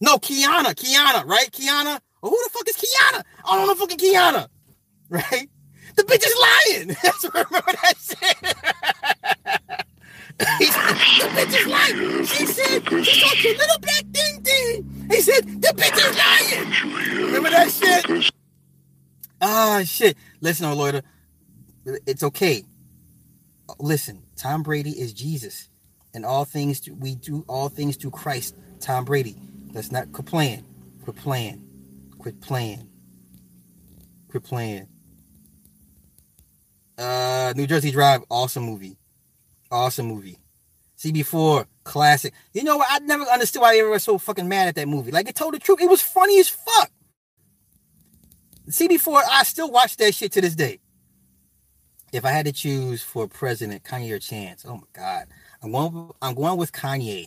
No, 0.00 0.16
Kiana, 0.16 0.74
Kiana, 0.74 1.24
right? 1.24 1.48
Kiana. 1.52 2.00
Oh, 2.20 2.28
who 2.28 2.36
the 2.42 2.50
fuck 2.50 2.68
is 2.68 2.74
Kiana? 2.76 3.22
I 3.44 3.56
don't 3.56 3.68
know 3.68 3.76
fucking 3.76 3.98
Kiana, 3.98 4.48
right? 5.08 5.48
The 5.94 6.02
bitch 6.02 6.26
is 6.26 6.34
lying. 6.40 6.88
That's 7.04 7.22
what 7.22 7.36
I 7.36 7.42
remember 7.42 7.70
that 7.70 7.94
shit. 8.00 8.40
the 10.38 10.46
bitch 11.36 11.54
is 11.60 11.66
lying. 11.68 12.24
She 12.26 12.46
said, 12.46 12.82
she 13.04 13.20
saw 13.20 13.32
your 13.36 13.58
little 13.58 13.78
black 13.78 14.04
thing 14.12 14.42
thing. 14.42 15.08
He 15.08 15.20
said, 15.20 15.46
the 15.62 15.68
bitch 15.68 15.96
is 15.96 16.18
lying. 16.18 17.26
Remember 17.26 17.50
that 17.50 17.70
shit? 17.70 18.32
Ah, 19.40 19.82
shit. 19.84 20.16
Listen, 20.40 20.74
Lloyd, 20.74 21.04
it's 22.08 22.24
okay. 22.24 22.64
Listen, 23.78 24.22
Tom 24.36 24.62
Brady 24.62 24.90
is 24.90 25.12
Jesus. 25.12 25.68
And 26.14 26.24
all 26.24 26.44
things, 26.44 26.88
we 26.98 27.14
do 27.16 27.44
all 27.48 27.68
things 27.68 27.96
through 27.96 28.12
Christ, 28.12 28.56
Tom 28.80 29.04
Brady. 29.04 29.36
Let's 29.72 29.92
not 29.92 30.10
quit 30.12 30.26
playing. 30.26 30.64
Quit 31.04 31.16
playing. 31.16 31.62
Quit 32.18 32.40
playing. 32.40 32.88
Quit 34.30 34.42
playing. 34.42 34.88
Uh, 36.96 37.52
New 37.56 37.66
Jersey 37.66 37.90
Drive, 37.90 38.22
awesome 38.30 38.64
movie. 38.64 38.96
Awesome 39.70 40.06
movie. 40.06 40.38
CB4, 40.98 41.66
classic. 41.84 42.34
You 42.52 42.64
know 42.64 42.78
what? 42.78 42.88
I 42.90 42.98
never 43.00 43.24
understood 43.24 43.62
why 43.62 43.74
everyone 43.74 43.92
was 43.92 44.02
so 44.02 44.18
fucking 44.18 44.48
mad 44.48 44.68
at 44.68 44.74
that 44.74 44.88
movie. 44.88 45.12
Like, 45.12 45.28
it 45.28 45.36
told 45.36 45.54
the 45.54 45.58
truth. 45.58 45.80
It 45.80 45.88
was 45.88 46.02
funny 46.02 46.40
as 46.40 46.48
fuck. 46.48 46.90
CB4, 48.68 49.22
I 49.30 49.44
still 49.44 49.70
watch 49.70 49.96
that 49.98 50.14
shit 50.14 50.32
to 50.32 50.40
this 50.40 50.54
day. 50.54 50.80
If 52.12 52.24
I 52.24 52.30
had 52.30 52.46
to 52.46 52.52
choose 52.52 53.02
for 53.02 53.28
president, 53.28 53.84
Kanye 53.84 54.12
or 54.12 54.18
Chance, 54.18 54.64
oh 54.66 54.76
my 54.76 54.82
God. 54.92 55.26
I'm 55.62 55.72
going, 55.72 56.10
I'm 56.22 56.34
going 56.34 56.56
with 56.56 56.72
Kanye. 56.72 57.26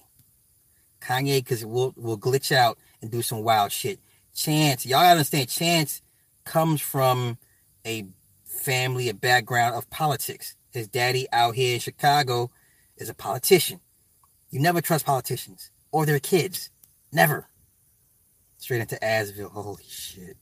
Kanye, 1.02 1.40
because 1.40 1.66
we'll, 1.66 1.94
we'll 1.98 2.18
glitch 2.18 2.52
out 2.52 2.78
and 3.02 3.12
do 3.12 3.22
some 3.22 3.44
wild 3.44 3.72
shit. 3.72 4.00
Chance, 4.34 4.86
y'all 4.86 5.06
understand, 5.06 5.50
Chance 5.50 6.02
comes 6.46 6.82
from 6.82 7.38
a 7.86 8.06
family, 8.46 9.10
a 9.10 9.14
background 9.14 9.76
of 9.76 9.90
politics. 9.90 10.56
His 10.72 10.88
daddy 10.88 11.28
out 11.34 11.56
here 11.56 11.74
in 11.74 11.80
Chicago 11.80 12.50
is 12.98 13.10
a 13.10 13.14
politician. 13.14 13.80
You 14.50 14.60
never 14.62 14.82
trust 14.82 15.06
politicians 15.06 15.72
or 15.92 16.06
their 16.06 16.20
kids. 16.20 16.70
Never. 17.12 17.48
Straight 18.58 18.82
into 18.82 18.98
Asville. 18.98 19.52
Holy 19.52 19.84
shit. 19.88 20.38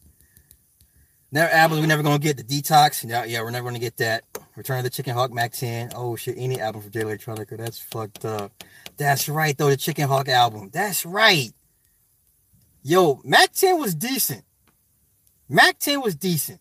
Never 1.31 1.51
albums 1.51 1.81
we're 1.81 1.87
never 1.87 2.01
gonna 2.01 2.17
get 2.17 2.37
the 2.37 2.43
detox. 2.43 3.07
Yeah, 3.07 3.23
yeah, 3.23 3.41
we're 3.41 3.51
never 3.51 3.65
gonna 3.67 3.79
get 3.79 3.97
that. 3.97 4.23
Return 4.55 4.79
of 4.79 4.83
the 4.83 4.89
Chicken 4.89 5.13
Hawk 5.13 5.31
Mack 5.31 5.53
10. 5.53 5.91
Oh 5.95 6.15
shit, 6.15 6.35
any 6.37 6.59
album 6.59 6.81
for 6.81 6.89
Jay 6.89 7.01
Electronica. 7.01 7.55
That's 7.55 7.79
fucked 7.79 8.25
up. 8.25 8.51
That's 8.97 9.29
right 9.29 9.55
though, 9.55 9.69
the 9.69 9.77
Chicken 9.77 10.07
Hawk 10.07 10.27
album. 10.27 10.71
That's 10.73 11.05
right. 11.05 11.51
Yo, 12.81 13.21
Mack 13.23 13.53
10 13.53 13.79
was 13.79 13.93
decent. 13.93 14.43
Mack 15.47 15.77
10 15.79 16.01
was 16.01 16.15
decent. 16.15 16.59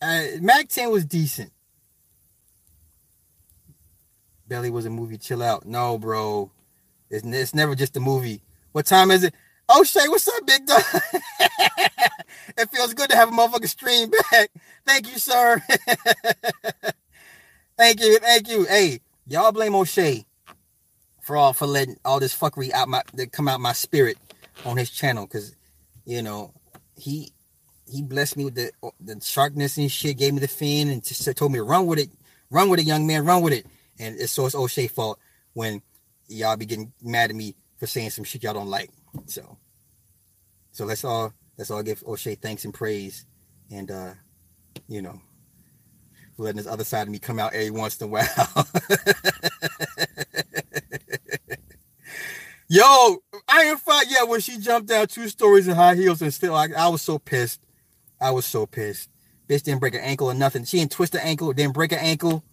Uh, 0.00 0.22
Mack 0.40 0.68
10 0.68 0.90
was 0.90 1.04
decent. 1.04 1.50
Belly 4.46 4.70
was 4.70 4.86
a 4.86 4.90
movie. 4.90 5.18
Chill 5.18 5.42
out. 5.42 5.66
No, 5.66 5.98
bro. 5.98 6.50
It's, 7.10 7.26
it's 7.26 7.54
never 7.54 7.74
just 7.74 7.96
a 7.96 8.00
movie. 8.00 8.42
What 8.72 8.86
time 8.86 9.10
is 9.10 9.24
it? 9.24 9.34
Oh, 9.68 9.84
Shay, 9.84 10.08
what's 10.08 10.26
up, 10.28 10.46
big 10.46 10.66
dog? 10.66 10.82
it 12.56 12.70
feels 12.70 12.94
good 12.94 13.10
to 13.10 13.16
have 13.16 13.28
a 13.28 13.32
motherfucking 13.32 13.68
stream 13.68 14.10
back. 14.30 14.50
Thank 14.86 15.12
you, 15.12 15.18
sir. 15.18 15.60
thank 17.76 18.00
you, 18.00 18.18
thank 18.18 18.48
you. 18.48 18.64
Hey, 18.64 19.00
y'all 19.26 19.52
blame 19.52 19.74
O'Shea 19.74 20.24
for 21.20 21.36
all 21.36 21.52
for 21.52 21.66
letting 21.66 21.98
all 22.04 22.18
this 22.18 22.34
fuckery 22.34 22.72
out 22.72 22.88
my 22.88 23.02
that 23.14 23.32
come 23.32 23.48
out 23.48 23.60
my 23.60 23.74
spirit 23.74 24.16
on 24.64 24.78
his 24.78 24.90
channel 24.90 25.26
because 25.26 25.54
you 26.06 26.22
know, 26.22 26.54
he 26.96 27.32
he 27.86 28.00
blessed 28.00 28.38
me 28.38 28.46
with 28.46 28.54
the 28.54 28.72
the 28.98 29.20
sharpness 29.20 29.76
and 29.76 29.92
shit, 29.92 30.16
gave 30.16 30.32
me 30.32 30.40
the 30.40 30.48
fin, 30.48 30.88
and 30.88 31.04
just 31.04 31.36
told 31.36 31.52
me 31.52 31.58
run 31.58 31.86
with 31.86 31.98
it, 31.98 32.08
run 32.50 32.70
with 32.70 32.80
it, 32.80 32.86
young 32.86 33.06
man, 33.06 33.26
run 33.26 33.42
with 33.42 33.52
it. 33.52 33.66
And 33.98 34.18
it's 34.18 34.32
so 34.32 34.46
it's 34.46 34.54
O'Shea 34.54 34.86
fault 34.86 35.18
when 35.52 35.82
y'all 36.26 36.56
be 36.56 36.64
getting 36.64 36.94
mad 37.02 37.28
at 37.28 37.36
me 37.36 37.54
for 37.76 37.86
saying 37.86 38.10
some 38.10 38.24
shit 38.24 38.42
y'all 38.42 38.54
don't 38.54 38.70
like. 38.70 38.90
So, 39.26 39.58
so 40.72 40.84
let's 40.84 41.04
all 41.04 41.32
let's 41.56 41.70
all 41.70 41.82
give 41.82 42.02
O'Shea 42.06 42.34
thanks 42.36 42.64
and 42.64 42.74
praise, 42.74 43.26
and 43.70 43.90
uh, 43.90 44.14
you 44.88 45.02
know, 45.02 45.20
letting 46.38 46.56
this 46.58 46.66
other 46.66 46.84
side 46.84 47.02
of 47.02 47.08
me 47.08 47.18
come 47.18 47.38
out 47.38 47.54
every 47.54 47.70
once 47.70 48.00
in 48.00 48.06
a 48.06 48.10
while. 48.10 48.26
Yo, 52.70 52.84
I 53.48 53.64
Iron 53.64 53.78
Fight, 53.78 54.06
yeah, 54.10 54.24
when 54.24 54.40
she 54.40 54.58
jumped 54.58 54.88
down 54.88 55.06
two 55.06 55.28
stories 55.28 55.66
in 55.68 55.74
high 55.74 55.94
heels 55.94 56.20
and 56.20 56.34
still, 56.34 56.54
I, 56.54 56.68
I 56.76 56.88
was 56.88 57.00
so 57.00 57.18
pissed. 57.18 57.64
I 58.20 58.30
was 58.30 58.44
so 58.44 58.66
pissed. 58.66 59.08
Bitch 59.48 59.62
didn't 59.62 59.80
break 59.80 59.94
her 59.94 60.00
ankle 60.00 60.30
or 60.30 60.34
nothing. 60.34 60.64
She 60.64 60.78
didn't 60.78 60.92
twist 60.92 61.14
her 61.14 61.20
ankle, 61.20 61.50
didn't 61.54 61.72
break 61.72 61.92
her 61.92 61.98
ankle. 61.98 62.44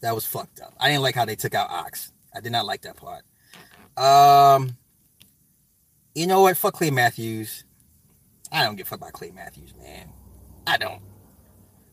That 0.00 0.14
was 0.14 0.24
fucked 0.24 0.60
up. 0.60 0.72
I 0.80 0.88
didn't 0.88 1.02
like 1.02 1.14
how 1.14 1.26
they 1.26 1.36
took 1.36 1.54
out 1.54 1.70
Ox. 1.70 2.12
I 2.34 2.40
did 2.40 2.52
not 2.52 2.64
like 2.64 2.80
that 2.82 2.96
part. 2.96 3.24
Um, 3.96 4.76
you 6.14 6.26
know 6.26 6.42
what? 6.42 6.56
Fuck 6.56 6.74
Clay 6.74 6.90
Matthews. 6.90 7.64
I 8.52 8.62
don't 8.62 8.76
give 8.76 8.86
a 8.86 8.90
fuck 8.90 9.00
about 9.00 9.12
Clay 9.12 9.30
Matthews, 9.30 9.74
man. 9.76 10.12
I 10.66 10.78
don't. 10.78 11.02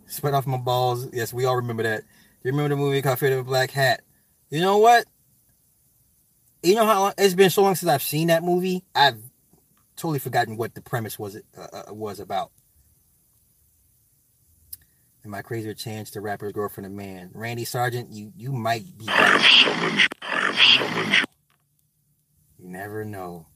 Sweat 0.05 0.33
off 0.33 0.45
my 0.45 0.57
balls. 0.57 1.07
Yes, 1.13 1.33
we 1.33 1.45
all 1.45 1.55
remember 1.55 1.83
that. 1.83 2.03
You 2.43 2.51
remember 2.51 2.69
the 2.69 2.81
movie 2.81 3.01
called 3.01 3.19
Fear 3.19 3.33
of 3.33 3.39
a 3.39 3.43
Black 3.43 3.71
Hat? 3.71 4.01
You 4.49 4.61
know 4.61 4.77
what? 4.77 5.05
You 6.63 6.75
know 6.75 6.85
how 6.85 6.99
long, 6.99 7.13
it's 7.17 7.33
been 7.33 7.49
so 7.49 7.63
long 7.63 7.75
since 7.75 7.89
I've 7.89 8.03
seen 8.03 8.27
that 8.27 8.43
movie. 8.43 8.83
I've 8.93 9.19
totally 9.95 10.19
forgotten 10.19 10.57
what 10.57 10.75
the 10.75 10.81
premise 10.81 11.17
was 11.17 11.35
it 11.35 11.45
uh, 11.57 11.93
was 11.93 12.19
about. 12.19 12.51
Am 15.23 15.33
I 15.35 15.41
crazy 15.43 15.69
or 15.69 15.75
chance 15.75 16.11
the 16.11 16.21
rapper's 16.21 16.51
girlfriend 16.51 16.87
a 16.87 16.89
man? 16.89 17.29
Randy 17.33 17.63
Sargent, 17.63 18.11
you 18.11 18.33
you 18.35 18.51
might 18.51 18.85
be. 18.97 19.07
I 19.07 19.11
have 19.11 19.41
summoned. 19.41 20.07
I 20.21 20.39
have 20.51 20.55
summoned. 20.55 21.27
Never 22.61 23.03
know. 23.03 23.47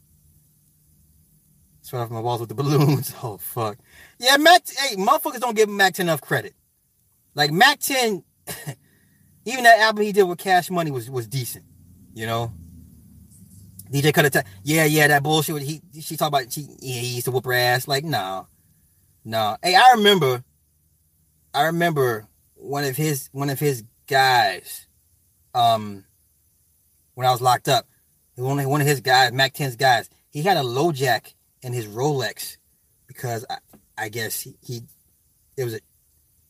Sweat 1.82 2.02
off 2.02 2.10
my 2.10 2.22
balls 2.22 2.40
with 2.40 2.50
the 2.50 2.56
balloons. 2.64 3.14
Oh 3.22 3.38
fuck. 3.38 3.78
Yeah, 4.20 4.38
Mac. 4.38 4.64
Hey, 4.68 4.96
motherfuckers 4.96 5.40
don't 5.40 5.56
give 5.56 5.70
Mack 5.70 5.94
10 5.94 6.08
enough 6.08 6.22
credit. 6.22 6.54
Like 7.36 7.52
Mack 7.52 7.80
10, 7.80 8.24
even 9.46 9.64
that 9.66 9.80
album 9.80 10.04
he 10.04 10.12
did 10.12 10.24
with 10.24 10.40
Cash 10.40 10.72
Money 10.72 10.92
was 10.92 11.10
was 11.10 11.28
decent. 11.28 11.66
You 12.14 12.26
know. 12.26 12.52
DJ 13.92 14.14
cut 14.14 14.26
it. 14.26 14.46
Yeah, 14.64 14.86
yeah, 14.86 15.08
that 15.08 15.22
bullshit. 15.22 15.62
He 15.62 15.82
she 16.02 16.18
talked 16.18 16.30
about 16.30 16.52
she 16.52 16.62
yeah, 16.80 17.02
he 17.02 17.16
used 17.16 17.26
to 17.26 17.32
whoop 17.32 17.46
her 17.46 17.54
ass. 17.54 17.88
Like 17.88 18.04
no, 18.04 18.48
no. 19.24 19.58
Hey, 19.62 19.76
I 19.76 19.94
remember. 19.96 20.44
I 21.54 21.66
remember 21.68 22.28
one 22.56 22.84
of 22.84 22.98
his 22.98 23.30
one 23.32 23.50
of 23.50 23.60
his 23.60 23.84
guys. 24.08 24.88
Um, 25.54 26.04
when 27.14 27.26
I 27.26 27.32
was 27.32 27.42
locked 27.42 27.70
up, 27.70 27.86
one 28.36 28.60
of, 28.60 28.66
one 28.68 28.82
of 28.82 28.88
his 28.88 29.02
guys, 29.02 29.32
Mack 29.32 29.54
10's 29.54 29.76
guys, 29.76 30.10
he 30.30 30.42
had 30.42 30.58
a 30.58 30.64
low 30.64 30.92
jack 30.92 31.34
in 31.62 31.74
his 31.74 31.88
Rolex 31.88 32.58
because 33.08 33.46
I, 33.50 33.58
I 33.98 34.10
guess 34.10 34.42
he, 34.42 34.56
he 34.62 34.82
was 35.58 35.76
a 35.76 35.80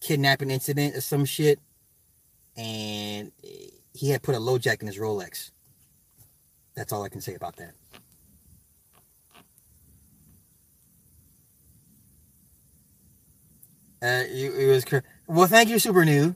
kidnapping 0.01 0.51
incident 0.51 0.95
or 0.95 1.01
some 1.01 1.25
shit, 1.25 1.59
and 2.57 3.31
he 3.93 4.09
had 4.09 4.23
put 4.23 4.36
a 4.36 4.39
low 4.39 4.57
jack 4.57 4.81
in 4.81 4.88
his 4.88 4.97
Rolex. 4.97 5.51
That's 6.75 6.91
all 6.91 7.03
I 7.03 7.09
can 7.09 7.21
say 7.21 7.36
about 7.36 7.55
that. 7.57 7.73
Uh, 14.01 14.23
it, 14.27 14.53
it 14.53 14.67
was 14.67 14.86
well. 15.25 15.47
Thank 15.47 15.69
you, 15.69 15.79
Super 15.79 16.05
New. 16.05 16.36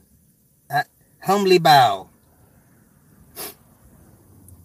Uh, 0.68 0.82
humbly 1.22 1.58
bow. 1.58 2.09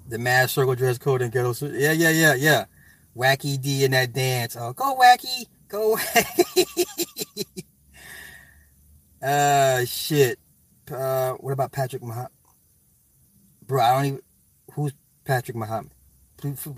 The 0.08 0.18
mass 0.18 0.52
circle 0.52 0.76
dress 0.76 0.98
code 0.98 1.22
and 1.22 1.32
ghetto. 1.32 1.54
suit. 1.54 1.74
Yeah, 1.74 1.92
yeah, 1.92 2.12
yeah, 2.12 2.36
yeah. 2.36 2.66
Wacky 3.16 3.60
D 3.62 3.84
in 3.86 3.92
that 3.92 4.14
dance. 4.14 4.56
Oh, 4.60 4.74
go 4.74 4.96
wacky, 4.96 5.46
go 5.68 5.96
wacky. 5.96 7.64
uh, 9.24 9.86
shit. 9.86 10.40
Uh, 10.92 11.34
what 11.34 11.54
about 11.54 11.72
Patrick 11.72 12.04
Muhammad? 12.04 12.32
Bro, 13.66 13.82
I 13.82 13.94
don't 13.96 14.06
even. 14.06 14.22
Who's 14.74 14.94
Patrick 15.24 15.58
Muhammad? 15.58 15.92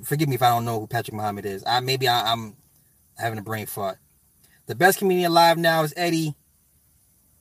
Forgive 0.04 0.30
me 0.30 0.36
if 0.36 0.42
I 0.42 0.50
don't 0.50 0.66
know 0.66 0.80
who 0.80 0.88
Patrick 0.88 1.16
Muhammad 1.16 1.46
is. 1.46 1.64
I 1.66 1.80
maybe 1.80 2.08
I, 2.08 2.32
I'm 2.32 2.56
having 3.18 3.40
a 3.40 3.42
brain 3.42 3.66
fart. 3.66 3.98
The 4.68 4.76
best 4.76 5.00
comedian 5.00 5.32
alive 5.32 5.58
now 5.58 5.84
is 5.84 5.94
Eddie. 5.98 6.36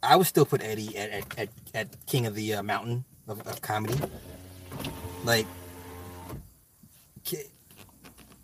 I 0.03 0.17
would 0.17 0.27
still 0.27 0.47
put 0.47 0.63
Eddie 0.63 0.97
at 0.97 1.11
at, 1.11 1.39
at, 1.39 1.49
at 1.75 2.07
king 2.07 2.27
of 2.27 2.35
the 2.35 2.55
uh, 2.55 2.63
mountain 2.63 3.05
of, 3.29 3.41
of 3.47 3.61
comedy. 3.61 3.99
Like, 5.25 5.47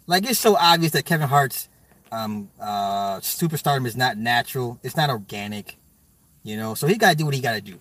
like 0.06 0.28
it's 0.28 0.38
so 0.40 0.56
obvious 0.56 0.92
that 0.92 1.04
Kevin 1.04 1.28
Hart's 1.28 1.68
um 2.10 2.50
uh 2.60 3.16
superstardom 3.20 3.86
is 3.86 3.96
not 3.96 4.16
natural. 4.16 4.78
It's 4.82 4.96
not 4.96 5.10
organic. 5.10 5.76
You 6.44 6.56
know, 6.56 6.74
so 6.74 6.86
he 6.86 6.96
got 6.96 7.10
to 7.10 7.16
do 7.16 7.24
what 7.24 7.34
he 7.34 7.40
got 7.40 7.54
to 7.54 7.60
do. 7.60 7.78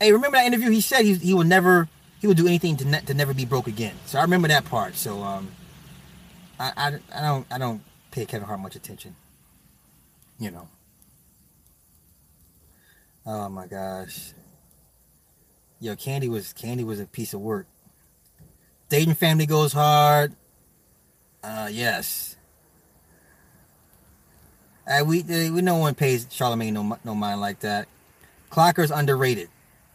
Hey, 0.00 0.12
remember 0.12 0.38
that 0.38 0.46
interview? 0.46 0.70
He 0.70 0.80
said 0.80 1.04
he 1.04 1.14
he 1.14 1.34
will 1.34 1.44
never 1.44 1.88
he 2.20 2.26
will 2.26 2.34
do 2.34 2.46
anything 2.46 2.76
to 2.78 2.84
ne- 2.86 3.00
to 3.02 3.14
never 3.14 3.34
be 3.34 3.44
broke 3.44 3.66
again. 3.66 3.94
So 4.06 4.18
I 4.18 4.22
remember 4.22 4.48
that 4.48 4.64
part. 4.66 4.94
So 4.96 5.22
um, 5.22 5.50
I, 6.58 6.72
I 6.76 6.86
I 7.14 7.22
don't 7.22 7.46
I 7.50 7.58
don't 7.58 7.82
pay 8.10 8.26
Kevin 8.26 8.46
Hart 8.46 8.60
much 8.60 8.76
attention. 8.76 9.14
You 10.38 10.50
know. 10.50 10.68
Oh 13.26 13.48
my 13.48 13.66
gosh. 13.66 14.32
Yo, 15.78 15.96
Candy 15.96 16.28
was 16.28 16.52
Candy 16.52 16.84
was 16.84 17.00
a 17.00 17.06
piece 17.06 17.32
of 17.32 17.40
work. 17.40 17.66
Dayton 18.90 19.14
family 19.14 19.46
goes 19.46 19.72
hard. 19.72 20.34
Uh 21.42 21.68
yes. 21.72 22.36
Uh, 24.86 25.04
we 25.04 25.20
uh, 25.22 25.52
we 25.52 25.62
no 25.62 25.76
one 25.76 25.94
pays 25.94 26.26
Charlemagne 26.30 26.74
no 26.74 26.98
no 27.04 27.14
mind 27.14 27.40
like 27.40 27.60
that. 27.60 27.88
Clocker's 28.50 28.90
underrated. 28.90 29.48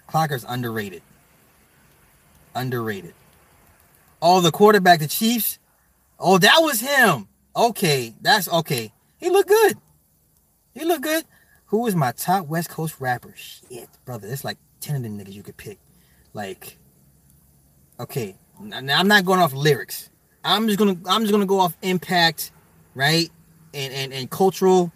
Clocker's 0.08 0.46
underrated. 0.48 1.02
Underrated. 2.56 3.14
Oh, 4.22 4.40
the 4.40 4.52
quarterback, 4.52 5.02
the 5.02 5.08
Chiefs. 5.08 5.60
Oh, 6.18 6.38
that 6.38 6.60
was 6.60 6.80
him. 6.80 7.28
Okay, 7.54 8.14
that's 8.22 8.48
okay. 8.48 8.94
He 9.18 9.30
looked 9.30 9.50
good. 9.50 9.78
He 10.74 10.86
looked 10.86 11.04
good. 11.04 11.26
Who 11.68 11.86
is 11.88 11.96
my 11.96 12.14
top 12.14 12.48
West 12.48 12.70
Coast 12.70 12.96
rapper? 13.00 13.34
Shit, 13.36 13.90
brother, 14.06 14.30
it's 14.30 14.46
like 14.46 14.58
ten 14.80 14.96
of 14.96 15.04
them 15.04 15.20
niggas 15.20 15.34
you 15.34 15.44
could 15.44 15.58
pick. 15.58 15.80
Like, 16.34 16.78
okay, 18.00 18.38
now 18.62 19.00
I'm 19.00 19.08
not 19.08 19.26
going 19.26 19.40
off 19.40 19.54
lyrics. 19.54 20.10
I'm 20.44 20.68
just 20.68 20.80
gonna 20.80 20.98
I'm 21.08 21.22
just 21.22 21.32
gonna 21.32 21.46
go 21.46 21.60
off 21.60 21.76
impact, 21.82 22.52
right? 22.94 23.30
And 23.74 23.94
and 23.94 24.14
and 24.14 24.30
cultural 24.30 24.92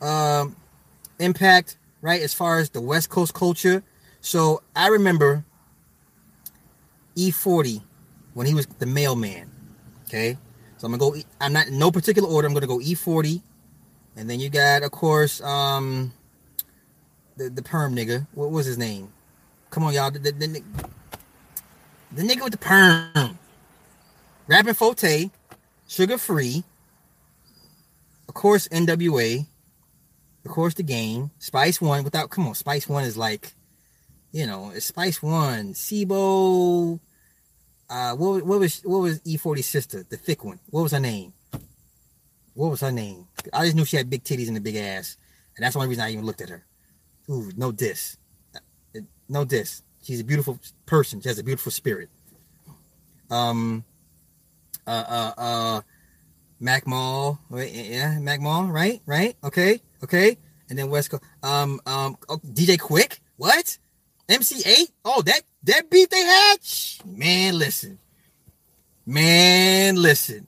um 0.00 0.56
impact, 1.18 1.78
right? 2.00 2.20
As 2.20 2.34
far 2.34 2.58
as 2.58 2.70
the 2.70 2.80
West 2.80 3.08
Coast 3.08 3.34
culture. 3.34 3.82
So 4.20 4.62
I 4.76 4.88
remember 4.88 5.44
E40 7.16 7.82
when 8.34 8.46
he 8.46 8.54
was 8.54 8.66
the 8.66 8.86
mailman. 8.86 9.50
Okay. 10.04 10.36
So 10.82 10.86
I'm 10.86 10.98
gonna 10.98 11.12
go. 11.12 11.16
I'm 11.40 11.52
not 11.52 11.68
in 11.68 11.78
no 11.78 11.92
particular 11.92 12.28
order. 12.28 12.48
I'm 12.48 12.54
gonna 12.54 12.66
go 12.66 12.78
E40, 12.78 13.40
and 14.16 14.28
then 14.28 14.40
you 14.40 14.50
got, 14.50 14.82
of 14.82 14.90
course, 14.90 15.40
um, 15.40 16.12
the 17.36 17.48
the 17.48 17.62
perm 17.62 17.94
nigga. 17.94 18.26
What 18.32 18.50
was 18.50 18.66
his 18.66 18.78
name? 18.78 19.12
Come 19.70 19.84
on, 19.84 19.94
y'all. 19.94 20.10
The, 20.10 20.18
the, 20.18 20.32
the, 20.32 20.62
the 22.14 22.22
nigga 22.22 22.44
with 22.44 22.52
the 22.52 22.58
perm. 22.58 23.38
Rappin' 24.46 24.74
4-Tay, 24.74 25.30
Suga 25.88 26.18
Free. 26.18 26.64
Of 28.28 28.34
course, 28.34 28.68
NWA. 28.68 29.46
Of 30.44 30.50
course, 30.50 30.74
the 30.74 30.82
game. 30.82 31.30
Spice 31.38 31.80
One. 31.80 32.04
Without, 32.04 32.30
come 32.30 32.46
on, 32.46 32.54
Spice 32.54 32.88
One 32.88 33.04
is 33.04 33.16
like, 33.16 33.52
you 34.32 34.46
know, 34.46 34.72
it's 34.74 34.86
Spice 34.86 35.22
One. 35.22 35.74
Sibo. 35.74 36.98
Uh, 37.88 38.14
what, 38.16 38.42
what 38.46 38.58
was 38.58 38.80
what 38.84 39.00
was 39.00 39.20
E40's 39.20 39.66
sister, 39.66 40.02
the 40.08 40.16
thick 40.16 40.44
one? 40.44 40.58
What 40.70 40.82
was 40.82 40.92
her 40.92 41.00
name? 41.00 41.34
What 42.54 42.70
was 42.70 42.80
her 42.80 42.90
name? 42.90 43.26
I 43.52 43.64
just 43.64 43.76
knew 43.76 43.84
she 43.84 43.98
had 43.98 44.08
big 44.08 44.24
titties 44.24 44.48
and 44.48 44.56
a 44.56 44.62
big 44.62 44.76
ass, 44.76 45.18
and 45.54 45.62
that's 45.62 45.74
the 45.74 45.78
only 45.78 45.90
reason 45.90 46.04
I 46.04 46.10
even 46.10 46.24
looked 46.24 46.40
at 46.40 46.48
her. 46.48 46.64
Ooh, 47.28 47.52
no 47.54 47.70
diss, 47.70 48.16
Uh, 48.56 49.00
no 49.28 49.44
diss. 49.44 49.82
She's 50.02 50.20
a 50.20 50.24
beautiful 50.24 50.58
person. 50.86 51.20
She 51.20 51.28
has 51.28 51.38
a 51.38 51.44
beautiful 51.44 51.72
spirit. 51.72 52.10
Um, 53.30 53.84
uh, 54.86 54.90
uh, 55.08 55.40
uh, 55.40 55.80
Mac 56.60 56.86
Mall, 56.86 57.40
right? 57.48 57.72
Yeah, 57.72 58.18
Mac 58.18 58.40
Mall, 58.40 58.64
right? 58.64 59.00
Right? 59.06 59.36
Okay, 59.42 59.80
okay. 60.02 60.36
And 60.68 60.78
then 60.78 60.90
West 60.90 61.10
Coast, 61.10 61.22
um, 61.42 61.80
um, 61.86 62.16
oh, 62.28 62.38
DJ 62.38 62.78
Quik, 62.78 63.18
what? 63.36 63.78
MC 64.28 64.62
Eiht? 64.62 64.92
Oh, 65.04 65.22
that 65.22 65.42
that 65.64 65.90
beat 65.90 66.10
they 66.10 66.20
had? 66.20 66.56
Man, 67.04 67.58
listen. 67.58 67.98
Man, 69.04 69.96
listen. 69.96 70.46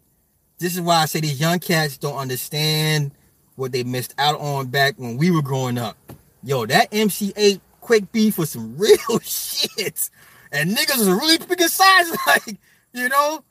this 0.59 0.75
is 0.75 0.81
why 0.81 1.03
I 1.03 1.05
say 1.07 1.21
these 1.21 1.41
young 1.41 1.59
cats 1.59 1.99
don't 1.99 2.17
understand 2.17 3.13
what 3.57 3.73
they 3.73 3.83
missed 3.83 4.15
out 4.17 4.39
on 4.41 4.69
back 4.69 4.95
when 4.97 5.17
we 5.17 5.31
were 5.31 5.43
growing 5.43 5.79
up. 5.79 5.97
Yo, 6.43 6.67
that 6.67 6.89
MC 6.93 7.33
Eiht 7.33 7.61
Quik 7.85 8.11
beef 8.13 8.39
was 8.39 8.51
some 8.51 8.77
real 8.79 9.21
shit. 9.21 10.11
And 10.51 10.71
niggas 10.71 10.99
was 10.99 11.09
really 11.09 11.39
picking 11.39 11.69
sides, 11.69 12.17
like, 12.27 12.57
you 12.93 13.09
know? 13.09 13.45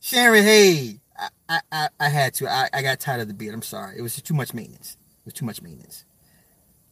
Sharon, 0.00 0.44
hey, 0.44 1.00
I, 1.18 1.28
I, 1.48 1.60
I, 1.72 1.88
I 1.98 2.08
had 2.08 2.34
to. 2.34 2.48
I, 2.48 2.68
I 2.72 2.82
got 2.82 3.00
tired 3.00 3.20
of 3.20 3.28
the 3.28 3.34
beat. 3.34 3.48
I'm 3.48 3.62
sorry. 3.62 3.98
It 3.98 4.02
was 4.02 4.14
too 4.16 4.34
much 4.34 4.54
maintenance. 4.54 4.96
It 5.20 5.24
was 5.24 5.34
too 5.34 5.44
much 5.44 5.60
maintenance. 5.60 6.04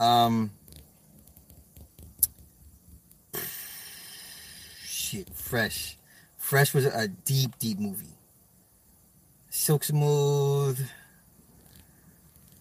Um, 0.00 0.50
shit, 4.84 5.32
Fresh. 5.32 5.96
Fresh 6.36 6.74
was 6.74 6.86
a 6.86 7.08
deep, 7.08 7.58
deep 7.58 7.78
movie. 7.78 8.18
Silk 9.50 9.84
Smooth. 9.84 10.78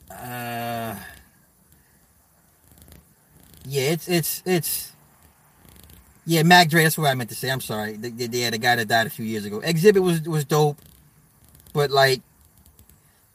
Uh, 0.09 0.95
yeah, 3.67 3.91
it's 3.91 4.07
it's 4.07 4.43
it's. 4.45 4.91
Yeah, 6.27 6.43
Mac 6.43 6.69
Dre. 6.69 6.83
That's 6.83 6.97
what 6.97 7.09
I 7.09 7.13
meant 7.13 7.29
to 7.29 7.35
say. 7.35 7.51
I'm 7.51 7.61
sorry. 7.61 7.97
The, 7.97 8.09
the, 8.09 8.25
yeah, 8.25 8.49
the 8.49 8.57
guy 8.57 8.75
that 8.75 8.87
died 8.87 9.05
a 9.05 9.11
few 9.11 9.25
years 9.25 9.45
ago. 9.45 9.59
Xzibit 9.59 10.01
was 10.01 10.21
was 10.23 10.43
dope, 10.43 10.77
but 11.73 11.91
like, 11.91 12.21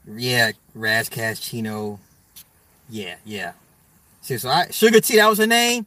yeah, 0.06 0.52
Kass 0.74 1.38
Chino. 1.40 2.00
Yeah, 2.88 3.16
yeah. 3.24 3.52
So 4.22 4.34
I 4.48 4.66
Suga-T. 4.66 5.16
That 5.16 5.28
was 5.28 5.38
her 5.38 5.46
name. 5.46 5.86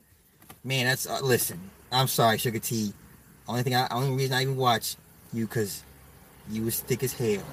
Man, 0.63 0.85
that's 0.85 1.07
uh, 1.07 1.19
listen. 1.21 1.59
I'm 1.91 2.07
sorry, 2.07 2.37
Suga-T. 2.37 2.93
Only 3.47 3.63
thing, 3.63 3.75
I, 3.75 3.87
only 3.91 4.15
reason 4.15 4.35
I 4.35 4.41
even 4.41 4.55
watched 4.55 4.97
you 5.33 5.45
because 5.45 5.83
you 6.49 6.63
was 6.63 6.79
thick 6.79 7.03
as 7.03 7.13
hell, 7.13 7.43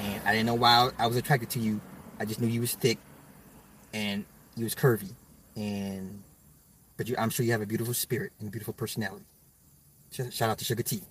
and 0.00 0.22
I 0.24 0.32
didn't 0.32 0.46
know 0.46 0.54
why 0.54 0.90
I 0.98 1.06
was 1.06 1.16
attracted 1.16 1.50
to 1.50 1.58
you. 1.58 1.80
I 2.18 2.24
just 2.24 2.40
knew 2.40 2.48
you 2.48 2.62
was 2.62 2.74
thick, 2.74 2.98
and 3.92 4.24
you 4.56 4.64
was 4.64 4.74
curvy, 4.74 5.10
and 5.56 6.22
but 6.96 7.08
you, 7.08 7.16
I'm 7.18 7.30
sure 7.30 7.46
you 7.46 7.52
have 7.52 7.62
a 7.62 7.66
beautiful 7.66 7.94
spirit 7.94 8.32
and 8.40 8.50
beautiful 8.50 8.74
personality. 8.74 9.24
Shout, 10.12 10.42
out 10.42 10.58
to 10.58 10.64
Suga-T. 10.64 11.02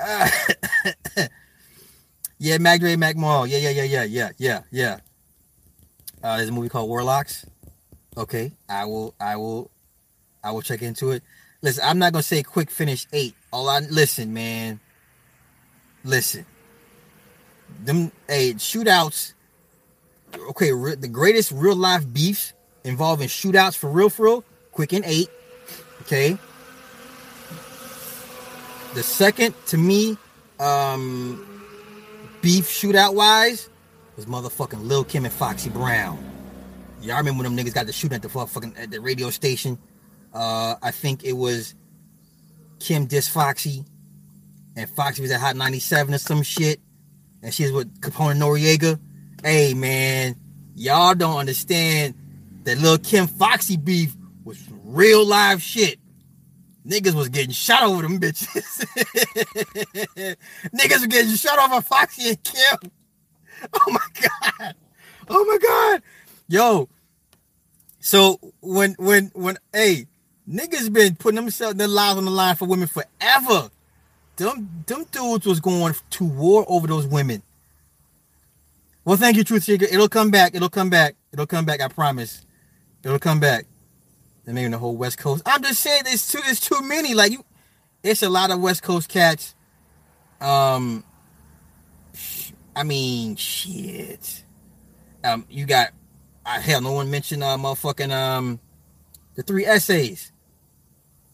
uh, 0.00 0.28
yeah, 2.38 2.58
Mac 2.58 2.80
Dre, 2.80 2.96
Mac 2.96 3.16
Mall. 3.16 3.46
Yeah, 3.46 3.58
yeah, 3.58 3.70
yeah, 3.70 3.82
yeah, 3.82 4.04
yeah, 4.04 4.30
yeah, 4.38 4.62
yeah. 4.70 4.98
Uh, 6.22 6.36
there's 6.36 6.50
a 6.50 6.52
movie 6.52 6.68
called 6.68 6.88
Warlocks. 6.88 7.46
Okay, 8.16 8.52
I 8.68 8.84
will, 8.84 9.14
I 9.18 9.36
will, 9.36 9.70
I 10.44 10.50
will 10.50 10.62
check 10.62 10.82
into 10.82 11.10
it. 11.10 11.22
Listen, 11.62 11.84
I'm 11.86 11.98
not 11.98 12.12
gonna 12.12 12.22
say 12.22 12.42
quick 12.42 12.70
finish 12.70 13.06
eight. 13.12 13.34
All 13.52 13.68
I 13.68 13.80
listen, 13.80 14.32
man. 14.32 14.80
Listen, 16.04 16.46
them 17.84 18.12
hey 18.28 18.54
shootouts. 18.54 19.34
Okay, 20.50 20.72
re, 20.72 20.94
the 20.94 21.08
greatest 21.08 21.52
real 21.52 21.76
life 21.76 22.10
beefs 22.12 22.52
involving 22.84 23.28
shootouts 23.28 23.76
for 23.76 23.90
real, 23.90 24.08
for 24.08 24.24
real. 24.24 24.44
Quik 24.74 24.96
and 24.96 25.04
Eiht. 25.04 25.28
Okay. 26.02 26.38
The 28.94 29.02
second 29.02 29.54
to 29.66 29.76
me, 29.76 30.16
um, 30.58 31.46
beef 32.42 32.66
shootout 32.68 33.14
wise, 33.14 33.68
was 34.16 34.26
motherfucking 34.26 34.82
Lil 34.84 35.04
Kim 35.04 35.24
and 35.24 35.32
Foxy 35.32 35.70
Brown. 35.70 36.18
Y'all 37.00 37.16
remember 37.16 37.42
when 37.42 37.54
them 37.54 37.64
niggas 37.64 37.72
got 37.72 37.86
the 37.86 37.92
shooting 37.92 38.16
at 38.16 38.22
the 38.22 38.28
fucking 38.28 38.76
at 38.76 38.90
the 38.90 39.00
radio 39.00 39.30
station? 39.30 39.78
Uh, 40.34 40.74
I 40.82 40.90
think 40.90 41.24
it 41.24 41.32
was 41.32 41.74
Kim 42.78 43.06
Dis 43.06 43.28
Foxy, 43.28 43.84
and 44.76 44.88
Foxy 44.90 45.22
was 45.22 45.30
at 45.30 45.40
Hot 45.40 45.56
97 45.56 46.14
or 46.14 46.18
some 46.18 46.42
shit, 46.42 46.80
and 47.42 47.54
she 47.54 47.64
was 47.64 47.72
with 47.72 48.00
Capone 48.00 48.36
Noreaga. 48.36 48.98
Hey 49.42 49.72
man, 49.72 50.36
y'all 50.74 51.14
don't 51.14 51.38
understand 51.38 52.14
that 52.64 52.76
little 52.76 52.98
Kim 52.98 53.26
Foxy 53.26 53.78
beef 53.78 54.14
was 54.44 54.62
real 54.84 55.24
live 55.24 55.62
shit. 55.62 55.98
Niggas 56.86 57.14
was 57.14 57.30
getting 57.30 57.52
shot 57.52 57.82
over 57.82 58.02
them 58.02 58.20
bitches. 58.20 58.84
Niggas 60.74 60.90
was 60.90 61.06
getting 61.06 61.34
shot 61.36 61.58
over 61.58 61.80
Foxy 61.80 62.28
and 62.28 62.42
Kim. 62.42 62.92
Oh 63.72 63.90
my 63.90 64.06
god. 64.20 64.74
Oh 65.28 65.44
my 65.44 65.58
god. 65.58 66.02
Yo. 66.48 66.88
So 67.98 68.38
when 68.60 68.94
when 68.98 69.30
when 69.34 69.56
hey, 69.72 70.06
niggas 70.46 70.92
been 70.92 71.16
putting 71.16 71.36
themselves 71.36 71.76
their 71.76 71.88
lives 71.88 72.18
on 72.18 72.26
the 72.26 72.30
line 72.30 72.56
for 72.56 72.66
women 72.66 72.88
forever. 72.88 73.70
Them 74.36 74.84
them 74.86 75.06
dudes 75.10 75.46
was 75.46 75.60
going 75.60 75.94
to 76.10 76.24
war 76.24 76.66
over 76.68 76.86
those 76.86 77.06
women. 77.06 77.42
Well, 79.04 79.16
thank 79.16 79.36
you, 79.36 79.44
Truth 79.44 79.64
Seeker. 79.64 79.86
It'll 79.86 80.08
come 80.08 80.30
back. 80.30 80.54
It'll 80.54 80.68
come 80.68 80.90
back. 80.90 81.16
It'll 81.32 81.46
come 81.46 81.64
back. 81.64 81.80
I 81.80 81.88
promise. 81.88 82.44
It'll 83.02 83.18
come 83.18 83.40
back. 83.40 83.66
And 84.46 84.54
maybe 84.54 84.70
the 84.70 84.78
whole 84.78 84.96
West 84.96 85.18
Coast. 85.18 85.42
I'm 85.46 85.62
just 85.62 85.80
saying, 85.80 86.02
there's 86.04 86.28
too, 86.28 86.40
It's 86.44 86.60
too 86.60 86.82
many. 86.82 87.14
Like 87.14 87.32
you, 87.32 87.44
it's 88.02 88.22
a 88.22 88.28
lot 88.28 88.50
of 88.50 88.60
West 88.60 88.82
Coast 88.82 89.08
cats. 89.08 89.54
Um, 90.40 91.04
I 92.76 92.82
mean, 92.82 93.36
shit. 93.36 94.44
Um, 95.24 95.46
you 95.48 95.66
got, 95.66 95.90
hell, 96.44 96.80
no 96.80 96.92
one 96.92 97.10
mentioned 97.10 97.42
uh, 97.42 97.56
motherfucking 97.56 98.10
um, 98.10 98.60
the 99.34 99.42
three 99.42 99.64
essays. 99.64 100.32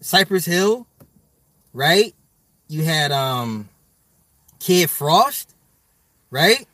Cypress 0.01 0.45
Hill, 0.45 0.87
right? 1.73 2.15
You 2.69 2.85
had 2.85 3.13
um, 3.13 3.69
Kid 4.61 4.91
Frost, 4.91 5.55
right? 6.31 6.67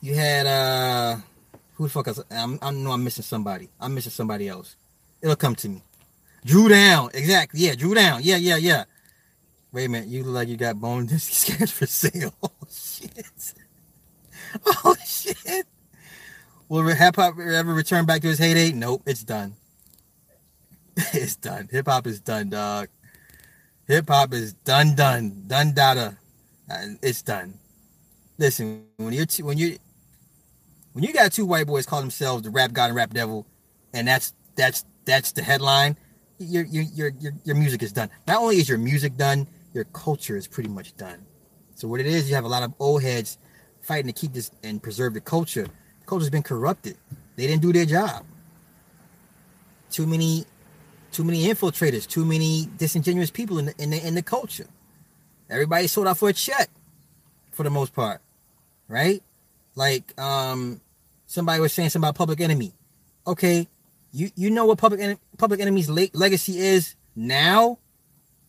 You 0.00 0.14
had 0.14 0.46
uh, 0.46 1.16
who 1.74 1.84
the 1.84 1.90
fuck 1.90 2.08
else? 2.08 2.20
I'm, 2.30 2.58
I 2.62 2.70
know 2.70 2.92
I'm 2.92 3.04
missing 3.04 3.24
somebody. 3.24 3.68
I'm 3.80 3.94
missing 3.94 4.12
somebody 4.12 4.48
else. 4.48 4.76
It'll 5.22 5.36
come 5.36 5.54
to 5.56 5.68
me. 5.68 5.82
Dru 6.44 6.68
Down, 6.68 7.10
exactly. 7.14 7.60
Yeah, 7.60 7.74
Dru 7.74 7.94
Down. 7.94 8.20
Yeah, 8.22 8.36
yeah, 8.36 8.56
yeah. 8.56 8.84
Wait 9.72 9.86
a 9.86 9.88
minute, 9.88 10.08
you 10.08 10.22
look 10.24 10.34
like 10.34 10.48
you 10.48 10.56
got 10.56 10.80
bone 10.80 11.06
disc 11.08 11.32
scans 11.32 11.70
for 11.72 11.86
sale. 11.86 12.34
Oh 12.42 12.66
shit. 12.70 13.54
Oh 14.84 14.96
shit. 15.04 15.66
Will 16.68 16.82
hip 16.86 17.16
hop 17.16 17.38
ever 17.38 17.74
return 17.74 18.06
back 18.06 18.22
to 18.22 18.28
his 18.28 18.38
heyday? 18.38 18.72
Nope, 18.72 19.02
it's 19.06 19.22
done. 19.22 19.54
it's 20.96 21.36
done. 21.36 21.68
Hip 21.70 21.86
hop 21.86 22.06
is 22.06 22.20
done, 22.20 22.50
dog. 22.50 22.88
Hip 23.86 24.08
hop 24.08 24.32
is 24.32 24.52
done, 24.52 24.94
done, 24.94 25.44
done. 25.46 25.72
Data. 25.72 26.16
It's 27.02 27.22
done. 27.22 27.58
Listen, 28.38 28.86
when 28.96 29.12
you're 29.12 29.26
t- 29.26 29.42
when 29.42 29.58
you 29.58 29.78
when 30.96 31.04
you 31.04 31.12
got 31.12 31.30
two 31.30 31.44
white 31.44 31.66
boys 31.66 31.84
call 31.84 32.00
themselves 32.00 32.42
the 32.42 32.48
rap 32.48 32.72
god 32.72 32.86
and 32.86 32.94
rap 32.94 33.12
devil, 33.12 33.46
and 33.92 34.08
that's 34.08 34.32
that's 34.54 34.82
that's 35.04 35.32
the 35.32 35.42
headline. 35.42 35.94
Your 36.38 36.64
your 36.64 36.84
your 36.84 37.32
your, 37.44 37.54
music 37.54 37.82
is 37.82 37.92
done. 37.92 38.08
Not 38.26 38.38
only 38.38 38.56
is 38.56 38.66
your 38.66 38.78
music 38.78 39.14
done, 39.18 39.46
your 39.74 39.84
culture 39.84 40.38
is 40.38 40.48
pretty 40.48 40.70
much 40.70 40.96
done. 40.96 41.26
So 41.74 41.86
what 41.86 42.00
it 42.00 42.06
is, 42.06 42.30
you 42.30 42.34
have 42.34 42.46
a 42.46 42.48
lot 42.48 42.62
of 42.62 42.72
old 42.78 43.02
heads 43.02 43.36
fighting 43.82 44.06
to 44.06 44.14
keep 44.14 44.32
this 44.32 44.50
and 44.64 44.82
preserve 44.82 45.12
the 45.12 45.20
culture. 45.20 45.64
The 45.64 46.06
culture's 46.06 46.30
been 46.30 46.42
corrupted. 46.42 46.96
They 47.36 47.46
didn't 47.46 47.60
do 47.60 47.74
their 47.74 47.84
job. 47.84 48.24
Too 49.90 50.06
many, 50.06 50.46
too 51.12 51.24
many 51.24 51.46
infiltrators. 51.46 52.08
Too 52.08 52.24
many 52.24 52.70
disingenuous 52.78 53.30
people 53.30 53.58
in 53.58 53.66
the 53.66 53.74
in 53.76 53.90
the, 53.90 54.06
in 54.06 54.14
the 54.14 54.22
culture. 54.22 54.68
Everybody 55.50 55.88
sold 55.88 56.06
out 56.06 56.16
for 56.16 56.30
a 56.30 56.32
check, 56.32 56.70
for 57.52 57.64
the 57.64 57.70
most 57.70 57.92
part, 57.92 58.22
right? 58.88 59.22
Like 59.74 60.18
um, 60.18 60.80
somebody 61.36 61.60
was 61.60 61.72
saying 61.72 61.90
something 61.90 62.08
about 62.08 62.16
Public 62.16 62.40
Enemy. 62.40 62.72
Okay, 63.26 63.68
you 64.10 64.30
you 64.34 64.50
know 64.50 64.64
what 64.64 64.78
Public 64.78 65.00
en- 65.00 65.18
Public 65.36 65.60
Enemy's 65.60 65.88
le- 65.90 66.08
legacy 66.14 66.58
is 66.58 66.96
now. 67.14 67.78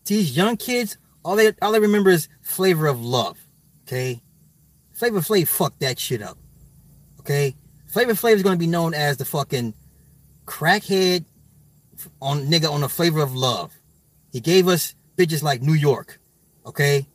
These 0.06 0.38
young 0.38 0.56
kids, 0.56 0.98
all 1.24 1.36
they 1.36 1.52
all 1.62 1.74
they 1.74 1.82
remember 1.82 2.10
is 2.10 2.30
Flavor 2.42 2.88
of 2.88 3.04
Love. 3.04 3.38
Okay, 3.84 4.24
Flavor 4.94 5.20
Flav 5.20 5.48
fucked 5.50 5.82
that 5.82 6.00
shit 6.00 6.22
up. 6.22 6.38
Okay, 7.20 7.56
Flavor 7.88 8.14
Flav 8.14 8.34
is 8.36 8.44
going 8.44 8.56
to 8.56 8.60
be 8.60 8.68
known 8.68 8.94
as 8.94 9.18
the 9.18 9.26
fucking 9.26 9.74
crackhead 10.46 11.26
on 12.22 12.46
nigga 12.48 12.72
on 12.72 12.82
the 12.82 12.90
Flavor 12.90 13.20
of 13.22 13.36
Love. 13.36 13.74
He 14.32 14.40
gave 14.40 14.68
us 14.70 14.96
bitches 15.18 15.44
like 15.44 15.62
New 15.62 15.74
York. 15.74 16.20
Okay, 16.66 17.06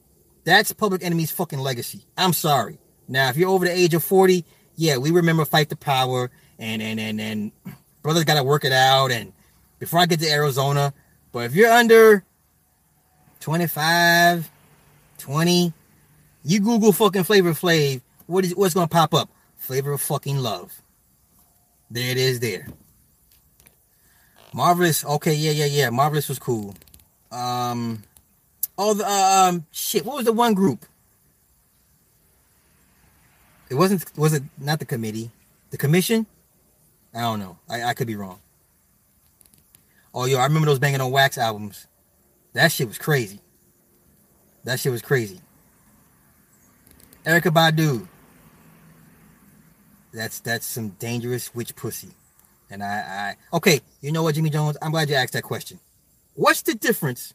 that's 0.45 0.73
Public 0.73 1.03
Enemy's 1.03 1.31
fucking 1.31 1.59
legacy. 1.59 2.05
I'm 2.19 2.35
sorry. 2.35 2.79
Now, 3.09 3.31
if 3.31 3.37
you're 3.37 3.51
over 3.51 3.65
the 3.65 3.73
age 3.73 3.95
of 3.95 4.05
40, 4.05 4.45
yeah, 4.77 4.97
we 4.97 5.11
remember 5.11 5.45
Fight 5.45 5.69
the 5.69 5.77
Power 5.77 6.31
and 6.59 6.81
and 6.83 7.01
and 7.01 7.21
and 7.21 7.53
brothers 8.03 8.25
got 8.25 8.35
to 8.35 8.45
work 8.45 8.65
it 8.65 8.73
out. 8.73 9.11
And 9.11 9.33
before 9.79 10.01
I 10.01 10.07
get 10.07 10.21
to 10.21 10.31
Arizona, 10.31 10.93
but 11.33 11.47
if 11.47 11.55
you're 11.55 11.71
under 11.71 12.25
25, 13.41 14.51
20, 15.19 15.73
you 16.45 16.61
Google 16.61 16.93
fucking 16.93 17.25
Flavor 17.25 17.53
Flav, 17.53 18.01
what 18.27 18.45
is 18.45 18.55
what's 18.55 18.75
gonna 18.75 18.89
pop 18.89 19.15
up? 19.15 19.29
Flavor 19.57 19.93
of 19.93 20.01
fucking 20.01 20.39
love. 20.39 20.83
There 21.91 22.11
it 22.11 22.17
is. 22.17 22.41
There. 22.41 22.69
Marvelous. 24.55 25.05
Okay, 25.05 25.35
yeah, 25.35 25.53
yeah, 25.53 25.67
yeah. 25.67 25.91
Marvelous 25.91 26.29
was 26.29 26.39
cool. 26.39 26.75
Um, 27.31 28.03
all 28.77 28.95
the 28.95 29.05
uh, 29.07 29.49
um, 29.49 29.67
shit. 29.71 30.05
What 30.05 30.17
was 30.17 30.25
the 30.25 30.33
one 30.33 30.55
group? 30.55 30.85
It 33.73 33.77
wasn't. 33.77 34.05
Was 34.19 34.35
it 34.35 34.43
not 34.59 34.81
the 34.81 34.85
committee? 34.85 35.31
The 35.71 35.79
commission? 35.79 36.27
I 37.15 37.23
don't 37.23 37.41
know. 37.41 37.57
I, 37.71 37.85
I 37.85 37.95
could 37.95 38.07
be 38.07 38.17
wrong. 38.17 38.39
Oh, 40.13 40.27
yo, 40.27 40.37
I 40.37 40.45
remember 40.45 40.67
those 40.67 40.79
banging 40.79 41.01
on 41.01 41.11
wax 41.11 41.39
albums. 41.39 41.87
That 42.53 42.71
shit 42.71 42.87
was 42.87 42.99
crazy. 42.99 43.41
That 44.65 44.79
shit 44.79 44.93
was 44.93 45.01
crazy. 45.01 45.41
Erykah 47.25 47.45
Badu. 47.51 48.07
That's 50.13 50.41
that's 50.41 50.67
some 50.67 50.91
dangerous 50.99 51.55
witch 51.55 51.75
pussy. 51.75 52.11
And 52.69 52.83
I, 52.83 53.37
I 53.53 53.57
okay, 53.57 53.81
you 54.03 54.13
know 54.13 54.23
what, 54.23 54.35
Jimmy 54.35 54.51
Jones? 54.51 54.77
I'm 54.83 54.91
glad 54.91 55.09
you 55.09 55.15
asked 55.15 55.33
that 55.33 55.45
question. 55.45 55.81
What's 56.35 56.61
the 56.61 56.75
difference 56.75 57.33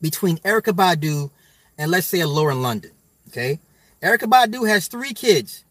between 0.00 0.38
Erykah 0.38 0.74
Badu 0.74 1.30
and 1.78 1.92
let's 1.92 2.08
say 2.08 2.18
a 2.18 2.26
Lauren 2.26 2.60
London? 2.60 2.90
Okay. 3.28 3.60
Erykah 4.04 4.28
Badu 4.28 4.68
has 4.68 4.86
three 4.86 5.14
kids 5.14 5.64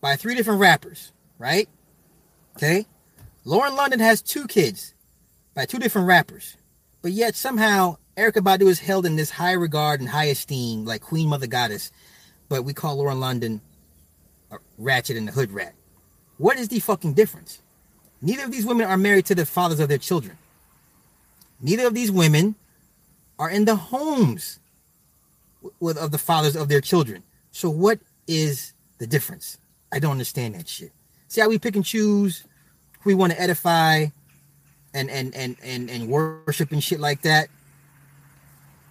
by 0.00 0.16
three 0.16 0.34
different 0.34 0.58
rappers, 0.58 1.12
right? 1.38 1.68
Okay. 2.56 2.84
Lauren 3.44 3.76
London 3.76 4.00
has 4.00 4.20
two 4.20 4.48
kids 4.48 4.92
by 5.54 5.66
two 5.66 5.78
different 5.78 6.08
rappers. 6.08 6.56
But 7.00 7.12
yet 7.12 7.36
somehow 7.36 7.98
Erykah 8.16 8.42
Badu 8.42 8.66
is 8.66 8.80
held 8.80 9.06
in 9.06 9.14
this 9.14 9.30
high 9.30 9.52
regard 9.52 10.00
and 10.00 10.08
high 10.08 10.24
esteem, 10.24 10.84
like 10.84 11.00
Queen 11.00 11.28
Mother 11.28 11.46
Goddess. 11.46 11.92
But 12.48 12.64
we 12.64 12.74
call 12.74 12.96
Lauren 12.96 13.20
London 13.20 13.60
a 14.50 14.56
ratchet 14.78 15.16
and 15.16 15.28
the 15.28 15.32
hood 15.32 15.52
rat. 15.52 15.74
What 16.38 16.58
is 16.58 16.66
the 16.66 16.80
fucking 16.80 17.14
difference? 17.14 17.62
Neither 18.20 18.44
of 18.44 18.50
these 18.50 18.66
women 18.66 18.88
are 18.88 18.96
married 18.96 19.26
to 19.26 19.36
the 19.36 19.46
fathers 19.46 19.78
of 19.78 19.88
their 19.88 19.98
children. 19.98 20.36
Neither 21.60 21.86
of 21.86 21.94
these 21.94 22.10
women 22.10 22.56
are 23.38 23.48
in 23.48 23.64
the 23.64 23.76
homes 23.76 24.58
of 25.80 26.10
the 26.10 26.18
fathers 26.18 26.56
of 26.56 26.68
their 26.68 26.80
children. 26.80 27.22
So 27.56 27.70
what 27.70 28.00
is 28.26 28.74
the 28.98 29.06
difference? 29.06 29.56
I 29.90 29.98
don't 29.98 30.12
understand 30.12 30.56
that 30.56 30.68
shit. 30.68 30.92
See 31.28 31.40
how 31.40 31.48
we 31.48 31.58
pick 31.58 31.74
and 31.74 31.82
choose 31.82 32.44
we 33.06 33.14
want 33.14 33.32
to 33.32 33.40
edify 33.40 34.08
and 34.92 35.10
and 35.10 35.34
and 35.34 35.56
and 35.62 35.88
and 35.88 36.06
worship 36.06 36.70
and 36.70 36.84
shit 36.84 37.00
like 37.00 37.22
that. 37.22 37.48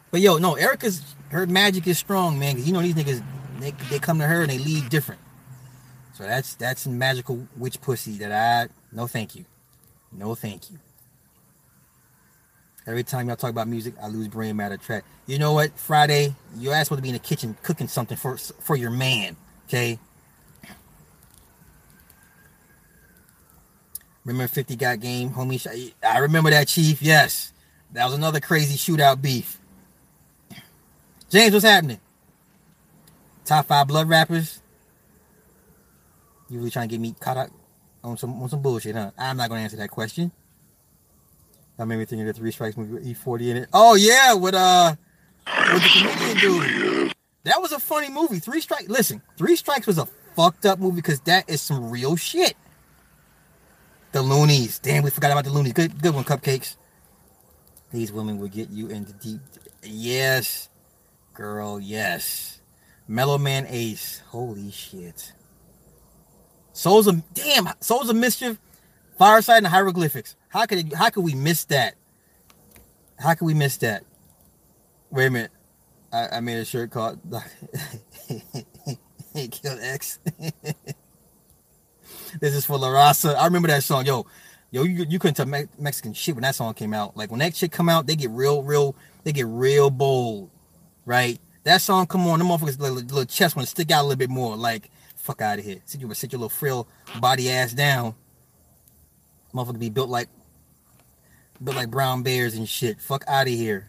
But 0.09 0.21
yo, 0.21 0.39
no, 0.39 0.55
Erykah's 0.55 1.03
her 1.29 1.45
magic 1.45 1.85
is 1.85 1.99
strong, 1.99 2.39
man. 2.39 2.55
Cause 2.55 2.65
you 2.65 2.73
know 2.73 2.81
these 2.81 2.95
niggas, 2.95 3.23
they, 3.59 3.69
they 3.91 3.99
come 3.99 4.17
to 4.17 4.25
her 4.25 4.41
and 4.41 4.49
they 4.49 4.57
lead 4.57 4.89
different. 4.89 5.21
So 6.15 6.23
that's 6.23 6.55
that's 6.55 6.87
magical 6.87 7.47
witch 7.55 7.79
pussy 7.81 8.13
that 8.17 8.31
I 8.31 8.73
no 8.91 9.05
thank 9.05 9.35
you, 9.35 9.45
no 10.11 10.33
thank 10.33 10.71
you. 10.71 10.79
Every 12.87 13.03
time 13.03 13.27
y'all 13.27 13.35
talk 13.35 13.49
about 13.49 13.67
music, 13.67 13.95
I 14.01 14.07
lose 14.07 14.27
brain 14.27 14.55
matter 14.55 14.77
track. 14.77 15.03
You 15.25 15.39
know 15.39 15.53
what? 15.53 15.71
Friday, 15.77 16.35
your 16.57 16.73
ass 16.73 16.85
supposed 16.85 16.99
to 16.99 17.03
be 17.03 17.09
in 17.09 17.13
the 17.13 17.19
kitchen 17.19 17.57
cooking 17.63 17.87
something 17.87 18.17
for 18.17 18.37
for 18.37 18.75
your 18.75 18.91
man. 18.91 19.35
Okay. 19.67 19.97
Remember 24.23 24.47
50 24.47 24.75
got 24.75 24.99
game, 24.99 25.31
homie. 25.31 25.93
I 26.03 26.17
remember 26.19 26.49
that, 26.49 26.67
Chief. 26.67 27.01
Yes, 27.01 27.53
that 27.93 28.05
was 28.05 28.13
another 28.13 28.39
crazy 28.39 28.75
shootout 28.75 29.21
beef. 29.21 29.59
James, 31.29 31.53
what's 31.53 31.65
happening? 31.65 31.99
Top 33.45 33.65
five 33.67 33.87
blood 33.87 34.09
rappers. 34.09 34.61
You 36.49 36.59
really 36.59 36.71
trying 36.71 36.87
to 36.89 36.93
get 36.93 37.01
me 37.01 37.15
caught 37.19 37.37
up 37.37 37.49
on 38.03 38.17
some 38.17 38.41
on 38.41 38.49
some 38.49 38.61
bullshit, 38.61 38.95
huh? 38.95 39.11
I'm 39.17 39.37
not 39.37 39.49
gonna 39.49 39.61
answer 39.61 39.77
that 39.77 39.89
question. 39.89 40.31
That 41.77 41.87
made 41.87 41.97
me 41.97 42.05
think 42.05 42.21
of 42.21 42.27
the 42.27 42.33
Three 42.33 42.51
Strikes 42.51 42.77
movie 42.77 42.93
with 42.93 43.05
E40 43.05 43.41
in 43.49 43.57
it. 43.57 43.69
Oh 43.73 43.95
yeah, 43.95 44.33
with 44.33 44.55
uh, 44.55 44.95
with 45.73 45.83
the 45.83 45.89
comedian 45.89 46.37
dude. 46.37 47.13
That 47.43 47.61
was 47.61 47.71
a 47.71 47.79
funny 47.79 48.09
movie. 48.09 48.39
Three 48.39 48.61
Strikes. 48.61 48.87
Listen, 48.87 49.21
Three 49.37 49.55
Strikes 49.55 49.85
was 49.85 49.97
a 49.97 50.07
fucked 50.35 50.65
up 50.65 50.79
movie 50.79 50.97
because 50.97 51.19
that 51.21 51.49
is 51.49 51.61
some 51.61 51.89
real 51.89 52.15
shit. 52.15 52.55
The 54.13 54.23
Luniz. 54.23 54.81
Damn, 54.81 55.03
we 55.03 55.09
forgot 55.09 55.31
about 55.31 55.43
the 55.43 55.51
Luniz. 55.51 55.73
Good, 55.73 56.01
good 56.01 56.15
one, 56.15 56.23
Cupcakes. 56.23 56.77
These 57.91 58.11
women 58.11 58.39
will 58.39 58.47
get 58.47 58.69
you 58.69 58.87
into 58.87 59.13
deep. 59.13 59.41
Yes, 59.83 60.69
girl. 61.33 61.79
Yes. 61.79 62.61
Mellow 63.07 63.37
Man 63.37 63.67
Ace. 63.69 64.21
Holy 64.29 64.71
shit. 64.71 65.33
Souls 66.73 67.07
of 67.07 67.21
damn. 67.33 67.69
Souls 67.81 68.09
of 68.09 68.15
Mischief. 68.15 68.57
Fireside 69.17 69.59
and 69.59 69.67
Hieroglyphics. 69.67 70.35
How 70.55 70.65
could 70.65 70.93
how 70.93 71.09
could 71.09 71.25
we 71.25 71.35
miss 71.35 71.65
that? 71.65 71.95
How 73.19 73.33
could 73.33 73.43
we 73.43 73.53
miss 73.53 73.75
that? 73.77 74.05
Wait 75.11 75.25
a 75.25 75.29
minute. 75.29 75.51
I, 76.13 76.37
I 76.37 76.39
made 76.39 76.59
a 76.59 76.63
shirt 76.63 76.91
called 76.91 77.19
Killed 79.35 79.79
X. 79.81 80.19
this 82.39 82.55
is 82.55 82.65
for 82.65 82.77
La 82.77 82.87
Raza. 82.87 83.35
I 83.35 83.43
remember 83.43 83.67
that 83.67 83.83
song. 83.83 84.05
Yo, 84.05 84.25
yo, 84.71 84.83
you, 84.83 85.05
you 85.09 85.19
couldn't 85.19 85.35
tell 85.35 85.45
Me- 85.45 85.67
Mexican 85.77 86.13
shit 86.13 86.35
when 86.35 86.43
that 86.43 86.55
song 86.55 86.73
came 86.73 86.93
out. 86.93 87.17
Like 87.17 87.31
when 87.31 87.41
that 87.41 87.53
shit 87.53 87.73
come 87.73 87.89
out, 87.89 88.07
they 88.07 88.15
get 88.15 88.29
real, 88.29 88.63
real, 88.63 88.95
they 89.25 89.33
get 89.33 89.47
real 89.47 89.89
bold, 89.89 90.51
right? 91.05 91.37
That 91.65 91.81
song 91.81 92.07
come 92.07 92.25
on, 92.27 92.39
the 92.39 92.45
motherfuckers 92.45 92.79
little, 92.79 92.95
little 92.95 93.25
chest 93.25 93.57
want 93.57 93.67
to 93.67 93.71
stick 93.71 93.91
out 93.91 94.03
a 94.03 94.05
little 94.07 94.15
bit 94.15 94.29
more. 94.29 94.55
Like 94.55 94.89
fuck 95.17 95.41
out 95.41 95.59
of 95.59 95.65
here. 95.65 95.81
Sit 95.83 95.99
you 95.99 96.13
sit 96.13 96.31
your 96.31 96.39
little 96.39 96.47
frill 96.47 96.87
body 97.19 97.51
ass 97.51 97.73
down. 97.73 98.15
Motherfucker 99.53 99.79
be 99.79 99.89
built 99.89 100.07
like 100.07 100.29
built 101.63 101.77
like 101.77 101.89
brown 101.89 102.23
bears 102.23 102.55
and 102.55 102.67
shit. 102.67 103.01
Fuck 103.01 103.23
out 103.27 103.47
of 103.47 103.53
here. 103.53 103.87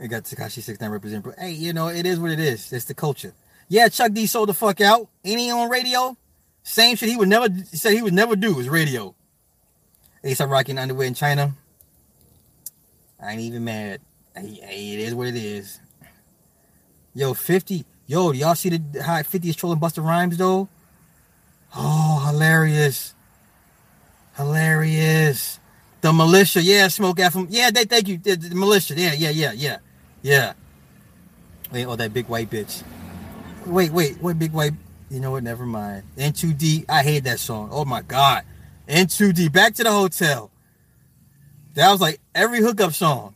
I 0.00 0.06
got 0.06 0.24
Tekashi 0.24 0.62
69 0.62 0.90
represent. 0.90 1.26
Hey, 1.38 1.52
you 1.52 1.72
know, 1.72 1.88
it 1.88 2.04
is 2.04 2.18
what 2.18 2.30
it 2.30 2.40
is. 2.40 2.72
It's 2.72 2.84
the 2.84 2.94
culture. 2.94 3.32
Yeah, 3.68 3.88
Chuck 3.88 4.12
D 4.12 4.26
sold 4.26 4.48
the 4.48 4.54
fuck 4.54 4.80
out. 4.80 5.08
He 5.22 5.50
on 5.50 5.70
radio? 5.70 6.16
Same 6.62 6.96
shit 6.96 7.08
he 7.08 7.16
would 7.16 7.28
never 7.28 7.48
said 7.72 7.92
he 7.92 8.02
would 8.02 8.14
never 8.14 8.36
do 8.36 8.58
is 8.58 8.68
radio. 8.68 9.14
Start 10.32 10.50
rocking 10.50 10.78
underwear 10.78 11.06
in 11.06 11.14
China. 11.14 11.54
I 13.22 13.32
ain't 13.32 13.40
even 13.42 13.64
mad. 13.64 14.00
Hey, 14.34 14.60
hey, 14.62 14.92
it 14.94 15.00
is 15.00 15.14
what 15.14 15.28
it 15.28 15.36
is. 15.36 15.80
Yo, 17.14 17.34
50. 17.34 17.84
Yo, 18.06 18.32
y'all 18.32 18.54
see 18.54 18.70
the 18.70 19.02
how 19.02 19.22
50 19.22 19.48
is 19.48 19.56
trolling 19.56 19.78
Busta 19.78 20.04
Rhymes 20.04 20.36
though? 20.36 20.68
Oh, 21.76 22.24
hilarious. 22.26 23.14
Hilarious. 24.36 25.58
The 26.00 26.12
militia, 26.12 26.62
yeah, 26.62 26.88
smoke 26.88 27.20
out 27.20 27.32
from 27.32 27.46
yeah, 27.50 27.70
they 27.70 27.84
thank 27.84 28.08
you. 28.08 28.18
The, 28.18 28.36
the 28.36 28.54
militia, 28.54 28.94
yeah, 28.94 29.14
yeah, 29.14 29.30
yeah, 29.30 29.52
yeah, 29.52 29.78
yeah. 30.20 30.52
Wait, 31.72 31.86
oh 31.86 31.96
that 31.96 32.12
big 32.12 32.28
white 32.28 32.50
bitch. 32.50 32.82
Wait, 33.64 33.90
wait, 33.90 34.20
what 34.20 34.38
big 34.38 34.52
white 34.52 34.74
you 35.10 35.20
know 35.20 35.30
what, 35.30 35.44
never 35.44 35.64
mind. 35.64 36.02
N2D, 36.16 36.86
I 36.88 37.02
hate 37.02 37.24
that 37.24 37.38
song. 37.38 37.68
Oh 37.70 37.84
my 37.84 38.02
god. 38.02 38.42
N2D, 38.88 39.52
back 39.52 39.74
to 39.74 39.84
the 39.84 39.92
hotel. 39.92 40.50
That 41.74 41.90
was 41.90 42.00
like 42.00 42.20
every 42.34 42.58
hookup 42.58 42.92
song. 42.92 43.34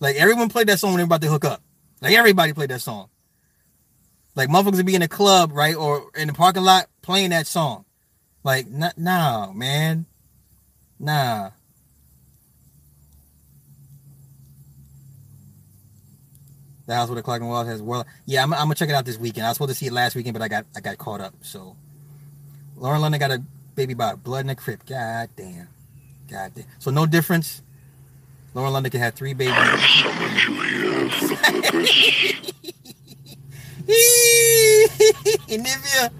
Like 0.00 0.16
everyone 0.16 0.48
played 0.48 0.68
that 0.68 0.78
song 0.78 0.92
when 0.92 0.98
they 0.98 1.04
were 1.04 1.08
about 1.08 1.20
to 1.22 1.28
hook 1.28 1.44
up. 1.44 1.62
Like 2.00 2.14
everybody 2.14 2.52
played 2.52 2.70
that 2.70 2.80
song. 2.80 3.08
Like 4.34 4.48
motherfuckers 4.48 4.76
would 4.76 4.86
be 4.86 4.94
in 4.94 5.02
a 5.02 5.08
club, 5.08 5.52
right, 5.52 5.76
or 5.76 6.10
in 6.16 6.28
the 6.28 6.34
parking 6.34 6.62
lot 6.62 6.86
playing 7.02 7.30
that 7.30 7.46
song. 7.46 7.84
Like, 8.42 8.68
nah, 8.68 8.90
nah 8.96 9.52
man, 9.52 10.06
nah. 10.98 11.50
The 16.86 16.94
House 16.94 17.08
with 17.08 17.16
the 17.16 17.22
Clock 17.22 17.40
and 17.40 17.48
Walls 17.48 17.66
has 17.66 17.80
well, 17.80 18.06
yeah, 18.26 18.42
I'm, 18.42 18.52
I'm, 18.52 18.64
gonna 18.64 18.74
check 18.74 18.90
it 18.90 18.94
out 18.94 19.06
this 19.06 19.16
weekend. 19.16 19.46
I 19.46 19.50
was 19.50 19.56
supposed 19.56 19.70
to 19.70 19.74
see 19.74 19.86
it 19.86 19.92
last 19.92 20.14
weekend, 20.16 20.34
but 20.34 20.42
I 20.42 20.48
got 20.48 20.66
I 20.76 20.80
got 20.80 20.98
caught 20.98 21.20
up. 21.20 21.34
So, 21.40 21.76
Lauren 22.76 23.00
London 23.00 23.18
got 23.18 23.30
a 23.30 23.42
baby 23.74 23.94
by 23.94 24.16
blood 24.16 24.40
in 24.40 24.48
the 24.48 24.54
crib. 24.54 24.84
God 24.84 25.30
damn, 25.36 25.68
God 26.30 26.52
damn. 26.54 26.66
So 26.80 26.90
no 26.90 27.06
difference. 27.06 27.62
Lauren 28.52 28.72
London 28.72 28.90
can 28.90 29.00
have 29.00 29.14
three 29.14 29.32
babies. 29.32 29.54
Nivea, 35.48 36.10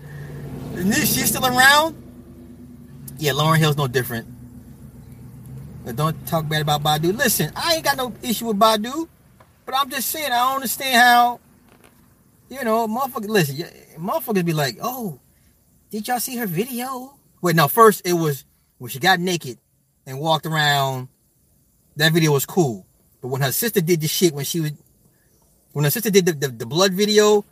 she's 1.00 1.28
still 1.28 1.46
around? 1.46 1.96
Yeah, 3.18 3.32
Lauryn 3.32 3.58
Hill's 3.58 3.76
no 3.76 3.86
different. 3.86 4.28
But 5.84 5.96
don't 5.96 6.26
talk 6.26 6.48
bad 6.48 6.62
about 6.62 6.82
Badu. 6.82 7.16
Listen, 7.16 7.52
I 7.56 7.74
ain't 7.74 7.84
got 7.84 7.96
no 7.96 8.12
issue 8.22 8.46
with 8.46 8.58
Badu, 8.58 9.08
but 9.66 9.74
I'm 9.76 9.90
just 9.90 10.08
saying 10.08 10.32
I 10.32 10.38
don't 10.38 10.56
understand 10.56 10.96
how, 10.96 11.40
you 12.48 12.64
know, 12.64 12.86
motherfuckers. 12.88 13.28
Listen, 13.28 13.56
motherfuckers 13.98 14.44
be 14.44 14.52
like, 14.52 14.78
"Oh, 14.82 15.20
did 15.90 16.08
y'all 16.08 16.20
see 16.20 16.36
her 16.36 16.46
video?" 16.46 17.14
Wait, 17.42 17.56
no. 17.56 17.68
First, 17.68 18.02
it 18.06 18.14
was 18.14 18.44
when 18.78 18.90
she 18.90 18.98
got 18.98 19.20
naked 19.20 19.58
and 20.06 20.18
walked 20.18 20.46
around. 20.46 21.08
That 21.96 22.12
video 22.12 22.32
was 22.32 22.44
cool, 22.44 22.86
but 23.20 23.28
when 23.28 23.40
her 23.42 23.52
sister 23.52 23.80
did 23.80 24.00
the 24.00 24.08
shit 24.08 24.34
when 24.34 24.44
she 24.44 24.60
was, 24.60 24.72
when 25.72 25.84
her 25.84 25.90
sister 25.90 26.10
did 26.10 26.26
the, 26.26 26.32
the, 26.32 26.48
the 26.48 26.66
blood 26.66 26.92
video, 26.92 27.44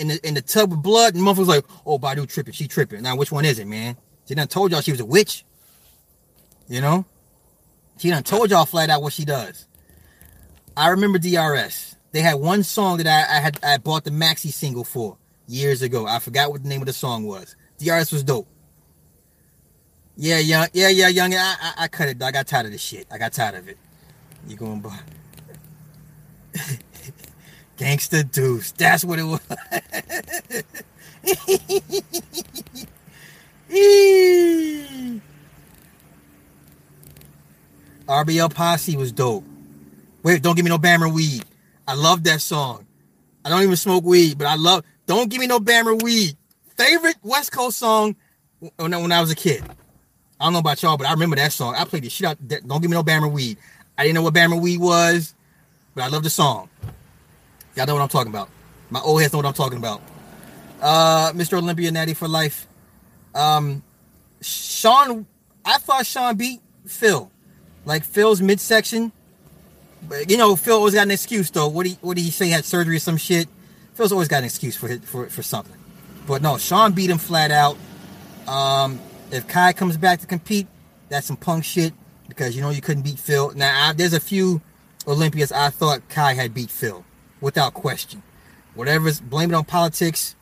in 0.00 0.08
the 0.08 0.26
in 0.26 0.34
the 0.34 0.42
tub 0.42 0.72
of 0.72 0.82
blood, 0.82 1.14
and 1.14 1.22
motherfuckers 1.22 1.46
like, 1.46 1.64
oh, 1.84 1.98
Badu 1.98 2.28
tripping, 2.28 2.54
she 2.54 2.66
tripping. 2.66 3.02
Now, 3.02 3.16
which 3.16 3.30
one 3.30 3.44
is 3.44 3.58
it, 3.58 3.66
man? 3.66 3.96
She 4.26 4.34
done 4.34 4.48
told 4.48 4.72
y'all 4.72 4.80
she 4.80 4.92
was 4.92 5.00
a 5.00 5.04
witch. 5.04 5.44
You 6.68 6.80
know? 6.80 7.04
She 7.98 8.10
done 8.10 8.22
told 8.22 8.50
y'all 8.50 8.64
flat 8.64 8.88
out 8.88 9.02
what 9.02 9.12
she 9.12 9.24
does. 9.24 9.66
I 10.76 10.88
remember 10.88 11.18
DRS. 11.18 11.96
They 12.12 12.22
had 12.22 12.34
one 12.34 12.62
song 12.62 12.98
that 12.98 13.06
I, 13.06 13.36
I 13.36 13.40
had 13.40 13.58
I 13.62 13.78
bought 13.78 14.04
the 14.04 14.10
maxi 14.10 14.52
single 14.52 14.84
for 14.84 15.18
years 15.46 15.82
ago. 15.82 16.06
I 16.06 16.18
forgot 16.18 16.50
what 16.50 16.62
the 16.62 16.68
name 16.68 16.80
of 16.80 16.86
the 16.86 16.92
song 16.92 17.24
was. 17.24 17.56
DRS 17.78 18.12
was 18.12 18.22
dope. 18.22 18.46
Yeah, 20.16 20.38
young, 20.38 20.68
yeah, 20.72 20.88
yeah, 20.88 21.08
young. 21.08 21.34
I, 21.34 21.54
I, 21.60 21.72
I 21.78 21.88
cut 21.88 22.08
it. 22.08 22.22
I 22.22 22.30
got 22.30 22.46
tired 22.46 22.66
of 22.66 22.72
this 22.72 22.80
shit. 22.80 23.06
I 23.10 23.18
got 23.18 23.32
tired 23.32 23.54
of 23.56 23.68
it. 23.68 23.78
You 24.46 24.56
going 24.56 24.80
buy 24.80 24.98
Gangsta 27.80 28.30
Deuce. 28.30 28.72
That's 28.72 29.04
what 29.04 29.18
it 29.18 29.22
was. 29.22 29.40
RBL 38.06 38.54
Posse 38.54 38.96
was 38.98 39.12
dope. 39.12 39.44
Wait, 40.22 40.42
don't 40.42 40.56
give 40.56 40.64
me 40.64 40.68
no 40.68 40.76
Bammer 40.76 41.10
weed. 41.10 41.42
I 41.88 41.94
love 41.94 42.22
that 42.24 42.42
song. 42.42 42.86
I 43.46 43.48
don't 43.48 43.62
even 43.62 43.76
smoke 43.76 44.04
weed, 44.04 44.36
but 44.36 44.46
I 44.46 44.56
love 44.56 44.84
Don't 45.06 45.30
Give 45.30 45.40
Me 45.40 45.46
No 45.46 45.58
Bammer 45.58 46.02
Weed. 46.02 46.36
Favorite 46.76 47.16
West 47.22 47.50
Coast 47.50 47.78
song 47.78 48.14
when 48.76 48.92
I, 48.92 48.98
when 48.98 49.10
I 49.10 49.22
was 49.22 49.30
a 49.30 49.34
kid. 49.34 49.64
I 50.38 50.44
don't 50.44 50.52
know 50.52 50.58
about 50.58 50.82
y'all, 50.82 50.98
but 50.98 51.06
I 51.06 51.12
remember 51.12 51.36
that 51.36 51.52
song. 51.52 51.74
I 51.76 51.84
played 51.84 52.02
the 52.02 52.10
shit 52.10 52.26
out. 52.26 52.36
Don't 52.46 52.82
give 52.82 52.90
me 52.90 52.96
no 52.96 53.02
Bammer 53.02 53.32
weed. 53.32 53.56
I 53.96 54.02
didn't 54.02 54.16
know 54.16 54.22
what 54.22 54.34
Bammer 54.34 54.60
weed 54.60 54.80
was, 54.80 55.34
but 55.94 56.04
I 56.04 56.08
love 56.08 56.22
the 56.22 56.30
song. 56.30 56.68
Y'all 57.76 57.86
know 57.86 57.94
what 57.94 58.02
I'm 58.02 58.08
talking 58.08 58.32
about. 58.32 58.48
My 58.90 59.00
old 59.00 59.20
heads 59.20 59.32
know 59.32 59.38
what 59.38 59.46
I'm 59.46 59.52
talking 59.52 59.78
about. 59.78 60.02
Uh, 60.80 61.32
Mr. 61.32 61.58
Olympia 61.58 61.90
Natty 61.90 62.14
for 62.14 62.26
life. 62.26 62.66
Um, 63.34 63.82
Sean, 64.40 65.26
I 65.64 65.78
thought 65.78 66.06
Sean 66.06 66.36
beat 66.36 66.60
Phil. 66.86 67.30
Like 67.84 68.04
Phil's 68.04 68.40
midsection. 68.40 69.12
But 70.08 70.30
you 70.30 70.36
know, 70.36 70.56
Phil 70.56 70.76
always 70.76 70.94
got 70.94 71.02
an 71.02 71.10
excuse 71.10 71.50
though. 71.50 71.68
What 71.68 71.86
he 71.86 71.98
what 72.00 72.16
did 72.16 72.22
he 72.22 72.30
say? 72.30 72.46
He 72.46 72.50
had 72.50 72.64
surgery 72.64 72.96
or 72.96 73.00
some 73.00 73.16
shit. 73.16 73.48
Phil's 73.94 74.12
always 74.12 74.28
got 74.28 74.38
an 74.38 74.44
excuse 74.44 74.76
for 74.76 74.88
for 74.98 75.26
for 75.28 75.42
something. 75.42 75.76
But 76.26 76.42
no, 76.42 76.58
Sean 76.58 76.92
beat 76.92 77.10
him 77.10 77.18
flat 77.18 77.50
out. 77.50 77.76
Um, 78.48 78.98
if 79.30 79.46
Kai 79.46 79.72
comes 79.74 79.96
back 79.96 80.20
to 80.20 80.26
compete, 80.26 80.66
that's 81.08 81.26
some 81.26 81.36
punk 81.36 81.64
shit 81.64 81.92
because 82.28 82.56
you 82.56 82.62
know 82.62 82.70
you 82.70 82.80
couldn't 82.80 83.02
beat 83.02 83.18
Phil. 83.18 83.52
Now 83.54 83.90
I, 83.90 83.92
there's 83.92 84.14
a 84.14 84.20
few 84.20 84.60
Olympians 85.06 85.52
I 85.52 85.70
thought 85.70 86.08
Kai 86.08 86.34
had 86.34 86.54
beat 86.54 86.70
Phil 86.70 87.04
without 87.40 87.74
question. 87.74 88.22
Whatever's 88.74 89.20
blame 89.20 89.50
it 89.50 89.54
on 89.54 89.64
politics 89.64 90.36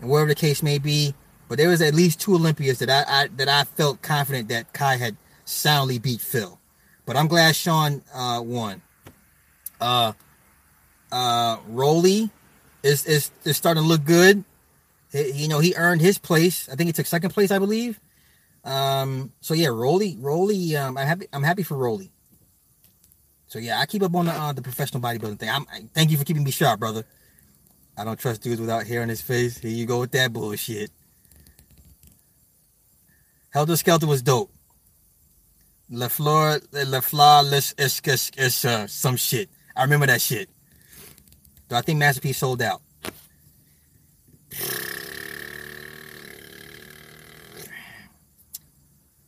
and 0.00 0.08
whatever 0.10 0.28
the 0.28 0.34
case 0.34 0.62
may 0.62 0.78
be. 0.78 1.14
But 1.48 1.58
there 1.58 1.68
was 1.68 1.80
at 1.80 1.94
least 1.94 2.20
two 2.20 2.34
Olympians 2.34 2.78
that 2.80 2.90
I, 2.90 3.22
I 3.22 3.28
that 3.36 3.48
I 3.48 3.64
felt 3.64 4.02
confident 4.02 4.48
that 4.48 4.72
Kai 4.72 4.96
had 4.96 5.16
soundly 5.44 5.98
beat 5.98 6.20
Phil. 6.20 6.58
But 7.06 7.16
I'm 7.16 7.26
glad 7.26 7.56
Sean 7.56 8.02
uh, 8.14 8.42
won. 8.44 8.82
Uh, 9.80 10.12
uh, 11.10 11.56
is, 12.82 13.06
is 13.06 13.30
is 13.44 13.56
starting 13.56 13.82
to 13.82 13.88
look 13.88 14.04
good. 14.04 14.44
He, 15.10 15.30
you 15.32 15.48
know, 15.48 15.58
he 15.58 15.74
earned 15.74 16.02
his 16.02 16.18
place. 16.18 16.68
I 16.68 16.74
think 16.74 16.88
he 16.88 16.92
took 16.92 17.06
second 17.06 17.30
place, 17.30 17.50
I 17.50 17.58
believe. 17.58 17.98
Um, 18.64 19.32
so 19.40 19.54
yeah, 19.54 19.68
Rolly, 19.68 20.16
Rolly, 20.20 20.76
um, 20.76 20.98
I'm 20.98 21.06
happy. 21.06 21.26
I'm 21.32 21.42
happy 21.42 21.62
for 21.62 21.76
Rolly. 21.76 22.10
So 23.48 23.58
yeah, 23.58 23.80
I 23.80 23.86
keep 23.86 24.02
up 24.02 24.14
on 24.14 24.26
the 24.26 24.32
uh, 24.32 24.52
the 24.52 24.62
professional 24.62 25.02
bodybuilding 25.02 25.38
thing. 25.38 25.48
I'm, 25.48 25.66
I, 25.72 25.80
thank 25.94 26.10
you 26.10 26.18
for 26.18 26.24
keeping 26.24 26.44
me 26.44 26.50
sharp, 26.50 26.80
brother. 26.80 27.04
I 27.96 28.04
don't 28.04 28.18
trust 28.18 28.42
dudes 28.42 28.60
without 28.60 28.86
hair 28.86 29.02
on 29.02 29.08
his 29.08 29.22
face. 29.22 29.58
Here 29.58 29.70
you 29.70 29.86
go 29.86 30.00
with 30.00 30.12
that 30.12 30.32
bullshit. 30.32 30.90
Helter 33.50 33.76
Skelter 33.76 34.06
was 34.06 34.22
dope. 34.22 34.52
La 35.90 36.08
Fleur, 36.08 36.60
La 36.72 37.00
Fleur, 37.00 37.42
is, 37.54 37.74
is, 37.78 38.30
is 38.36 38.64
uh, 38.64 38.86
some 38.86 39.16
shit. 39.16 39.48
I 39.74 39.82
remember 39.82 40.06
that 40.06 40.20
shit. 40.20 40.50
Though 41.68 41.76
I 41.76 41.80
think 41.80 41.98
Masterpiece 41.98 42.38
sold 42.38 42.60
out. 42.60 42.82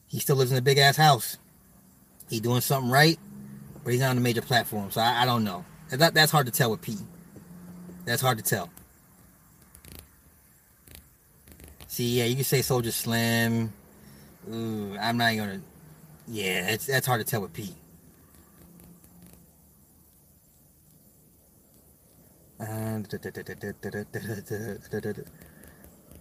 He 0.06 0.18
still 0.18 0.36
lives 0.36 0.52
in 0.52 0.58
a 0.58 0.62
big 0.62 0.78
ass 0.78 0.96
house. 0.96 1.38
He 2.28 2.40
doing 2.40 2.60
something 2.60 2.90
right, 2.90 3.18
but 3.84 3.92
he's 3.92 4.00
not 4.00 4.10
on 4.10 4.18
a 4.18 4.20
major 4.20 4.42
platform. 4.42 4.90
So 4.90 5.00
I, 5.00 5.22
I 5.22 5.24
don't 5.26 5.44
know. 5.44 5.64
That, 5.90 6.14
that's 6.14 6.32
hard 6.32 6.46
to 6.46 6.52
tell 6.52 6.70
with 6.70 6.82
P. 6.82 6.96
That's 8.04 8.22
hard 8.22 8.38
to 8.38 8.44
tell. 8.44 8.70
See, 11.88 12.18
yeah, 12.18 12.24
you 12.24 12.36
can 12.36 12.44
say 12.44 12.60
Soulja 12.60 12.92
Slim. 12.92 13.72
Ooh, 14.52 14.96
I'm 15.00 15.16
not 15.16 15.36
gonna. 15.36 15.60
Yeah, 16.28 16.68
it's 16.70 16.86
that's 16.86 17.06
hard 17.06 17.20
to 17.20 17.26
tell 17.26 17.42
with 17.42 17.52
P. 17.52 17.74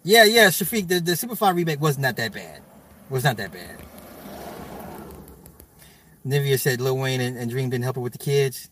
Yeah, 0.04 0.24
yeah, 0.26 0.48
Shafiq, 0.48 0.88
the, 0.88 1.00
the 1.00 1.14
Superfly 1.14 1.56
remake 1.56 1.82
was 1.82 1.98
not 1.98 2.16
that 2.18 2.34
bad. 2.34 2.62
Was 3.10 3.24
not 3.24 3.38
that 3.38 3.52
bad. 3.52 3.78
Nivea 6.26 6.60
said 6.60 6.82
Lil 6.82 6.98
Wayne 6.98 7.22
and, 7.22 7.38
and 7.38 7.50
Dream 7.50 7.70
didn't 7.70 7.84
help 7.84 7.96
her 7.96 8.02
with 8.02 8.14
the 8.14 8.20
kids. 8.20 8.70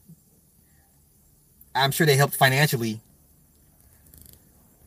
I'm 1.73 1.91
sure 1.91 2.05
they 2.05 2.15
helped 2.15 2.35
financially. 2.35 2.99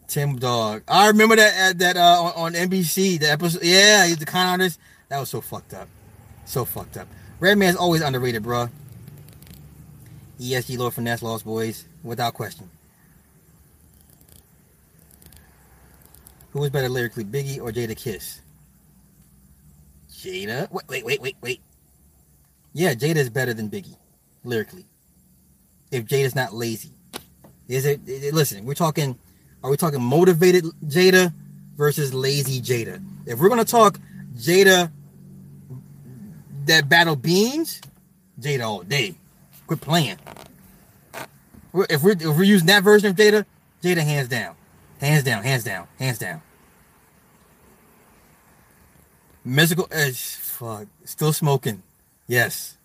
Tim 0.08 0.36
Dog. 0.36 0.82
I 0.88 1.06
remember 1.06 1.36
that 1.36 1.78
that 1.78 1.96
uh, 1.96 2.22
on, 2.22 2.54
on 2.54 2.68
NBC, 2.68 3.20
the 3.20 3.30
episode. 3.30 3.62
Yeah, 3.62 4.06
he's 4.06 4.18
the 4.18 4.26
con 4.26 4.46
artist. 4.46 4.80
That 5.08 5.20
was 5.20 5.28
so 5.28 5.40
fucked 5.40 5.72
up. 5.72 5.88
So 6.44 6.64
fucked 6.64 6.96
up. 6.96 7.06
Redman's 7.38 7.76
always 7.76 8.02
underrated, 8.02 8.42
bro. 8.42 8.68
ESG 10.40 10.78
Lord 10.78 10.94
Finesse 10.94 11.22
Lost 11.22 11.44
Boys, 11.44 11.84
without 12.02 12.34
question. 12.34 12.68
Who 16.52 16.60
was 16.60 16.70
better 16.70 16.88
lyrically, 16.88 17.24
Biggie 17.24 17.60
or 17.60 17.70
Jadakiss? 17.70 18.40
Jada? 20.12 20.70
Wait, 20.70 20.88
wait, 20.88 21.04
wait, 21.04 21.22
wait, 21.22 21.36
wait. 21.40 21.60
Yeah, 22.72 22.94
Jada 22.94 23.16
is 23.16 23.30
better 23.30 23.52
than 23.54 23.68
Biggie, 23.68 23.96
lyrically. 24.44 24.84
If 25.90 26.06
Jada's 26.06 26.34
not 26.34 26.54
lazy. 26.54 26.90
Is 27.68 27.86
it, 27.86 28.00
it 28.06 28.34
listen, 28.34 28.64
we're 28.64 28.74
talking 28.74 29.18
are 29.62 29.70
we 29.70 29.76
talking 29.76 30.02
motivated 30.02 30.64
Jada 30.86 31.32
versus 31.76 32.14
lazy 32.14 32.60
Jada? 32.60 33.02
If 33.26 33.38
we're 33.38 33.48
gonna 33.48 33.64
talk 33.64 33.98
Jada 34.36 34.90
that 36.66 36.88
battle 36.88 37.16
beans, 37.16 37.80
Jada 38.40 38.66
all 38.66 38.82
day. 38.82 39.14
Quit 39.66 39.80
playing. 39.80 40.18
If 41.74 42.02
we're 42.02 42.12
if 42.12 42.24
we're 42.24 42.42
using 42.42 42.66
that 42.68 42.82
version 42.82 43.10
of 43.10 43.16
Jada, 43.16 43.44
Jada 43.82 43.98
hands 43.98 44.28
down. 44.28 44.54
Hands 45.00 45.24
down, 45.24 45.42
hands 45.42 45.64
down, 45.64 45.86
hands 45.98 46.18
down. 46.18 46.42
Mystical 49.44 49.88
edge, 49.90 50.10
eh, 50.10 50.42
fuck. 50.42 50.86
Still 51.04 51.32
smoking. 51.32 51.82
Yes. 52.30 52.76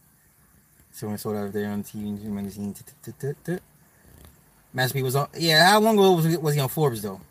So 0.91 1.07
and 1.07 1.19
so 1.19 1.35
out 1.35 1.53
there 1.53 1.69
on 1.69 1.83
TV 1.83 2.19
magazine. 2.23 2.73
Master 4.73 4.93
P 4.95 5.03
was 5.03 5.15
on. 5.15 5.27
Yeah, 5.37 5.69
how 5.69 5.79
long 5.79 5.99
ago 5.99 6.13
was 6.13 6.25
he, 6.25 6.35
was 6.35 6.55
he 6.55 6.61
on 6.61 6.67
Forbes 6.67 7.03
though? 7.03 7.21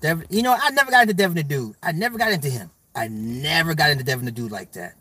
Devin, 0.00 0.26
you 0.28 0.42
know, 0.42 0.56
I 0.60 0.70
never 0.70 0.90
got 0.90 1.02
into 1.02 1.14
Devin 1.14 1.36
the 1.36 1.44
Dude. 1.44 1.76
I 1.80 1.92
never 1.92 2.18
got 2.18 2.32
into 2.32 2.50
him. 2.50 2.68
I 2.96 3.06
never 3.06 3.76
got 3.76 3.92
into 3.92 4.02
Devin 4.02 4.24
the 4.24 4.32
Dude 4.32 4.50
like 4.50 4.72
that. 4.72 4.96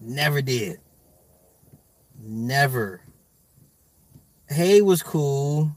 Never 0.00 0.40
did. 0.40 0.78
Never. 2.22 3.00
Hay 4.50 4.82
was 4.82 5.02
cool. 5.02 5.72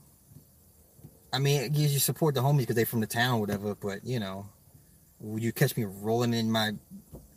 I 1.33 1.39
mean, 1.39 1.61
it 1.61 1.73
gives 1.73 1.95
you 1.95 1.99
support 1.99 2.35
the 2.35 2.41
homies 2.41 2.59
because 2.59 2.75
they're 2.75 2.85
from 2.85 3.01
the 3.01 3.07
town, 3.07 3.39
whatever. 3.39 3.73
But 3.73 4.05
you 4.05 4.19
know, 4.19 4.45
would 5.19 5.41
you 5.41 5.51
catch 5.51 5.75
me 5.75 5.85
rolling 5.85 6.35
in 6.35 6.51
my 6.51 6.73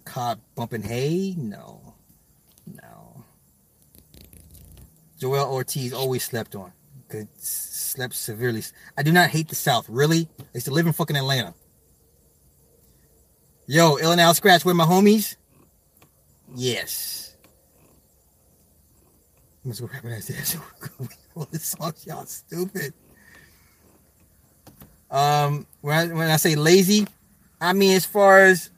car 0.04 0.36
bumping 0.54 0.82
hay? 0.82 1.34
No. 1.38 1.87
Joel 5.18 5.52
Ortiz 5.52 5.92
always 5.92 6.22
slept 6.22 6.54
on. 6.54 6.72
Good, 7.08 7.28
slept 7.38 8.14
severely. 8.14 8.62
I 8.96 9.02
do 9.02 9.12
not 9.12 9.30
hate 9.30 9.48
the 9.48 9.54
South. 9.54 9.88
Really, 9.88 10.28
I 10.38 10.44
used 10.54 10.66
to 10.66 10.72
live 10.72 10.86
in 10.86 10.92
fucking 10.92 11.16
Atlanta. 11.16 11.54
Yo, 13.66 13.96
Illinois 13.96 14.32
Scratch, 14.32 14.64
where 14.64 14.74
my 14.74 14.84
homies? 14.84 15.36
Yes. 16.54 17.36
I'm 19.64 19.72
just 19.72 19.82
rapping 19.82 20.12
as 20.12 20.26
this. 20.28 20.56
All 21.34 21.48
this 21.50 21.64
song, 21.64 21.92
y'all 22.06 22.24
stupid. 22.24 22.94
Um, 25.10 25.66
when 25.80 25.96
I, 25.96 26.14
when 26.14 26.30
I 26.30 26.36
say 26.36 26.54
lazy, 26.54 27.06
I 27.60 27.72
mean 27.72 27.96
as 27.96 28.04
far 28.04 28.40
as 28.44 28.70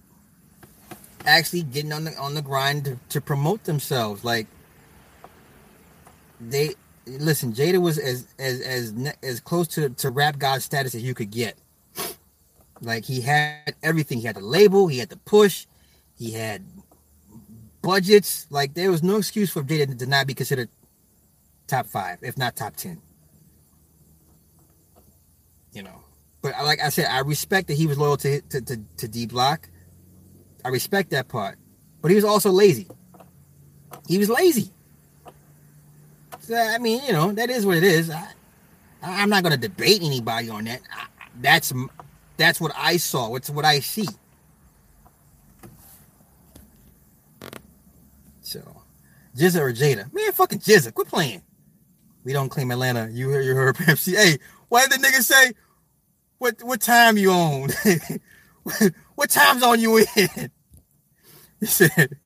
actually 1.26 1.62
getting 1.62 1.92
on 1.92 2.04
the 2.04 2.16
on 2.16 2.34
the 2.34 2.42
grind 2.42 2.84
to, 2.86 2.98
to 3.10 3.20
promote 3.20 3.64
themselves. 3.64 4.24
Like 4.24 4.46
they 6.40 6.74
listen, 7.06 7.52
Jada 7.52 7.80
was 7.80 7.98
as 7.98 8.26
as 8.38 8.60
as 8.60 9.14
as 9.22 9.40
close 9.40 9.68
to 9.68 9.90
to 9.90 10.10
rap 10.10 10.38
god 10.38 10.62
status 10.62 10.94
as 10.94 11.02
you 11.02 11.14
could 11.14 11.30
get. 11.30 11.56
Like 12.80 13.04
he 13.04 13.20
had 13.20 13.74
everything. 13.82 14.18
He 14.18 14.26
had 14.26 14.36
the 14.36 14.40
label. 14.40 14.86
He 14.88 14.98
had 14.98 15.10
the 15.10 15.18
push. 15.18 15.66
He 16.16 16.32
had 16.32 16.64
budgets, 17.82 18.46
like 18.50 18.74
there 18.74 18.90
was 18.90 19.02
no 19.02 19.16
excuse 19.16 19.50
for 19.50 19.62
Jada 19.62 19.98
to 19.98 20.06
not 20.06 20.26
be 20.26 20.34
considered 20.34 20.68
top 21.66 21.86
five, 21.86 22.18
if 22.22 22.36
not 22.36 22.56
top 22.56 22.76
ten. 22.76 23.00
You 25.72 25.84
know, 25.84 26.04
but 26.42 26.52
like 26.64 26.80
I 26.82 26.88
said, 26.88 27.06
I 27.06 27.20
respect 27.20 27.68
that 27.68 27.74
he 27.74 27.86
was 27.86 27.98
loyal 27.98 28.16
to 28.18 28.40
to 28.40 28.60
to, 28.60 28.80
to 28.98 29.08
D 29.08 29.26
Block. 29.26 29.68
I 30.64 30.68
respect 30.68 31.10
that 31.10 31.28
part, 31.28 31.58
but 32.02 32.10
he 32.10 32.14
was 32.14 32.24
also 32.24 32.50
lazy. 32.50 32.88
He 34.08 34.18
was 34.18 34.28
lazy. 34.28 34.72
I 36.52 36.78
mean, 36.78 37.02
you 37.04 37.12
know, 37.12 37.32
that 37.32 37.50
is 37.50 37.64
what 37.64 37.76
it 37.76 37.84
is. 37.84 38.10
I, 38.10 38.28
I'm 39.02 39.30
not 39.30 39.42
going 39.42 39.58
to 39.58 39.68
debate 39.68 40.02
anybody 40.02 40.48
on 40.48 40.64
that. 40.64 40.80
That's 41.40 41.72
that's 42.36 42.60
what 42.60 42.72
I 42.76 42.96
saw. 42.96 43.28
What's 43.28 43.50
what 43.50 43.64
I 43.64 43.80
see. 43.80 44.06
So, 48.40 48.60
Jizza 49.36 49.60
or 49.60 49.72
Jada? 49.72 50.12
Man, 50.12 50.32
fucking 50.32 50.58
Jizza. 50.58 50.92
Quit 50.92 51.08
playing. 51.08 51.42
We 52.24 52.32
don't 52.32 52.48
claim 52.48 52.70
Atlanta. 52.70 53.08
You 53.10 53.30
heard 53.30 53.44
you 53.44 53.54
heard 53.54 53.76
Pepsi. 53.76 54.14
Hey, 54.14 54.38
why 54.68 54.86
did 54.86 55.00
the 55.00 55.06
nigga 55.06 55.22
say 55.22 55.52
what 56.38 56.62
what 56.62 56.80
time 56.80 57.16
you 57.16 57.30
on? 57.30 57.70
what 59.14 59.30
time 59.30 59.60
zone 59.60 59.80
you 59.80 59.98
in? 59.98 60.50
He 61.60 61.66
said, 61.66 62.16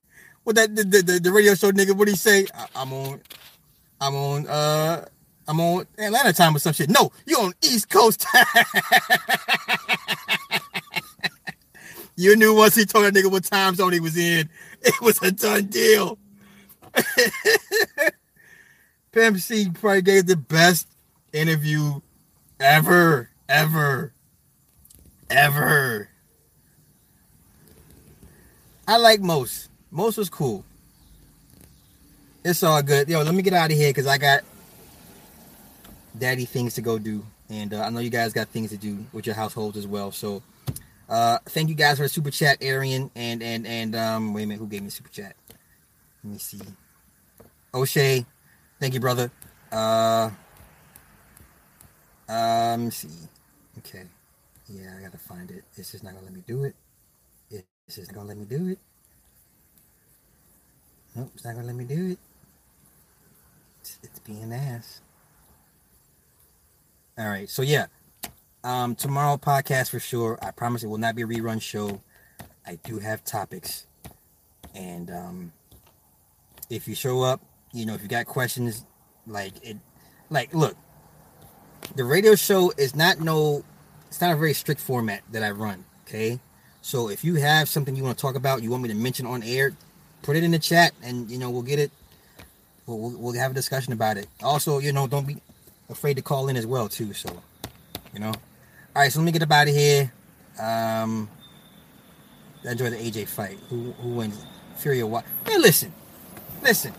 what 0.44 0.54
that 0.54 0.76
the, 0.76 0.84
the, 0.84 1.18
the 1.18 1.32
radio 1.32 1.56
show 1.56 1.72
nigga, 1.72 1.90
what 1.90 2.06
he 2.06 2.14
say? 2.14 2.46
I, 2.54 2.68
I'm 2.76 2.92
on 2.92 3.20
I'm 4.04 4.14
on 4.14 4.46
uh 4.46 5.06
I'm 5.48 5.60
on 5.60 5.86
Atlanta 5.96 6.34
time 6.34 6.54
or 6.54 6.58
some 6.58 6.74
shit. 6.74 6.90
No, 6.90 7.10
you're 7.24 7.40
on 7.40 7.54
East 7.62 7.88
Coast 7.88 8.20
time. 8.34 8.64
you 12.14 12.36
knew 12.36 12.54
once 12.54 12.74
he 12.74 12.84
told 12.84 13.06
that 13.06 13.14
nigga 13.14 13.30
what 13.30 13.44
time 13.44 13.74
zone 13.74 13.94
he 13.94 14.00
was 14.00 14.18
in, 14.18 14.50
it 14.82 15.00
was 15.00 15.22
a 15.22 15.32
done 15.32 15.66
deal. 15.66 16.18
Pimp 19.12 19.38
C 19.38 19.70
probably 19.70 20.02
gave 20.02 20.26
the 20.26 20.36
best 20.36 20.86
interview 21.32 22.00
ever, 22.60 23.30
ever, 23.48 24.12
ever. 25.30 26.10
I 28.86 28.98
like 28.98 29.20
most. 29.20 29.70
Most 29.90 30.18
was 30.18 30.28
cool. 30.28 30.62
It's 32.44 32.64
all 32.64 32.82
good. 32.82 33.08
Yo, 33.08 33.22
let 33.22 33.36
me 33.36 33.42
get 33.44 33.54
out 33.54 33.70
of 33.72 33.78
here 33.78 33.90
because 33.90 34.08
I 34.08 34.18
got 34.18 34.42
daddy 36.18 36.46
things 36.46 36.74
to 36.74 36.82
go 36.82 36.98
do. 36.98 37.24
And 37.50 37.74
uh, 37.74 37.82
I 37.82 37.90
know 37.90 38.00
you 38.00 38.10
guys 38.10 38.32
got 38.32 38.48
things 38.48 38.70
to 38.70 38.78
do 38.78 39.06
with 39.12 39.26
your 39.26 39.36
households 39.36 39.76
as 39.78 39.86
well. 39.86 40.12
So 40.12 40.42
uh 41.08 41.38
thank 41.46 41.68
you 41.70 41.76
guys 41.76 41.98
for 41.98 42.04
the 42.04 42.10
super 42.10 42.30
chat, 42.30 42.58
Arian. 42.62 43.10
And 43.16 43.42
and 43.42 43.66
and 43.66 43.96
um 43.96 44.34
wait 44.34 44.44
a 44.44 44.46
minute, 44.46 44.60
who 44.60 44.68
gave 44.68 44.82
me 44.82 44.90
super 44.90 45.10
chat? 45.10 45.36
Let 46.24 46.32
me 46.34 46.38
see. 46.38 46.60
O'Shea, 47.74 48.26
thank 48.80 48.94
you, 48.94 49.00
brother. 49.00 49.30
Uh 49.72 50.30
um 52.28 52.90
see. 52.90 53.08
Okay. 53.78 54.04
Yeah, 54.68 54.94
I 54.98 55.02
gotta 55.02 55.18
find 55.18 55.50
it. 55.50 55.64
It's 55.76 55.92
just 55.92 56.04
not 56.04 56.14
gonna 56.14 56.26
let 56.26 56.34
me 56.34 56.44
do 56.46 56.64
it. 56.64 56.76
It's 57.50 57.96
just 57.96 58.12
not 58.12 58.16
gonna 58.16 58.28
let 58.30 58.38
me 58.38 58.46
do 58.46 58.68
it. 58.68 58.78
Nope, 61.16 61.32
it's 61.34 61.44
not 61.44 61.54
gonna 61.56 61.68
let 61.68 61.76
me 61.76 61.84
do 61.84 62.12
it. 62.12 62.18
It's, 64.04 64.18
being 64.18 64.52
ass. 64.52 65.00
All 67.18 67.28
right, 67.28 67.48
so 67.48 67.62
yeah, 67.62 67.86
um, 68.62 68.94
tomorrow 68.94 69.36
podcast 69.36 69.90
for 69.90 69.98
sure. 69.98 70.38
I 70.42 70.50
promise 70.50 70.82
it 70.82 70.88
will 70.88 70.98
not 70.98 71.14
be 71.14 71.22
a 71.22 71.26
rerun 71.26 71.62
show. 71.62 72.02
I 72.66 72.76
do 72.84 72.98
have 72.98 73.24
topics, 73.24 73.86
and 74.74 75.10
um, 75.10 75.52
if 76.68 76.86
you 76.86 76.94
show 76.94 77.22
up, 77.22 77.40
you 77.72 77.86
know, 77.86 77.94
if 77.94 78.02
you 78.02 78.08
got 78.08 78.26
questions, 78.26 78.84
like 79.26 79.52
it, 79.62 79.78
like 80.28 80.52
look, 80.52 80.76
the 81.96 82.04
radio 82.04 82.34
show 82.34 82.72
is 82.76 82.94
not 82.94 83.20
no, 83.20 83.64
it's 84.08 84.20
not 84.20 84.32
a 84.32 84.36
very 84.36 84.54
strict 84.54 84.80
format 84.80 85.22
that 85.32 85.42
I 85.42 85.50
run. 85.50 85.84
Okay, 86.06 86.40
so 86.82 87.08
if 87.08 87.24
you 87.24 87.36
have 87.36 87.70
something 87.70 87.96
you 87.96 88.04
want 88.04 88.18
to 88.18 88.22
talk 88.22 88.34
about, 88.34 88.62
you 88.62 88.70
want 88.70 88.82
me 88.82 88.90
to 88.90 88.94
mention 88.94 89.24
on 89.24 89.42
air, 89.42 89.74
put 90.22 90.36
it 90.36 90.44
in 90.44 90.50
the 90.50 90.58
chat, 90.58 90.92
and 91.02 91.30
you 91.30 91.38
know 91.38 91.48
we'll 91.48 91.62
get 91.62 91.78
it. 91.78 91.90
We'll, 92.86 92.98
we'll, 92.98 93.18
we'll 93.18 93.34
have 93.34 93.50
a 93.50 93.54
discussion 93.54 93.92
about 93.92 94.16
it. 94.16 94.26
Also, 94.42 94.78
you 94.78 94.92
know, 94.92 95.06
don't 95.06 95.26
be 95.26 95.36
afraid 95.88 96.14
to 96.14 96.22
call 96.22 96.48
in 96.48 96.56
as 96.56 96.66
well 96.66 96.88
too. 96.88 97.12
So, 97.12 97.30
you 98.12 98.20
know. 98.20 98.28
All 98.30 99.02
right, 99.02 99.12
so 99.12 99.18
let 99.18 99.24
me 99.24 99.32
get 99.32 99.42
up 99.42 99.50
out 99.50 99.68
of 99.68 99.74
here. 99.74 100.12
Um, 100.60 101.28
enjoy 102.64 102.90
the 102.90 102.96
AJ 102.96 103.28
fight. 103.28 103.58
Who 103.68 103.92
who 103.92 104.10
wins? 104.10 104.44
Fury 104.76 105.00
or 105.00 105.06
what? 105.06 105.24
Man, 105.46 105.62
listen, 105.62 105.92
listen. 106.62 106.92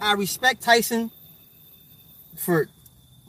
I 0.00 0.12
respect 0.14 0.62
Tyson 0.62 1.10
for 2.36 2.68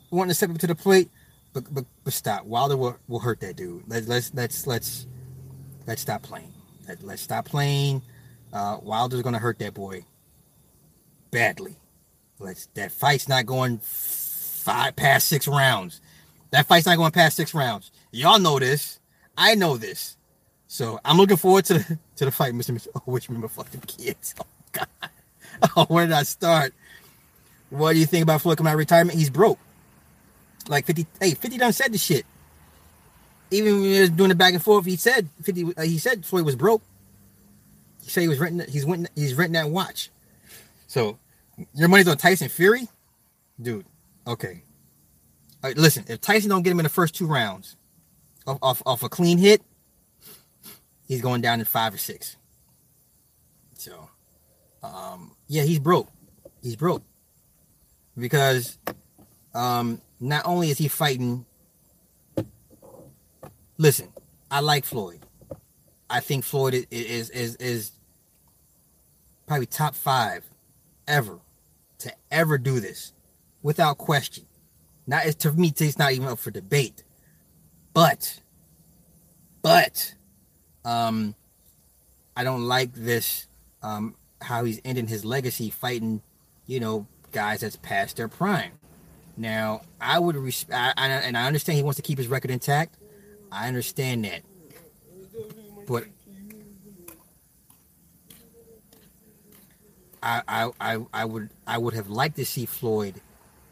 wanting 0.09 0.29
to 0.29 0.35
step 0.35 0.49
up 0.49 0.57
to 0.59 0.67
the 0.67 0.75
plate, 0.75 1.09
but 1.53 1.73
but, 1.73 1.85
but 2.03 2.13
stop. 2.13 2.45
Wilder 2.45 2.77
will, 2.77 2.97
will 3.07 3.19
hurt 3.19 3.39
that 3.41 3.55
dude. 3.55 3.83
Let, 3.87 4.07
let's 4.07 4.33
let's 4.33 4.67
let's 4.67 5.07
let's 5.87 6.01
stop 6.01 6.21
playing. 6.21 6.53
Let, 6.87 7.03
let's 7.03 7.21
stop 7.21 7.45
playing. 7.45 8.01
Uh, 8.53 8.77
Wilder's 8.81 9.21
gonna 9.21 9.39
hurt 9.39 9.59
that 9.59 9.73
boy 9.73 10.05
badly. 11.31 11.75
Let's 12.41 12.65
that 12.73 12.91
fight's 12.91 13.29
not 13.29 13.45
going 13.45 13.79
five 13.83 14.95
past 14.95 15.27
six 15.27 15.47
rounds. 15.47 16.01
That 16.49 16.65
fight's 16.65 16.85
not 16.85 16.97
going 16.97 17.11
past 17.11 17.37
six 17.37 17.53
rounds. 17.53 17.91
Y'all 18.11 18.39
know 18.39 18.59
this. 18.59 18.99
I 19.37 19.55
know 19.55 19.77
this. 19.77 20.17
So 20.67 20.99
I'm 21.05 21.17
looking 21.17 21.37
forward 21.37 21.65
to 21.65 21.75
the, 21.75 21.99
to 22.17 22.25
the 22.25 22.31
fight, 22.31 22.53
Mr. 22.53 22.87
Oh, 22.95 23.01
which 23.05 23.27
remember 23.29 23.47
fucking 23.47 23.81
kids. 23.81 24.35
Oh 24.43 24.45
God. 24.71 24.87
Oh, 25.75 25.85
where 25.85 26.07
did 26.07 26.13
I 26.13 26.23
start? 26.23 26.73
What 27.69 27.93
do 27.93 27.99
you 27.99 28.05
think 28.05 28.23
about 28.23 28.41
Floyd 28.41 28.57
coming 28.57 28.69
out 28.71 28.75
of 28.75 28.79
retirement? 28.79 29.19
He's 29.19 29.29
broke. 29.29 29.59
Like 30.69 30.85
50, 30.85 31.05
hey, 31.19 31.31
50 31.31 31.57
done 31.57 31.73
said 31.73 31.91
the 31.91 31.97
shit. 31.97 32.25
Even 33.51 33.75
when 33.75 33.83
he 33.83 33.99
was 33.99 34.09
doing 34.09 34.29
the 34.29 34.35
back 34.35 34.53
and 34.53 34.63
forth, 34.63 34.85
he 34.85 34.95
said 34.95 35.27
50 35.43 35.75
uh, 35.77 35.81
he 35.81 35.97
said 35.97 36.25
Floyd 36.25 36.45
was 36.45 36.55
broke. 36.55 36.81
He 38.01 38.09
said 38.09 38.21
he 38.21 38.27
was 38.29 38.39
renting 38.39 38.67
he's 38.71 38.85
renting 38.85 39.11
he's 39.13 39.35
renting 39.35 39.53
that 39.61 39.69
watch. 39.69 40.09
So 40.87 41.19
your 41.73 41.89
money's 41.89 42.07
on 42.07 42.17
Tyson 42.17 42.49
Fury? 42.49 42.87
Dude, 43.61 43.85
okay. 44.25 44.63
Listen, 45.75 46.05
if 46.07 46.21
Tyson 46.21 46.49
don't 46.49 46.63
get 46.63 46.71
him 46.71 46.79
in 46.79 46.83
the 46.83 46.89
first 46.89 47.15
two 47.15 47.27
rounds 47.27 47.75
off, 48.47 48.57
off, 48.61 48.81
off 48.85 49.03
a 49.03 49.09
clean 49.09 49.37
hit, 49.37 49.61
he's 51.07 51.21
going 51.21 51.41
down 51.41 51.59
in 51.59 51.65
five 51.65 51.93
or 51.93 51.97
six. 51.97 52.35
So, 53.73 54.09
um, 54.81 55.35
yeah, 55.47 55.63
he's 55.63 55.79
broke. 55.79 56.09
He's 56.63 56.75
broke 56.75 57.03
because 58.17 58.77
um, 59.53 60.01
not 60.19 60.45
only 60.45 60.69
is 60.69 60.77
he 60.77 60.87
fighting. 60.87 61.45
Listen, 63.77 64.09
I 64.49 64.59
like 64.59 64.85
Floyd. 64.85 65.19
I 66.09 66.19
think 66.19 66.43
Floyd 66.43 66.73
is 66.73 66.85
is 66.91 67.29
is, 67.29 67.55
is 67.57 67.91
probably 69.47 69.65
top 69.65 69.95
five 69.95 70.43
ever 71.07 71.39
to 71.99 72.13
ever 72.31 72.57
do 72.57 72.79
this, 72.79 73.13
without 73.61 73.97
question. 73.97 74.45
Not 75.07 75.25
it's, 75.25 75.35
to 75.37 75.51
me, 75.51 75.73
it's 75.75 75.97
not 75.97 76.13
even 76.13 76.27
up 76.27 76.39
for 76.39 76.51
debate. 76.51 77.03
But, 77.93 78.39
but, 79.61 80.15
um, 80.85 81.35
I 82.35 82.43
don't 82.43 82.67
like 82.67 82.93
this. 82.93 83.47
Um, 83.83 84.15
how 84.41 84.63
he's 84.63 84.79
ending 84.83 85.07
his 85.07 85.23
legacy 85.25 85.69
fighting, 85.69 86.21
you 86.65 86.79
know, 86.79 87.07
guys 87.31 87.61
that's 87.61 87.75
past 87.75 88.17
their 88.17 88.27
prime. 88.27 88.71
Now, 89.37 89.81
I 89.99 90.19
would 90.19 90.35
respect, 90.35 90.99
and 90.99 91.37
I 91.37 91.47
understand 91.47 91.77
he 91.77 91.83
wants 91.83 91.97
to 91.97 92.01
keep 92.01 92.17
his 92.17 92.27
record 92.27 92.51
intact. 92.51 92.97
I 93.51 93.67
understand 93.67 94.25
that, 94.25 94.41
but 95.87 96.05
I, 100.23 100.71
I, 100.79 100.99
I, 101.11 101.25
would, 101.25 101.49
I 101.65 101.77
would 101.77 101.93
have 101.93 102.09
liked 102.09 102.35
to 102.35 102.45
see 102.45 102.65
Floyd 102.65 103.21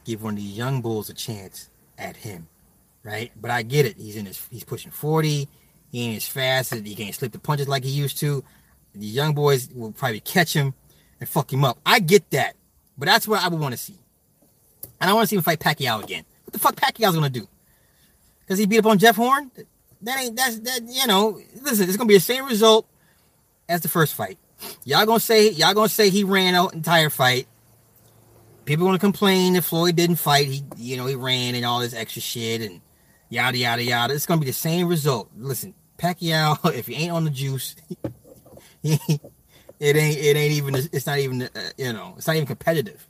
give 0.05 0.23
one 0.23 0.33
of 0.33 0.39
these 0.39 0.57
young 0.57 0.81
bulls 0.81 1.09
a 1.09 1.13
chance 1.13 1.69
at 1.97 2.17
him, 2.17 2.47
right? 3.03 3.31
But 3.39 3.51
I 3.51 3.61
get 3.61 3.85
it. 3.85 3.97
He's 3.97 4.15
in 4.15 4.25
his, 4.25 4.45
he's 4.49 4.63
pushing 4.63 4.91
forty. 4.91 5.47
He 5.91 6.05
ain't 6.05 6.17
as 6.17 6.27
fast. 6.27 6.73
As 6.73 6.81
he 6.81 6.95
can't 6.95 7.13
slip 7.13 7.31
the 7.31 7.39
punches 7.39 7.67
like 7.67 7.83
he 7.83 7.91
used 7.91 8.17
to. 8.19 8.43
The 8.95 9.05
young 9.05 9.33
boys 9.33 9.69
will 9.73 9.91
probably 9.91 10.19
catch 10.19 10.53
him 10.53 10.73
and 11.19 11.29
fuck 11.29 11.51
him 11.53 11.63
up. 11.63 11.77
I 11.85 11.99
get 11.99 12.29
that, 12.31 12.55
but 12.97 13.05
that's 13.05 13.27
what 13.27 13.43
I 13.43 13.47
would 13.47 13.59
want 13.59 13.73
to 13.73 13.77
see. 13.77 13.99
And 14.99 15.09
I 15.09 15.13
want 15.13 15.25
to 15.25 15.27
see 15.29 15.35
him 15.35 15.43
fight 15.43 15.59
Pacquiao 15.59 16.03
again. 16.03 16.25
What 16.45 16.53
the 16.53 16.59
fuck 16.59 16.75
Pacquiao's 16.75 17.13
gonna 17.15 17.29
do? 17.29 17.47
Cause 18.47 18.57
he 18.57 18.65
beat 18.65 18.79
up 18.79 18.87
on 18.87 18.97
Jeff 18.97 19.15
Horn? 19.15 19.51
That 20.01 20.19
ain't 20.19 20.35
that's 20.35 20.59
that 20.59 20.81
you 20.87 21.05
know. 21.05 21.39
Listen, 21.61 21.87
it's 21.87 21.97
gonna 21.97 22.07
be 22.07 22.15
the 22.15 22.19
same 22.19 22.45
result 22.45 22.87
as 23.67 23.81
the 23.81 23.89
first 23.89 24.15
fight. 24.15 24.39
Y'all 24.83 25.05
gonna 25.05 25.19
say 25.19 25.49
y'all 25.51 25.73
gonna 25.73 25.89
say 25.89 26.09
he 26.09 26.23
ran 26.23 26.55
out 26.55 26.73
entire 26.73 27.09
fight. 27.09 27.47
People 28.65 28.85
gonna 28.85 28.99
complain 28.99 29.55
if 29.55 29.65
Floyd 29.65 29.95
didn't 29.95 30.17
fight. 30.17 30.47
He 30.47 30.63
you 30.77 30.97
know 30.97 31.05
he 31.05 31.15
ran 31.15 31.55
and 31.55 31.65
all 31.65 31.79
this 31.79 31.93
extra 31.93 32.21
shit 32.21 32.61
and 32.61 32.81
yada 33.29 33.57
yada 33.57 33.83
yada. 33.83 34.13
It's 34.13 34.25
gonna 34.25 34.41
be 34.41 34.47
the 34.47 34.53
same 34.53 34.87
result. 34.87 35.29
Listen, 35.37 35.73
Pacquiao, 35.97 36.73
if 36.73 36.87
he 36.87 36.95
ain't 36.95 37.13
on 37.13 37.25
the 37.25 37.31
juice, 37.31 37.75
It 39.79 39.95
ain't. 39.95 40.17
It 40.17 40.35
ain't 40.35 40.53
even. 40.53 40.75
It's 40.75 41.05
not 41.07 41.19
even. 41.19 41.43
Uh, 41.43 41.47
you 41.77 41.93
know. 41.93 42.15
It's 42.17 42.27
not 42.27 42.35
even 42.35 42.47
competitive. 42.47 43.07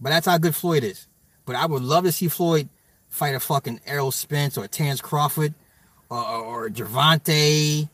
But 0.00 0.10
that's 0.10 0.26
how 0.26 0.38
good 0.38 0.54
Floyd 0.54 0.84
is. 0.84 1.06
But 1.44 1.56
I 1.56 1.66
would 1.66 1.82
love 1.82 2.04
to 2.04 2.12
see 2.12 2.28
Floyd 2.28 2.68
fight 3.08 3.34
a 3.34 3.40
fucking 3.40 3.80
Errol 3.86 4.12
Spence 4.12 4.56
or 4.56 4.66
Terrence 4.68 5.00
Crawford 5.00 5.52
or, 6.08 6.24
or, 6.24 6.68
Gervonta, 6.70 7.88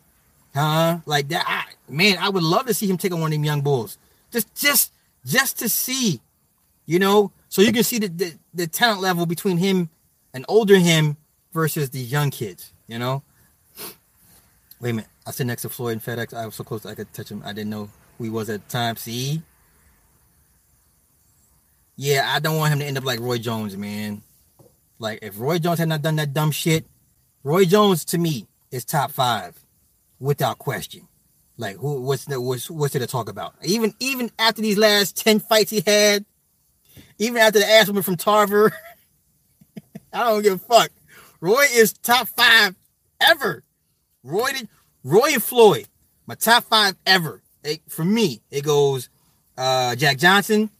huh? 0.56 0.98
Like 1.06 1.28
that. 1.28 1.44
I, 1.46 1.92
man, 1.92 2.18
I 2.18 2.28
would 2.28 2.42
love 2.42 2.66
to 2.66 2.74
see 2.74 2.86
him 2.86 2.96
take 2.96 3.12
on 3.12 3.20
one 3.20 3.32
of 3.32 3.36
them 3.36 3.44
young 3.44 3.60
bulls. 3.60 3.98
Just, 4.32 4.54
just, 4.54 4.92
just 5.24 5.58
to 5.60 5.68
see, 5.68 6.20
you 6.86 6.98
know, 6.98 7.30
so 7.48 7.62
you 7.62 7.72
can 7.72 7.84
see 7.84 7.98
the, 7.98 8.08
the, 8.08 8.34
the 8.54 8.66
talent 8.66 9.00
level 9.00 9.26
between 9.26 9.58
him 9.58 9.90
and 10.34 10.44
older 10.48 10.76
him 10.78 11.16
versus 11.52 11.90
these 11.90 12.10
young 12.10 12.30
kids, 12.30 12.72
you 12.86 12.98
know. 12.98 13.22
Wait 14.80 14.90
a 14.90 14.92
minute. 14.94 15.10
I 15.26 15.30
sit 15.30 15.46
next 15.46 15.62
to 15.62 15.68
Floyd 15.68 15.92
and 15.92 16.02
FedEx. 16.02 16.34
I 16.34 16.46
was 16.46 16.54
so 16.54 16.64
close 16.64 16.84
I 16.84 16.94
could 16.94 17.12
touch 17.12 17.30
him. 17.30 17.42
I 17.44 17.52
didn't 17.52 17.70
know 17.70 17.88
who 18.18 18.24
he 18.24 18.30
was 18.30 18.50
at 18.50 18.66
the 18.66 18.72
time. 18.72 18.96
See? 18.96 19.42
Yeah, 21.96 22.30
I 22.30 22.40
don't 22.40 22.58
want 22.58 22.72
him 22.72 22.78
to 22.80 22.84
end 22.84 22.98
up 22.98 23.04
like 23.04 23.20
Roy 23.20 23.38
Jones, 23.38 23.76
man. 23.76 24.22
Like 24.98 25.20
if 25.22 25.38
Roy 25.38 25.58
Jones 25.58 25.78
had 25.78 25.88
not 25.88 26.02
done 26.02 26.16
that 26.16 26.32
dumb 26.32 26.50
shit, 26.50 26.84
Roy 27.42 27.64
Jones 27.64 28.04
to 28.06 28.18
me 28.18 28.46
is 28.70 28.84
top 28.84 29.10
five, 29.10 29.58
without 30.18 30.58
question. 30.58 31.08
Like 31.58 31.76
who 31.76 32.00
what's 32.02 32.26
the 32.26 32.40
what's 32.40 32.70
what's 32.70 32.92
there 32.92 33.00
to 33.00 33.06
talk 33.06 33.28
about? 33.28 33.54
Even 33.64 33.94
even 33.98 34.30
after 34.38 34.60
these 34.60 34.76
last 34.76 35.16
10 35.16 35.40
fights 35.40 35.70
he 35.70 35.82
had, 35.86 36.24
even 37.18 37.38
after 37.38 37.58
the 37.58 37.66
ass 37.68 37.86
woman 37.86 38.02
from 38.02 38.16
Tarver, 38.16 38.72
I 40.12 40.24
don't 40.24 40.42
give 40.42 40.54
a 40.54 40.58
fuck. 40.58 40.90
Roy 41.40 41.64
is 41.72 41.92
top 41.94 42.28
five 42.28 42.74
ever. 43.20 43.62
Roy 44.22 44.52
did, 44.52 44.68
Roy 45.02 45.30
and 45.32 45.42
Floyd, 45.42 45.86
my 46.26 46.34
top 46.34 46.64
five 46.64 46.96
ever. 47.06 47.42
It, 47.62 47.80
for 47.88 48.04
me, 48.04 48.42
it 48.50 48.64
goes 48.64 49.08
uh, 49.56 49.94
Jack 49.96 50.18
Johnson, 50.18 50.70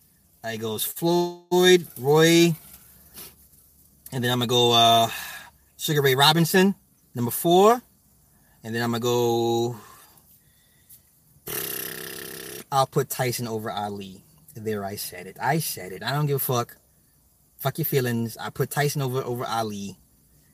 it 0.44 0.58
goes 0.58 0.84
Floyd, 0.84 1.86
Roy, 1.98 2.54
and 4.12 4.24
then 4.24 4.30
I'm 4.30 4.38
gonna 4.38 4.46
go 4.46 4.72
uh, 4.72 5.08
Sugar 5.76 6.02
Ray 6.02 6.14
Robinson, 6.14 6.74
number 7.14 7.30
four, 7.30 7.80
and 8.66 8.74
then 8.74 8.82
I'm 8.82 8.90
gonna 8.90 9.00
go. 9.00 9.76
I'll 12.72 12.88
put 12.88 13.08
Tyson 13.08 13.46
over 13.46 13.70
Ali. 13.70 14.24
There, 14.56 14.84
I 14.84 14.96
said 14.96 15.28
it. 15.28 15.36
I 15.40 15.60
said 15.60 15.92
it. 15.92 16.02
I 16.02 16.10
don't 16.10 16.26
give 16.26 16.36
a 16.36 16.40
fuck. 16.40 16.76
Fuck 17.58 17.78
your 17.78 17.84
feelings. 17.84 18.36
I 18.36 18.50
put 18.50 18.70
Tyson 18.70 19.02
over 19.02 19.22
over 19.22 19.44
Ali. 19.44 19.96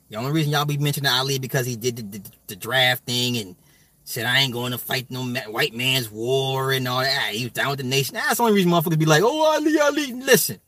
The 0.09 0.17
only 0.17 0.31
reason 0.31 0.51
y'all 0.51 0.63
be 0.63 0.77
mentioning 0.77 1.11
Ali 1.11 1.39
because 1.39 1.65
he 1.65 1.75
did 1.75 1.95
the, 1.95 2.19
the, 2.19 2.31
the 2.47 2.55
draft 2.55 3.03
thing 3.05 3.35
and 3.39 3.55
said 4.03 4.27
I 4.27 4.41
ain't 4.41 4.53
going 4.53 4.73
to 4.73 4.77
fight 4.77 5.09
no 5.09 5.23
white 5.49 5.73
man's 5.73 6.11
war 6.11 6.71
and 6.71 6.87
all 6.87 7.01
that. 7.01 7.31
He 7.31 7.45
was 7.45 7.53
down 7.53 7.71
with 7.71 7.79
the 7.79 7.83
nation. 7.83 8.13
That's 8.13 8.37
the 8.37 8.43
only 8.43 8.53
reason 8.53 8.71
motherfuckers 8.71 8.99
be 8.99 9.05
like, 9.05 9.23
oh 9.25 9.53
Ali, 9.55 9.79
Ali. 9.79 10.13
Listen, 10.13 10.59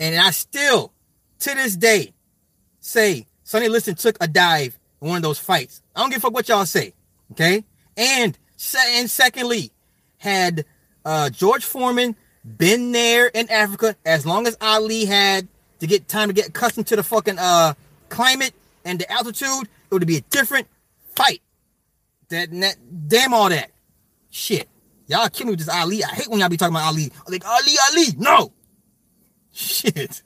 and 0.00 0.16
I 0.16 0.32
still 0.32 0.92
to 1.38 1.54
this 1.54 1.76
day 1.76 2.12
say 2.80 3.26
Sonny 3.44 3.68
Liston 3.68 3.94
took 3.94 4.16
a 4.20 4.26
dive 4.26 4.76
one 5.08 5.16
of 5.16 5.22
those 5.22 5.38
fights. 5.38 5.82
I 5.94 6.00
don't 6.00 6.10
give 6.10 6.18
a 6.18 6.20
fuck 6.20 6.34
what 6.34 6.48
y'all 6.48 6.66
say, 6.66 6.94
okay? 7.32 7.64
And 7.96 8.36
and 8.88 9.10
secondly, 9.10 9.70
had 10.18 10.64
uh, 11.04 11.30
George 11.30 11.64
Foreman 11.64 12.16
been 12.44 12.92
there 12.92 13.26
in 13.26 13.50
Africa 13.50 13.96
as 14.04 14.26
long 14.26 14.46
as 14.46 14.56
Ali 14.60 15.04
had 15.04 15.48
to 15.80 15.86
get 15.86 16.08
time 16.08 16.28
to 16.28 16.34
get 16.34 16.48
accustomed 16.48 16.86
to 16.88 16.96
the 16.96 17.02
fucking 17.02 17.38
uh 17.38 17.74
climate 18.08 18.54
and 18.84 18.98
the 18.98 19.10
altitude, 19.10 19.64
it 19.64 19.92
would 19.94 20.06
be 20.06 20.16
a 20.16 20.20
different 20.22 20.68
fight. 21.14 21.42
That, 22.28 22.50
that 22.50 22.76
damn 23.08 23.34
all 23.34 23.48
that 23.48 23.70
shit. 24.30 24.68
Y'all 25.06 25.28
kill 25.28 25.46
me 25.46 25.50
with 25.52 25.60
this 25.60 25.68
Ali. 25.68 26.02
I 26.02 26.08
hate 26.08 26.28
when 26.28 26.40
y'all 26.40 26.48
be 26.48 26.56
talking 26.56 26.74
about 26.74 26.86
Ali. 26.86 27.10
I'm 27.26 27.32
like 27.32 27.46
Ali, 27.46 27.74
Ali. 27.90 28.06
No. 28.16 28.52
Shit. 29.52 30.22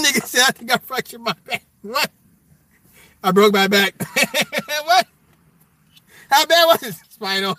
Nigga 0.00 0.24
said 0.24 0.44
I 0.48 0.52
think 0.52 0.72
I 0.72 0.78
fractured 0.78 1.20
my 1.20 1.34
back. 1.44 1.64
What? 1.82 2.10
I 3.22 3.32
broke 3.32 3.52
my 3.52 3.68
back. 3.68 3.94
what? 4.84 5.06
How 6.30 6.46
bad 6.46 6.64
was 6.66 6.82
it? 6.82 6.94
Spinal. 7.08 7.56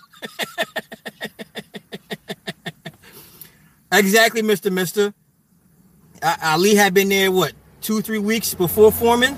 exactly, 3.92 4.42
Mr. 4.42 4.72
Mister. 4.72 5.14
Ali 6.42 6.74
had 6.74 6.94
been 6.94 7.08
there, 7.08 7.32
what, 7.32 7.52
two, 7.80 8.00
three 8.00 8.18
weeks 8.18 8.54
before 8.54 8.92
Foreman? 8.92 9.36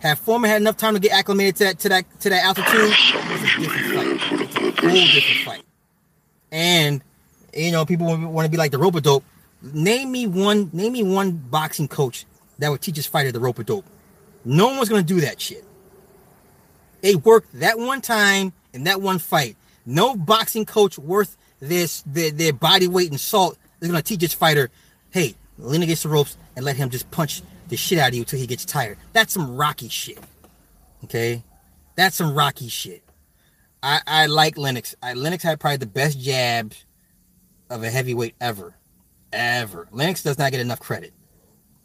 Had 0.00 0.18
Foreman 0.18 0.50
had 0.50 0.60
enough 0.60 0.76
time 0.76 0.94
to 0.94 1.00
get 1.00 1.12
acclimated 1.12 1.56
to 1.56 1.64
that 1.64 1.78
to 1.80 1.88
that 1.88 2.20
to 2.20 2.30
that 2.30 2.44
altitude? 2.44 2.92
Whole 4.80 4.92
different 4.92 5.44
fight. 5.44 5.62
And 6.52 7.02
you 7.54 7.72
know, 7.72 7.84
people 7.84 8.06
want 8.06 8.46
to 8.46 8.50
be 8.50 8.56
like 8.56 8.70
the 8.70 8.78
rope 8.78 9.00
dope. 9.02 9.24
Name 9.62 10.12
me 10.12 10.26
one. 10.26 10.70
Name 10.72 10.92
me 10.92 11.02
one 11.02 11.32
boxing 11.32 11.88
coach 11.88 12.26
that 12.58 12.70
would 12.70 12.80
teach 12.80 12.96
his 12.96 13.06
fighter 13.06 13.32
the 13.32 13.40
rope 13.40 13.58
a 13.58 13.64
dope. 13.64 13.84
No 14.44 14.68
one's 14.68 14.88
gonna 14.88 15.02
do 15.02 15.20
that 15.20 15.40
shit. 15.40 15.64
They 17.00 17.16
worked 17.16 17.58
that 17.60 17.78
one 17.78 18.00
time 18.00 18.52
in 18.72 18.84
that 18.84 19.00
one 19.00 19.18
fight. 19.18 19.56
No 19.84 20.16
boxing 20.16 20.64
coach 20.64 20.98
worth 20.98 21.36
this 21.60 22.02
their, 22.06 22.30
their 22.30 22.52
body 22.52 22.86
weight 22.86 23.10
and 23.10 23.20
salt 23.20 23.58
is 23.80 23.88
gonna 23.88 24.02
teach 24.02 24.20
his 24.20 24.34
fighter, 24.34 24.70
hey, 25.10 25.34
lean 25.58 25.82
against 25.82 26.04
the 26.04 26.08
ropes 26.08 26.36
and 26.54 26.64
let 26.64 26.76
him 26.76 26.90
just 26.90 27.10
punch 27.10 27.42
the 27.68 27.76
shit 27.76 27.98
out 27.98 28.08
of 28.08 28.14
you 28.14 28.22
until 28.22 28.38
he 28.38 28.46
gets 28.46 28.64
tired. 28.64 28.96
That's 29.12 29.32
some 29.32 29.56
rocky 29.56 29.88
shit. 29.88 30.18
Okay? 31.04 31.42
That's 31.96 32.16
some 32.16 32.34
rocky 32.34 32.68
shit. 32.68 33.02
I, 33.82 34.00
I 34.06 34.26
like 34.26 34.56
Lennox. 34.56 34.94
I, 35.02 35.14
Lennox 35.14 35.42
had 35.42 35.60
probably 35.60 35.76
the 35.76 35.86
best 35.86 36.18
jabs 36.18 36.84
of 37.70 37.82
a 37.82 37.90
heavyweight 37.90 38.34
ever 38.40 38.74
ever. 39.32 39.88
Lennox 39.90 40.22
does 40.22 40.38
not 40.38 40.50
get 40.50 40.60
enough 40.60 40.80
credit. 40.80 41.12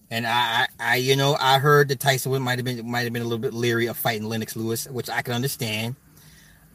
And 0.10 0.28
I, 0.28 0.68
I, 0.80 0.98
you 0.98 1.15
know, 1.15 1.36
I 1.40 1.57
heard 1.57 1.88
that 1.88 1.99
Tyson 1.99 2.40
might 2.41 2.60
have 2.60 2.65
been 2.65 2.90
might 2.90 3.02
have 3.02 3.14
been 3.14 3.24
a 3.24 3.26
little 3.26 3.40
bit 3.40 3.53
leery 3.53 3.88
of 3.88 3.98
fighting 3.98 4.28
Lennox 4.28 4.56
Lewis, 4.56 4.88
which 4.88 5.10
I 5.10 5.22
can 5.22 5.34
understand. 5.34 5.95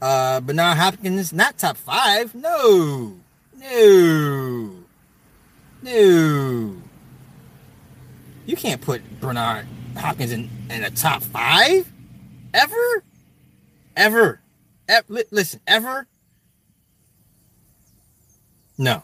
Uh, 0.03 0.41
now 0.45 0.75
Hopkins 0.75 1.33
not 1.33 1.59
top 1.59 1.77
five. 1.77 2.35
No, 2.35 3.15
no, 3.57 4.75
no. 5.83 6.77
You 8.47 8.57
can't 8.57 8.81
put 8.81 9.21
Bernard 9.21 9.67
Hopkins 9.97 10.33
in, 10.33 10.49
in 10.71 10.83
a 10.83 10.91
top 10.91 11.23
five 11.23 11.93
ever, 12.55 13.05
ever. 13.97 14.41
E- 14.91 15.23
listen, 15.31 15.61
ever. 15.67 16.07
No. 18.79 19.03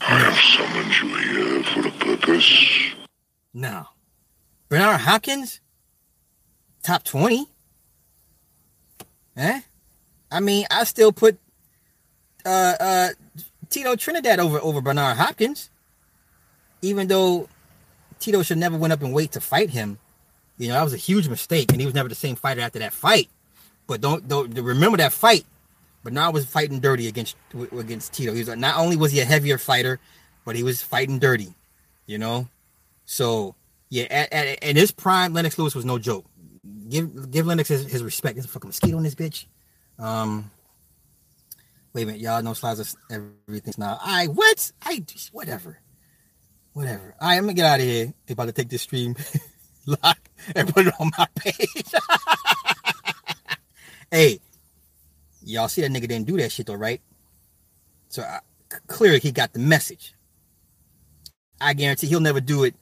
I 0.00 0.18
have 0.18 0.34
summoned 0.36 0.96
you 1.00 1.16
here 1.16 1.62
for 1.64 1.88
a 1.88 2.16
purpose. 2.16 2.94
No. 3.52 3.86
Bernard 4.68 5.00
Hopkins? 5.00 5.60
Top 6.82 7.04
20? 7.04 7.46
Eh? 9.36 9.60
I 10.30 10.40
mean, 10.40 10.66
I 10.70 10.84
still 10.84 11.12
put 11.12 11.38
uh 12.44 12.74
uh 12.80 13.08
Tito 13.70 13.96
Trinidad 13.96 14.40
over 14.40 14.58
over 14.58 14.80
Bernard 14.80 15.16
Hopkins. 15.16 15.70
Even 16.82 17.08
though 17.08 17.48
Tito 18.20 18.42
should 18.42 18.58
never 18.58 18.76
went 18.76 18.92
up 18.92 19.02
and 19.02 19.12
wait 19.12 19.32
to 19.32 19.40
fight 19.40 19.70
him. 19.70 19.98
You 20.58 20.68
know, 20.68 20.74
that 20.74 20.82
was 20.82 20.94
a 20.94 20.98
huge 20.98 21.28
mistake, 21.28 21.70
and 21.70 21.80
he 21.80 21.86
was 21.86 21.94
never 21.94 22.08
the 22.08 22.14
same 22.14 22.34
fighter 22.34 22.60
after 22.60 22.80
that 22.80 22.92
fight. 22.92 23.28
But 23.86 24.00
don't 24.00 24.28
don't 24.28 24.52
remember 24.54 24.98
that 24.98 25.12
fight 25.12 25.46
Bernard 26.08 26.32
was 26.32 26.46
fighting 26.46 26.80
dirty 26.80 27.06
against 27.06 27.36
against 27.76 28.14
Tito. 28.14 28.32
He 28.32 28.38
was 28.38 28.48
not 28.56 28.78
only 28.78 28.96
was 28.96 29.12
he 29.12 29.20
a 29.20 29.26
heavier 29.26 29.58
fighter, 29.58 30.00
but 30.46 30.56
he 30.56 30.62
was 30.62 30.80
fighting 30.80 31.18
dirty. 31.18 31.54
You 32.06 32.16
know, 32.16 32.48
so 33.04 33.54
yeah, 33.90 34.04
at, 34.04 34.62
at, 34.62 34.76
his 34.76 34.90
prime, 34.90 35.34
Lennox 35.34 35.58
Lewis 35.58 35.74
was 35.74 35.84
no 35.84 35.98
joke. 35.98 36.24
Give 36.88 37.30
give 37.30 37.46
Lennox 37.46 37.68
his, 37.68 37.90
his 37.90 38.02
respect. 38.02 38.36
There's 38.36 38.46
a 38.46 38.48
fucking 38.48 38.68
mosquito 38.68 38.96
in 38.96 39.02
this 39.02 39.14
bitch. 39.14 39.44
Um, 39.98 40.50
wait 41.92 42.04
a 42.04 42.06
minute, 42.06 42.22
y'all 42.22 42.42
know 42.42 42.54
slides 42.54 42.80
of 42.80 42.94
everything's 43.10 43.76
now. 43.76 43.98
I 44.02 44.28
what? 44.28 44.72
I 44.82 45.04
whatever, 45.32 45.78
whatever. 46.72 47.14
All 47.20 47.28
right, 47.28 47.36
I'm 47.36 47.42
gonna 47.42 47.52
get 47.52 47.66
out 47.66 47.80
of 47.80 47.86
here. 47.86 48.14
They 48.26 48.32
about 48.32 48.46
to 48.46 48.52
take 48.52 48.70
this 48.70 48.80
stream 48.80 49.14
lock 49.86 50.18
and 50.56 50.72
put 50.72 50.86
it 50.86 50.94
on 50.98 51.10
my 51.18 51.26
page. 51.34 51.92
hey, 54.10 54.40
Y'all 55.48 55.66
see 55.68 55.80
that 55.80 55.90
nigga 55.90 56.02
didn't 56.02 56.26
do 56.26 56.36
that 56.36 56.52
shit 56.52 56.66
though, 56.66 56.74
right? 56.74 57.00
So 58.10 58.22
I, 58.22 58.40
clearly 58.86 59.18
he 59.18 59.32
got 59.32 59.54
the 59.54 59.58
message. 59.58 60.12
I 61.58 61.72
guarantee 61.72 62.06
he'll 62.06 62.20
never 62.20 62.40
do 62.40 62.64
it 62.64 62.74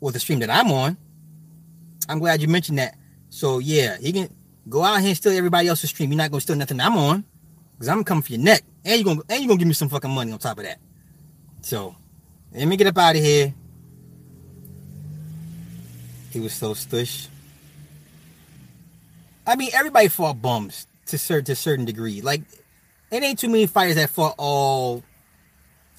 with 0.00 0.14
the 0.14 0.20
stream 0.20 0.38
that 0.38 0.48
I'm 0.48 0.72
on. 0.72 0.96
I'm 2.08 2.18
glad 2.18 2.40
you 2.40 2.48
mentioned 2.48 2.78
that. 2.78 2.96
So 3.28 3.58
yeah, 3.58 3.98
he 3.98 4.12
can 4.12 4.34
go 4.66 4.82
out 4.82 5.00
here 5.00 5.08
and 5.08 5.16
steal 5.16 5.32
everybody 5.32 5.68
else's 5.68 5.90
stream. 5.90 6.10
You're 6.10 6.16
not 6.16 6.30
gonna 6.30 6.40
steal 6.40 6.56
nothing 6.56 6.80
I'm 6.80 6.96
on, 6.96 7.22
because 7.74 7.88
I'm 7.88 8.02
coming 8.02 8.22
for 8.22 8.32
your 8.32 8.40
neck, 8.40 8.62
and 8.82 8.96
you're 8.96 9.04
gonna 9.04 9.20
and 9.28 9.40
you're 9.40 9.48
gonna 9.48 9.58
give 9.58 9.68
me 9.68 9.74
some 9.74 9.90
fucking 9.90 10.10
money 10.10 10.32
on 10.32 10.38
top 10.38 10.56
of 10.56 10.64
that. 10.64 10.78
So 11.60 11.94
let 12.50 12.66
me 12.66 12.78
get 12.78 12.86
up 12.86 12.96
out 12.96 13.16
of 13.16 13.22
here. 13.22 13.52
He 16.30 16.40
was 16.40 16.54
so 16.54 16.72
stush. 16.72 17.28
I 19.46 19.54
mean, 19.56 19.68
everybody 19.74 20.08
fought 20.08 20.40
bums 20.40 20.86
to 21.06 21.18
certain 21.18 21.44
to 21.46 21.56
certain 21.56 21.84
degree. 21.84 22.20
Like, 22.20 22.42
it 23.10 23.22
ain't 23.22 23.38
too 23.38 23.48
many 23.48 23.66
fighters 23.66 23.96
that 23.96 24.10
fought 24.10 24.34
all 24.38 25.02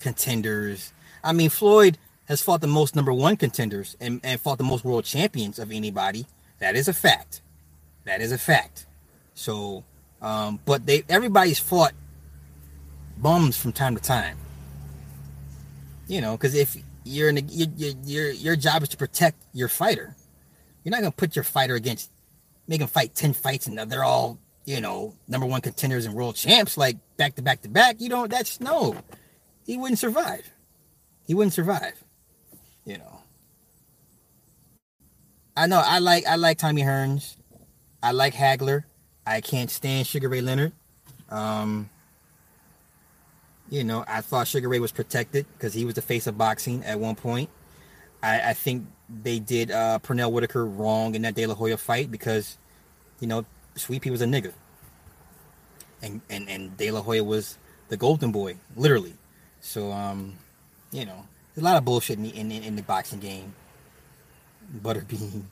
contenders. 0.01 0.93
I 1.23 1.33
mean, 1.33 1.49
Floyd 1.49 1.97
has 2.25 2.41
fought 2.41 2.61
the 2.61 2.67
most 2.67 2.95
number 2.95 3.13
one 3.13 3.37
contenders 3.37 3.95
and, 3.99 4.19
and 4.23 4.39
fought 4.39 4.57
the 4.57 4.63
most 4.63 4.83
world 4.83 5.05
champions 5.05 5.59
of 5.59 5.71
anybody. 5.71 6.25
That 6.59 6.75
is 6.75 6.87
a 6.87 6.93
fact. 6.93 7.41
That 8.05 8.21
is 8.21 8.31
a 8.31 8.37
fact. 8.37 8.85
So, 9.33 9.83
um, 10.21 10.59
but 10.65 10.85
they 10.85 11.03
everybody's 11.09 11.59
fought 11.59 11.93
bums 13.17 13.57
from 13.57 13.71
time 13.71 13.95
to 13.95 14.01
time. 14.01 14.37
You 16.07 16.21
know, 16.21 16.31
because 16.37 16.55
if 16.55 16.75
you're 17.03 17.29
in 17.29 17.37
a, 17.37 17.41
your, 17.41 17.93
your 18.03 18.31
your 18.31 18.55
job 18.55 18.83
is 18.83 18.89
to 18.89 18.97
protect 18.97 19.41
your 19.53 19.67
fighter, 19.67 20.15
you're 20.83 20.91
not 20.91 21.01
gonna 21.01 21.11
put 21.11 21.35
your 21.35 21.43
fighter 21.43 21.75
against 21.75 22.09
make 22.67 22.81
him 22.81 22.87
fight 22.87 23.13
ten 23.15 23.33
fights 23.33 23.67
and 23.67 23.77
they're 23.77 24.03
all 24.03 24.39
you 24.67 24.81
know 24.81 25.15
number 25.27 25.47
one 25.47 25.61
contenders 25.61 26.05
and 26.05 26.13
world 26.13 26.35
champs 26.35 26.77
like 26.77 26.97
back 27.15 27.35
to 27.35 27.41
back 27.41 27.61
to 27.63 27.69
back. 27.69 27.99
You 27.99 28.09
don't. 28.09 28.29
That's 28.29 28.59
no. 28.59 28.95
He 29.65 29.77
wouldn't 29.77 29.97
survive. 29.97 30.51
He 31.25 31.33
wouldn't 31.33 31.53
survive. 31.53 32.03
You 32.85 32.99
know. 32.99 33.19
I 35.55 35.65
know. 35.65 35.81
I 35.83 35.99
like. 35.99 36.27
I 36.27 36.35
like 36.35 36.59
Tommy 36.59 36.83
Hearns. 36.83 37.37
I 38.03 38.11
like 38.11 38.33
Hagler. 38.33 38.83
I 39.25 39.41
can't 39.41 39.71
stand 39.71 40.05
Sugar 40.05 40.29
Ray 40.29 40.41
Leonard. 40.41 40.73
Um, 41.29 41.89
you 43.69 43.83
know, 43.83 44.05
I 44.07 44.21
thought 44.21 44.47
Sugar 44.47 44.69
Ray 44.69 44.79
was 44.79 44.91
protected 44.91 45.45
because 45.53 45.73
he 45.73 45.85
was 45.85 45.95
the 45.95 46.01
face 46.01 46.27
of 46.27 46.37
boxing 46.37 46.83
at 46.83 46.99
one 46.99 47.15
point. 47.15 47.49
I, 48.21 48.51
I 48.51 48.53
think 48.53 48.85
they 49.09 49.39
did 49.39 49.71
uh, 49.71 49.99
Pernell 50.01 50.31
Whitaker 50.31 50.65
wrong 50.65 51.15
in 51.15 51.23
that 51.23 51.35
De 51.35 51.45
La 51.45 51.55
Hoya 51.55 51.77
fight 51.77 52.09
because, 52.09 52.57
you 53.19 53.27
know, 53.27 53.45
Sweet 53.77 54.01
Pea 54.01 54.11
was 54.11 54.21
a 54.21 54.25
nigga. 54.25 54.53
And, 56.01 56.21
and, 56.29 56.47
and 56.49 56.77
De 56.77 56.91
La 56.91 57.01
Hoya 57.01 57.23
was 57.23 57.57
the 57.89 57.97
golden 57.97 58.31
boy, 58.31 58.57
literally. 58.75 59.13
So, 59.61 59.91
um, 59.91 60.35
you 60.91 61.05
know, 61.05 61.25
there's 61.53 61.63
a 61.63 61.65
lot 61.65 61.77
of 61.77 61.85
bullshit 61.85 62.17
in 62.17 62.23
the, 62.23 62.37
in, 62.37 62.51
in 62.51 62.75
the 62.75 62.83
boxing 62.83 63.19
game. 63.19 63.53
Butterbean. 64.81 65.43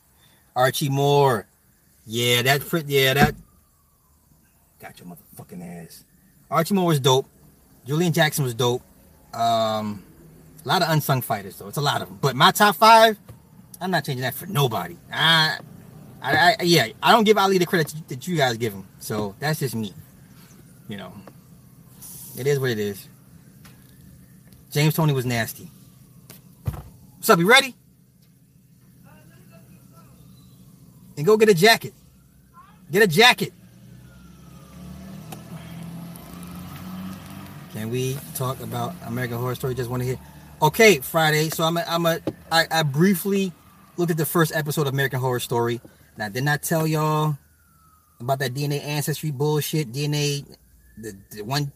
Archie 0.56 0.88
Moore. 0.88 1.46
Yeah, 2.06 2.42
that, 2.42 2.84
yeah, 2.86 3.14
that. 3.14 3.34
Got 4.80 4.98
your 4.98 5.08
motherfucking 5.08 5.84
ass. 5.84 6.04
Archie 6.50 6.74
Moore 6.74 6.86
was 6.86 7.00
dope. 7.00 7.26
Julian 7.86 8.12
Jackson 8.12 8.44
was 8.44 8.54
dope. 8.54 8.82
Um, 9.34 10.02
a 10.64 10.68
lot 10.68 10.82
of 10.82 10.90
unsung 10.90 11.20
fighters 11.20 11.56
though. 11.56 11.68
It's 11.68 11.76
a 11.76 11.82
lot 11.82 12.02
of 12.02 12.08
them. 12.08 12.18
But 12.20 12.36
my 12.36 12.50
top 12.50 12.76
five, 12.76 13.18
I'm 13.80 13.90
not 13.90 14.04
changing 14.04 14.22
that 14.22 14.34
for 14.34 14.46
nobody. 14.46 14.96
I, 15.12 15.58
I, 16.22 16.56
I 16.58 16.62
yeah, 16.62 16.88
I 17.02 17.12
don't 17.12 17.24
give 17.24 17.38
Ali 17.38 17.58
the 17.58 17.66
credit 17.66 17.94
that 18.08 18.26
you 18.26 18.36
guys 18.36 18.56
give 18.56 18.72
him. 18.72 18.86
So 18.98 19.34
that's 19.38 19.60
just 19.60 19.74
me. 19.74 19.94
You 20.88 20.96
know, 20.96 21.12
it 22.38 22.46
is 22.46 22.58
what 22.58 22.70
it 22.70 22.78
is. 22.78 23.08
James 24.70 24.94
Toney 24.94 25.12
was 25.12 25.26
nasty. 25.26 25.70
What's 27.16 27.30
up? 27.30 27.38
You 27.38 27.48
ready? 27.48 27.74
And 31.16 31.26
go 31.26 31.36
get 31.36 31.48
a 31.48 31.54
jacket. 31.54 31.92
Get 32.90 33.02
a 33.02 33.06
jacket. 33.06 33.52
Can 37.72 37.90
we 37.90 38.16
talk 38.34 38.60
about 38.60 38.94
American 39.06 39.38
Horror 39.38 39.54
Story? 39.54 39.74
Just 39.74 39.90
want 39.90 40.02
to 40.02 40.06
hear. 40.06 40.18
Okay, 40.60 40.98
Friday. 40.98 41.50
So 41.50 41.64
I'm 41.64 41.76
a, 41.76 41.84
I'm 41.86 42.04
a 42.06 42.20
I, 42.50 42.66
I 42.70 42.82
briefly 42.82 43.52
looked 43.96 44.10
at 44.10 44.16
the 44.16 44.26
first 44.26 44.54
episode 44.54 44.86
of 44.86 44.92
American 44.92 45.20
Horror 45.20 45.40
Story. 45.40 45.80
Now, 46.16 46.28
did 46.28 46.44
not 46.44 46.62
tell 46.62 46.86
y'all 46.86 47.38
about 48.20 48.38
that 48.40 48.54
DNA 48.54 48.82
ancestry 48.82 49.30
bullshit. 49.30 49.92
DNA, 49.92 50.44
the, 50.98 51.16
the 51.30 51.42
one, 51.42 51.72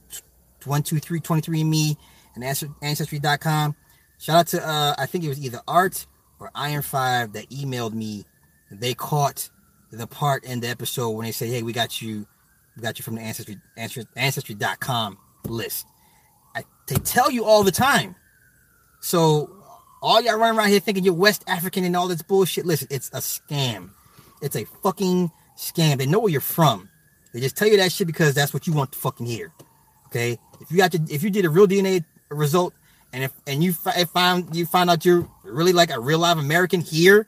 one, 0.64 0.82
two, 0.82 0.98
three, 0.98 1.20
23 1.20 1.64
me 1.64 1.96
and 2.34 2.44
ancestry.com. 2.82 3.76
Shout 4.18 4.36
out 4.36 4.46
to 4.48 4.66
uh 4.66 4.94
I 4.96 5.06
think 5.06 5.24
it 5.24 5.28
was 5.28 5.44
either 5.44 5.60
Art 5.66 6.06
or 6.40 6.50
Iron 6.54 6.82
Five 6.82 7.32
that 7.34 7.50
emailed 7.50 7.92
me. 7.92 8.24
They 8.70 8.94
caught 8.94 9.50
the 9.90 10.06
part 10.06 10.44
in 10.44 10.60
the 10.60 10.68
episode 10.68 11.10
when 11.10 11.24
they 11.24 11.32
say, 11.32 11.48
"Hey, 11.48 11.62
we 11.62 11.72
got 11.72 12.00
you, 12.00 12.26
we 12.76 12.82
got 12.82 12.98
you 12.98 13.02
from 13.02 13.16
the 13.16 13.22
ancestry 13.22 13.58
ancestry.com 14.16 15.18
list." 15.46 15.86
I, 16.54 16.64
they 16.86 16.96
tell 16.96 17.30
you 17.30 17.44
all 17.44 17.64
the 17.64 17.72
time. 17.72 18.14
So 19.00 19.50
all 20.00 20.22
y'all 20.22 20.38
running 20.38 20.58
around 20.58 20.70
here 20.70 20.80
thinking 20.80 21.04
you're 21.04 21.14
West 21.14 21.44
African 21.46 21.84
and 21.84 21.96
all 21.96 22.08
this 22.08 22.22
bullshit. 22.22 22.64
Listen, 22.64 22.88
it's 22.90 23.08
a 23.08 23.18
scam. 23.18 23.90
It's 24.44 24.56
a 24.56 24.64
fucking 24.64 25.32
scam. 25.56 25.96
They 25.96 26.04
know 26.04 26.18
where 26.18 26.30
you're 26.30 26.42
from. 26.42 26.90
They 27.32 27.40
just 27.40 27.56
tell 27.56 27.66
you 27.66 27.78
that 27.78 27.90
shit 27.90 28.06
because 28.06 28.34
that's 28.34 28.52
what 28.52 28.66
you 28.66 28.74
want 28.74 28.92
to 28.92 28.98
fucking 28.98 29.24
hear. 29.24 29.50
Okay. 30.08 30.38
If 30.60 30.70
you 30.70 30.76
got 30.76 30.92
to, 30.92 31.00
if 31.08 31.22
you 31.22 31.30
did 31.30 31.46
a 31.46 31.50
real 31.50 31.66
DNA 31.66 32.04
result, 32.28 32.74
and 33.14 33.24
if 33.24 33.32
and 33.46 33.64
you 33.64 33.72
fi- 33.72 34.04
found 34.04 34.54
you 34.54 34.66
find 34.66 34.90
out 34.90 35.04
you're 35.04 35.26
really 35.44 35.72
like 35.72 35.90
a 35.90 35.98
real 35.98 36.18
live 36.18 36.36
American 36.36 36.82
here, 36.82 37.26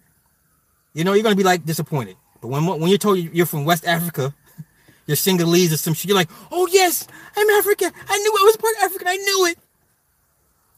you 0.93 1.05
know 1.05 1.15
you're 1.15 1.23
gonna 1.23 1.37
be 1.37 1.43
like 1.43 1.65
disappointed. 1.65 2.17
But 2.43 2.49
when 2.49 2.67
when 2.67 2.89
you're 2.89 2.99
told 2.99 3.19
you're 3.19 3.47
from 3.47 3.65
West 3.65 3.87
Africa, 3.87 4.35
you're 5.07 5.17
Senegalese 5.17 5.73
or 5.73 5.79
some 5.79 5.95
shit, 5.95 6.09
you're 6.09 6.17
like, 6.17 6.31
oh 6.53 6.69
yes, 6.71 7.09
I'm 7.35 7.49
African. 7.51 7.93
I 8.09 8.19
knew 8.19 8.37
I 8.41 8.45
was 8.45 8.57
part 8.59 8.75
African. 8.83 9.09
I 9.09 9.17
knew 9.17 9.47
it. 9.47 9.59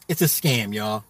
It's 0.07 0.21
a 0.21 0.25
scam, 0.25 0.73
y'all. 0.73 1.03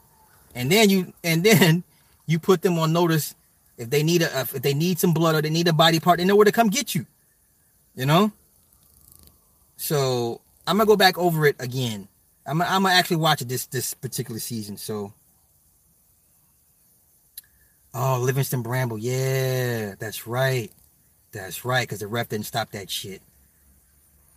And 0.55 0.71
then 0.71 0.89
you 0.89 1.13
and 1.23 1.43
then 1.45 1.83
you 2.25 2.39
put 2.39 2.63
them 2.63 2.79
on 2.79 2.93
notice 2.93 3.35
if 3.79 3.89
they 3.89 4.03
need 4.03 4.21
a 4.21 4.41
if 4.41 4.51
they 4.51 4.73
need 4.73 4.99
some 4.99 5.13
blood 5.13 5.35
or 5.35 5.41
they 5.41 5.49
need 5.49 5.67
a 5.69 5.73
body 5.73 5.99
part, 5.99 6.19
they 6.19 6.25
know 6.25 6.35
where 6.35 6.45
to 6.45 6.51
come 6.51 6.67
get 6.67 6.93
you. 6.93 7.07
You 7.95 8.05
know. 8.05 8.31
So 9.77 10.41
I'm 10.67 10.77
gonna 10.77 10.85
go 10.85 10.97
back 10.97 11.17
over 11.17 11.47
it 11.47 11.55
again. 11.59 12.09
I'm 12.45 12.61
I'm 12.61 12.83
gonna 12.83 12.93
actually 12.93 13.17
watch 13.17 13.41
it 13.41 13.47
this 13.47 13.65
this 13.65 13.93
particular 13.95 14.39
season. 14.39 14.77
So. 14.77 15.13
Oh, 17.91 18.19
Livingston 18.19 18.61
Bramble. 18.61 18.99
Yeah, 18.99 19.95
that's 19.97 20.27
right. 20.27 20.71
That's 21.31 21.65
right, 21.65 21.87
because 21.87 21.99
the 21.99 22.07
ref 22.07 22.29
didn't 22.29 22.45
stop 22.45 22.69
that 22.71 22.89
shit. 22.91 23.21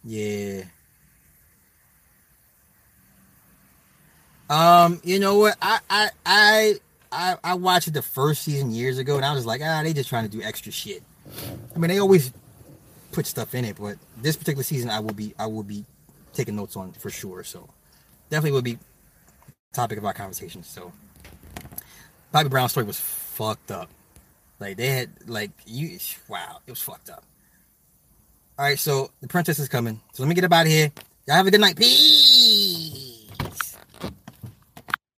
Yeah. 0.04 0.62
Um, 4.48 5.00
you 5.04 5.18
know 5.18 5.38
what? 5.38 5.56
I 5.60 5.80
I 5.90 6.10
I 6.24 6.74
I, 7.12 7.36
I 7.44 7.54
watched 7.54 7.88
it 7.88 7.94
the 7.94 8.02
first 8.02 8.42
season 8.42 8.70
years 8.70 8.98
ago, 8.98 9.16
and 9.16 9.24
I 9.24 9.34
was 9.34 9.44
like, 9.46 9.60
ah, 9.62 9.82
they 9.82 9.92
just 9.92 10.08
trying 10.08 10.24
to 10.24 10.30
do 10.30 10.42
extra 10.42 10.72
shit. 10.72 11.02
I 11.74 11.78
mean, 11.78 11.88
they 11.88 11.98
always 11.98 12.32
put 13.12 13.26
stuff 13.26 13.54
in 13.54 13.64
it, 13.64 13.76
but 13.78 13.98
this 14.20 14.36
particular 14.36 14.64
season, 14.64 14.90
I 14.90 15.00
will 15.00 15.12
be 15.12 15.34
I 15.38 15.46
will 15.46 15.62
be 15.62 15.84
taking 16.32 16.56
notes 16.56 16.76
on 16.76 16.92
for 16.92 17.10
sure. 17.10 17.44
So 17.44 17.68
definitely 18.30 18.52
will 18.52 18.62
be 18.62 18.78
topic 19.72 19.98
of 19.98 20.04
our 20.04 20.14
conversation. 20.14 20.62
So 20.62 20.92
Bobby 22.32 22.48
Brown's 22.48 22.72
story 22.72 22.86
was 22.86 22.98
fucked 22.98 23.70
up. 23.70 23.90
Like 24.58 24.76
they 24.76 24.88
had 24.88 25.10
like 25.26 25.50
you 25.66 25.98
wow, 26.28 26.58
it 26.66 26.70
was 26.70 26.80
fucked 26.80 27.10
up. 27.10 27.24
All 28.58 28.64
right, 28.66 28.78
so 28.78 29.10
the 29.20 29.28
princess 29.28 29.58
is 29.58 29.68
coming. 29.68 30.00
So 30.12 30.22
let 30.22 30.28
me 30.28 30.34
get 30.34 30.44
up 30.44 30.52
out 30.52 30.66
of 30.66 30.72
here. 30.72 30.92
Y'all 31.26 31.36
have 31.36 31.46
a 31.46 31.50
good 31.50 31.60
night. 31.60 31.76
Peace. 31.76 32.31